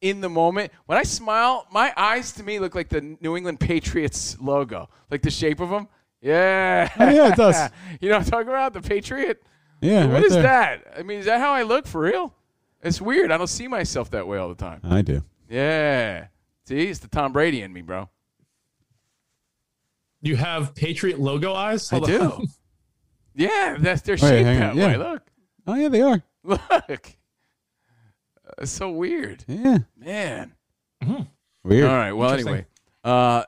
[0.00, 0.72] in the moment.
[0.86, 5.22] When I smile, my eyes to me look like the New England Patriots logo, like
[5.22, 5.88] the shape of them.
[6.20, 6.90] Yeah.
[6.98, 7.70] Oh, yeah, it does.
[8.00, 8.72] you know what I'm talking about?
[8.72, 9.42] The Patriot?
[9.80, 10.42] Yeah, What right is there.
[10.42, 10.94] that?
[10.98, 12.34] I mean, is that how I look for real?
[12.82, 13.30] It's weird.
[13.30, 14.80] I don't see myself that way all the time.
[14.84, 15.22] I do.
[15.48, 16.28] Yeah.
[16.66, 18.08] See, it's the Tom Brady in me, bro.
[20.22, 21.92] You have Patriot logo eyes.
[21.92, 22.46] I do.
[23.36, 24.86] Yeah, that's they're oh, Wait, shaped that on, yeah.
[24.86, 24.96] way.
[24.96, 25.22] Look,
[25.66, 26.22] Oh yeah, they are.
[26.44, 27.16] look.
[28.58, 29.78] It's so weird, Yeah.
[29.96, 30.52] man.
[31.64, 31.88] Weird.
[31.88, 32.12] All right.
[32.12, 32.52] Well, Interesting.
[32.54, 32.66] anyway,
[33.04, 33.44] uh,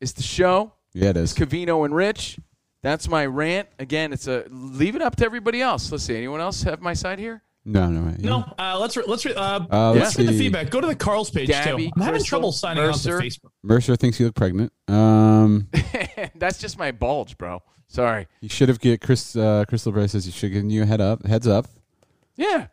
[0.00, 0.72] it's the show.
[0.92, 1.34] Yeah, it is.
[1.34, 2.38] Covino and Rich.
[2.82, 3.68] That's my rant.
[3.78, 5.90] Again, it's a leave it up to everybody else.
[5.92, 6.16] Let's see.
[6.16, 7.42] Anyone else have my side here?
[7.64, 8.18] No, no, right.
[8.18, 10.38] No, uh, let's re- let's re- uh, Uh, let's let's read the see.
[10.38, 10.70] feedback.
[10.70, 11.92] Go to the Carl's page Gabby, too.
[11.96, 13.16] I'm having Crystal, trouble signing Mercer.
[13.16, 13.50] on to Facebook.
[13.62, 14.72] Mercer thinks you look pregnant.
[14.88, 15.68] Um,
[16.36, 17.62] That's just my bulge, bro.
[17.86, 18.26] Sorry.
[18.40, 19.36] you should have get Chris.
[19.36, 21.66] Uh, Crystal Bray says you should give you a head up, heads up.
[22.36, 22.68] Yeah,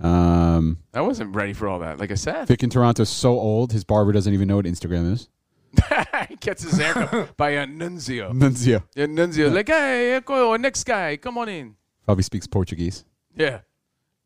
[0.00, 1.98] Um, I wasn't ready for all that.
[1.98, 5.12] Like I said, Vic in Toronto's so old, his barber doesn't even know what Instagram
[5.12, 5.28] is.
[6.28, 8.32] he gets his haircut by a nunzio.
[8.32, 9.52] Nunzio Yeah, nunzio.
[9.52, 11.74] Like, hey, go, next guy, come on in.
[12.04, 13.04] probably speaks Portuguese.
[13.34, 13.60] Yeah.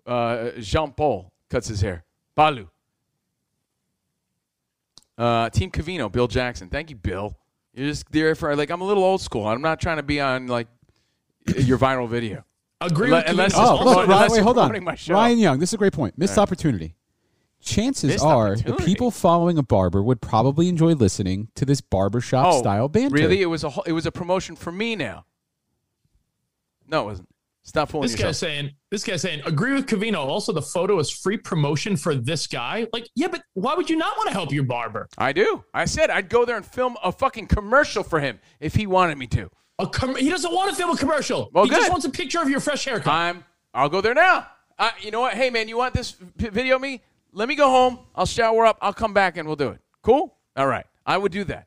[0.07, 2.05] Uh, Jean Paul cuts his hair.
[2.37, 2.68] Balu.
[5.18, 6.68] Uh, Team Covino, Bill Jackson.
[6.68, 7.37] Thank you, Bill.
[7.75, 9.47] You're just there for like I'm a little old school.
[9.47, 10.68] I'm not trying to be on like
[11.57, 12.45] your viral video.
[12.87, 13.61] Agree Unless- with unless Covino.
[13.62, 14.85] it's Oh, promoting- look, unless Ryan, wait, you're hold on.
[14.85, 15.14] my show.
[15.14, 16.18] Ryan Young, this is a great point.
[16.18, 16.95] Missed opportunity.
[17.64, 18.85] chances Missed are the opportunity.
[18.85, 23.16] people following a barber would probably enjoy listening to this barbershop oh, style banter.
[23.16, 23.41] Oh, Really?
[23.41, 25.26] It was a whole- it was a promotion for me now.
[26.89, 27.28] No, it wasn't.
[27.64, 28.28] Stop fooling This yourself.
[28.30, 30.16] guy's saying, this guy's saying, agree with Covino.
[30.18, 32.89] Also, the photo is free promotion for this guy.
[32.93, 35.09] Like, yeah, but why would you not want to help your barber?
[35.16, 35.62] I do.
[35.72, 39.16] I said I'd go there and film a fucking commercial for him if he wanted
[39.16, 39.49] me to.
[39.79, 41.51] A com- he doesn't want to film a commercial.
[41.53, 43.12] Well, he just wants a picture of your fresh haircut.
[43.12, 43.45] I'm.
[43.75, 44.47] I'll go there now.
[44.79, 45.35] Uh, you know what?
[45.35, 46.77] Hey man, you want this p- video?
[46.77, 47.01] of Me?
[47.33, 47.99] Let me go home.
[48.14, 48.79] I'll shower up.
[48.83, 49.81] I'll come back and we'll do it.
[50.03, 50.35] Cool.
[50.57, 50.85] All right.
[51.07, 51.66] I would do that.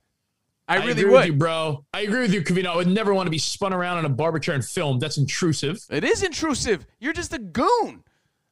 [0.68, 1.12] I, really agree would.
[1.14, 1.86] with you, bro.
[1.93, 2.68] I agree with you, Covino.
[2.68, 5.01] I would never want to be spun around in a barber chair and filmed.
[5.01, 5.80] That's intrusive.
[5.91, 6.86] It is intrusive.
[6.99, 8.03] You're just a goon.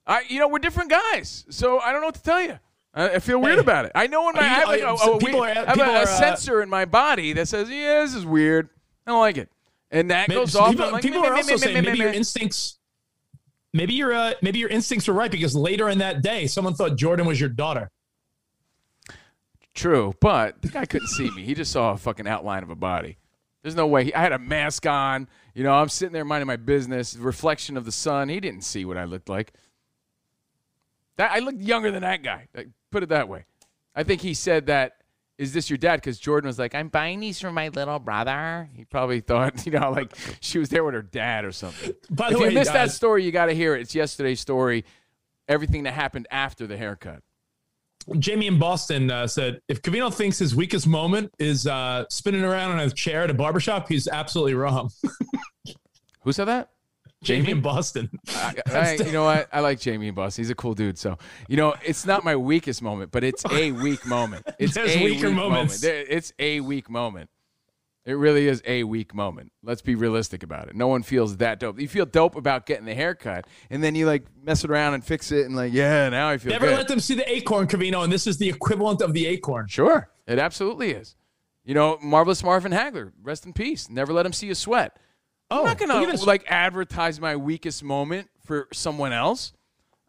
[0.06, 2.60] I, you know, we're different guys, so I don't know what to tell you.
[2.94, 3.94] I, I feel weird Hey, about it.
[3.96, 5.86] I know in my I you- have, like, a, a are- I have a, a
[5.86, 8.70] are, uh, sensor in my body that says, "Yeah, this is weird.
[9.06, 9.50] I don't like it,"
[9.92, 10.72] and that Maybe, goes off.
[10.72, 12.78] people, like, people are also saying maybe your instincts,
[13.74, 16.96] maybe your uh, maybe your instincts were right because later in that day, someone thought
[16.98, 17.92] Jordan was your daughter.
[19.74, 21.44] True, but the guy couldn't see me.
[21.44, 23.18] He just saw a fucking outline of a body.
[23.64, 24.06] There's no way.
[24.06, 25.28] He, I had a mask on.
[25.56, 27.16] You know, I'm sitting there minding my business.
[27.16, 28.30] Reflection of the sun.
[28.30, 29.54] He didn't see what I looked like.
[31.18, 32.48] That I looked younger than that guy.
[32.54, 33.46] Like, Put it that way.
[33.96, 34.98] I think he said that.
[35.44, 35.98] Is this your dad?
[35.98, 38.70] Because Jordan was like, I'm buying these for my little brother.
[38.74, 41.94] He probably thought, you know, like she was there with her dad or something.
[42.10, 43.82] By the if way, you missed that story, you got to hear it.
[43.82, 44.86] It's yesterday's story.
[45.48, 47.22] Everything that happened after the haircut.
[48.18, 52.80] Jamie in Boston uh, said, if Covino thinks his weakest moment is uh, spinning around
[52.80, 54.90] in a chair at a barbershop, he's absolutely wrong.
[56.22, 56.70] Who said that?
[57.24, 58.10] Jamie in Boston.
[58.30, 59.50] I, I, you know what?
[59.52, 60.44] I like Jamie and Boston.
[60.44, 60.98] He's a cool dude.
[60.98, 61.18] So,
[61.48, 64.46] you know, it's not my weakest moment, but it's a weak moment.
[64.60, 65.82] It's There's a weaker weak moments.
[65.84, 66.08] moment.
[66.10, 67.30] It's a weak moment.
[68.06, 69.54] It really is a weak moment.
[69.64, 70.76] Let's be realistic about it.
[70.76, 71.80] No one feels that dope.
[71.80, 75.06] You feel dope about getting the haircut, and then you like mess it around and
[75.06, 76.78] fix it, and like, yeah, now I feel Never good.
[76.80, 79.68] let them see the acorn, Covino, and this is the equivalent of the acorn.
[79.68, 81.16] Sure, it absolutely is.
[81.64, 83.90] You know, marvelous Marvin Hagler, rest in peace.
[83.90, 85.00] Never let him see you sweat.
[85.52, 86.26] I'm Oh, not gonna at this.
[86.26, 89.54] like advertise my weakest moment for someone else.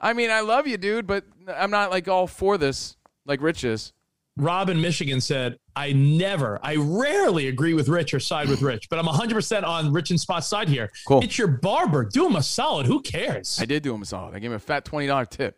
[0.00, 3.64] I mean, I love you, dude, but I'm not like all for this like Rich
[3.64, 3.92] is.
[4.36, 8.88] Rob in Michigan said, I never, I rarely agree with Rich or side with Rich,
[8.90, 10.90] but I'm 100% on Rich and Spot's side here.
[11.06, 11.22] Cool.
[11.22, 12.04] It's your barber.
[12.04, 12.86] Do him a solid.
[12.86, 13.58] Who cares?
[13.60, 14.34] I did do him a solid.
[14.34, 15.56] I gave him a fat twenty dollar tip,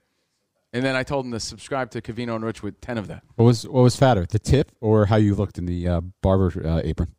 [0.74, 3.22] and then I told him to subscribe to Covino and Rich with ten of that.
[3.36, 6.52] What was what was fatter, the tip or how you looked in the uh, barber
[6.66, 7.14] uh, apron?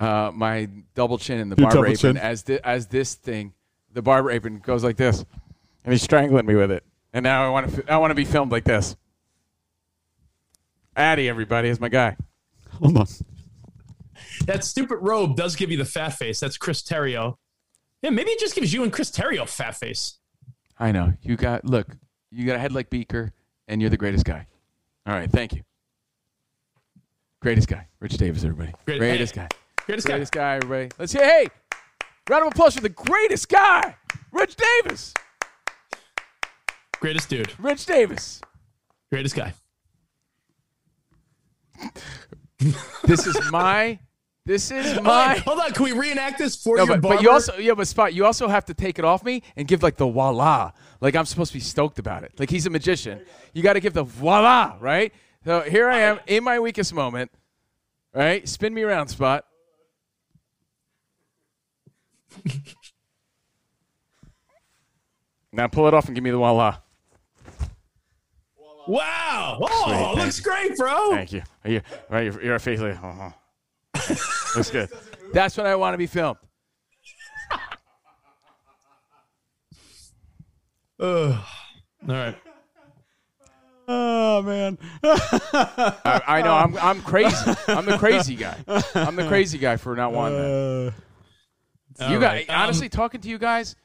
[0.00, 2.16] Uh, my double chin in the Your barber apron chin.
[2.16, 3.52] as thi- as this thing,
[3.92, 5.24] the barber apron goes like this,
[5.84, 6.82] and he's strangling me with it.
[7.12, 8.96] And now I want to I want to be filmed like this.
[10.96, 12.16] Addy, everybody, is my guy.
[12.80, 13.06] Hold on.
[14.46, 16.40] That stupid robe does give you the fat face.
[16.40, 17.36] That's Chris Terrio.
[18.02, 20.18] Yeah, maybe it just gives you and Chris Terrio fat face.
[20.78, 21.96] I know you got look.
[22.30, 23.32] You got a head like Beaker,
[23.68, 24.46] and you're the greatest guy.
[25.06, 25.62] All right, thank you.
[27.42, 28.72] Greatest guy, Rich Davis, everybody.
[28.86, 29.48] Great- greatest hey, guy.
[29.90, 30.12] Greatest guy.
[30.14, 30.88] Greatest guy, everybody.
[30.98, 31.24] Let's hear.
[31.24, 31.48] Hey,
[32.28, 33.96] round of applause for the greatest guy,
[34.30, 35.12] Rich Davis.
[37.00, 37.52] Greatest dude.
[37.58, 38.40] Rich Davis.
[39.10, 39.52] Greatest guy.
[43.04, 43.98] This is my.
[44.46, 45.34] This is Hold on, my.
[45.38, 45.72] hold on.
[45.72, 47.16] Can we reenact this for No, your but, barber?
[47.16, 49.66] but you also yeah, but spot you also have to take it off me and
[49.66, 50.72] give like the voila.
[51.00, 52.32] Like I'm supposed to be stoked about it.
[52.38, 53.22] Like he's a magician.
[53.54, 55.12] You got to give the voila, right?
[55.44, 57.30] So here I am in my weakest moment.
[58.14, 58.46] Right?
[58.48, 59.44] Spin me around, spot.
[65.52, 66.78] now pull it off and give me the voila.
[68.86, 69.58] Wow.
[69.62, 70.44] Oh, Sweet, looks you.
[70.44, 71.10] great, bro.
[71.12, 71.42] Thank you.
[71.64, 72.24] Are you right?
[72.24, 73.30] You're, you're a face like, uh-huh.
[74.56, 74.88] looks good.
[75.32, 76.38] That's what I want to be filmed.
[81.00, 81.38] Ugh.
[82.08, 82.36] All right.
[83.92, 84.78] Oh man.
[85.02, 87.36] I, I know I'm I'm crazy.
[87.68, 88.56] I'm the crazy guy.
[88.94, 90.94] I'm the crazy guy for not wanting that.
[92.00, 92.46] Uh, you All guys.
[92.48, 93.76] Um, honestly, talking to you guys,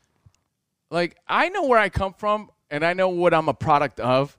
[0.92, 4.38] like I know where I come from and I know what I'm a product of,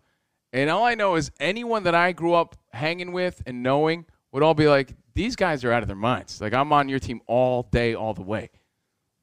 [0.53, 4.43] and all I know is anyone that I grew up hanging with and knowing would
[4.43, 6.41] all be like, these guys are out of their minds.
[6.41, 8.51] Like I'm on your team all day, all the way.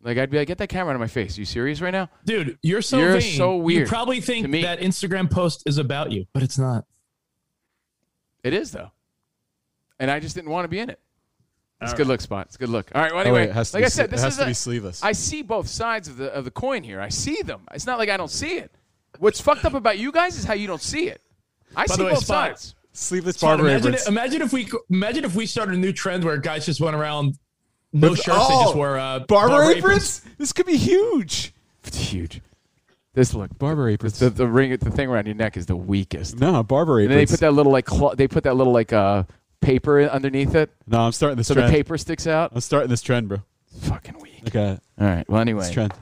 [0.02, 1.38] Like I'd be like, get that camera out of my face.
[1.38, 2.10] you serious right now?
[2.26, 3.38] Dude, you're so You're vain.
[3.38, 6.86] so weird You probably think that Instagram post is about you, but it's not.
[8.44, 8.92] It is though,
[10.00, 11.00] and I just didn't want to be in it.
[11.84, 12.48] It's a good look spot.
[12.48, 12.92] It's a good look.
[12.96, 13.12] All right.
[13.12, 14.38] Well, Oh, anyway, wait, it has to like be I said, this it has is
[14.40, 15.04] to a- be sleeveless.
[15.04, 17.00] I see both sides of the of the coin here.
[17.02, 17.62] I see them.
[17.74, 18.72] It's not like I don't see it.
[19.20, 21.22] What's fucked up about you guys is how you don't see it.
[21.76, 22.76] I By see way, both Spot, sides.
[22.94, 24.02] Sleeveless Spot, barber imagine, aprons.
[24.08, 26.96] it- imagine if we imagine if we started a new trend where guys just went
[26.96, 27.38] around
[27.92, 30.22] no With- shirts, they just oh, wore uh, barber, aprons?
[30.38, 31.54] This could be huge.
[31.86, 32.42] It's huge.
[33.16, 34.18] This look, Barber aprons.
[34.18, 36.40] the the ring, the thing around your neck is the weakest.
[36.40, 38.92] no, barber And then they put that little like clo- they put that little like
[38.92, 39.24] uh
[39.64, 41.70] paper underneath it, no, I'm starting this so trend.
[41.70, 42.52] the paper sticks out.
[42.54, 43.40] I'm starting this trend, bro.
[43.82, 44.42] Fucking weak.
[44.44, 44.80] Look at it.
[45.00, 45.28] All right.
[45.30, 45.94] Well, anyway, This trend.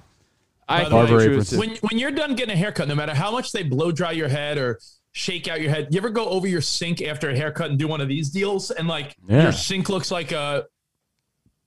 [0.68, 1.54] I By way, aprons.
[1.54, 1.58] aprons.
[1.58, 4.30] when when you're done getting a haircut, no matter how much they blow dry your
[4.30, 4.80] head or
[5.12, 7.88] shake out your head, you ever go over your sink after a haircut and do
[7.88, 9.44] one of these deals, and like Yeah.
[9.44, 10.66] your sink looks like a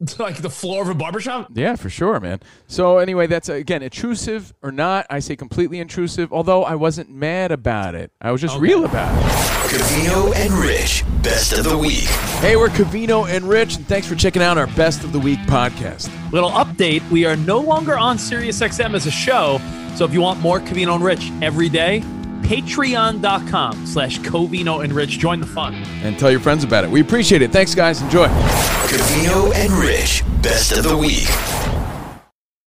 [0.19, 1.49] like the floor of a barbershop?
[1.55, 2.41] Yeah, for sure, man.
[2.67, 5.07] So anyway, that's uh, again intrusive or not.
[5.11, 6.33] I say completely intrusive.
[6.33, 9.25] Although I wasn't mad about it, I was just real about it.
[9.71, 12.05] Covino and Rich, best of the week.
[12.41, 15.39] Hey, we're Covino and Rich, and thanks for checking out our Best of the Week
[15.41, 16.11] podcast.
[16.33, 19.61] Little update: We are no longer on SiriusXM as a show.
[19.97, 22.03] So if you want more Covino and Rich every day,
[22.45, 25.19] Patreon.com/slash Covino and Rich.
[25.19, 25.75] Join the fun.
[26.03, 26.91] And tell your friends about it.
[26.91, 27.53] We appreciate it.
[27.53, 28.03] Thanks, guys.
[28.03, 28.29] Enjoy.
[28.29, 31.74] Covino and Rich, best of the week.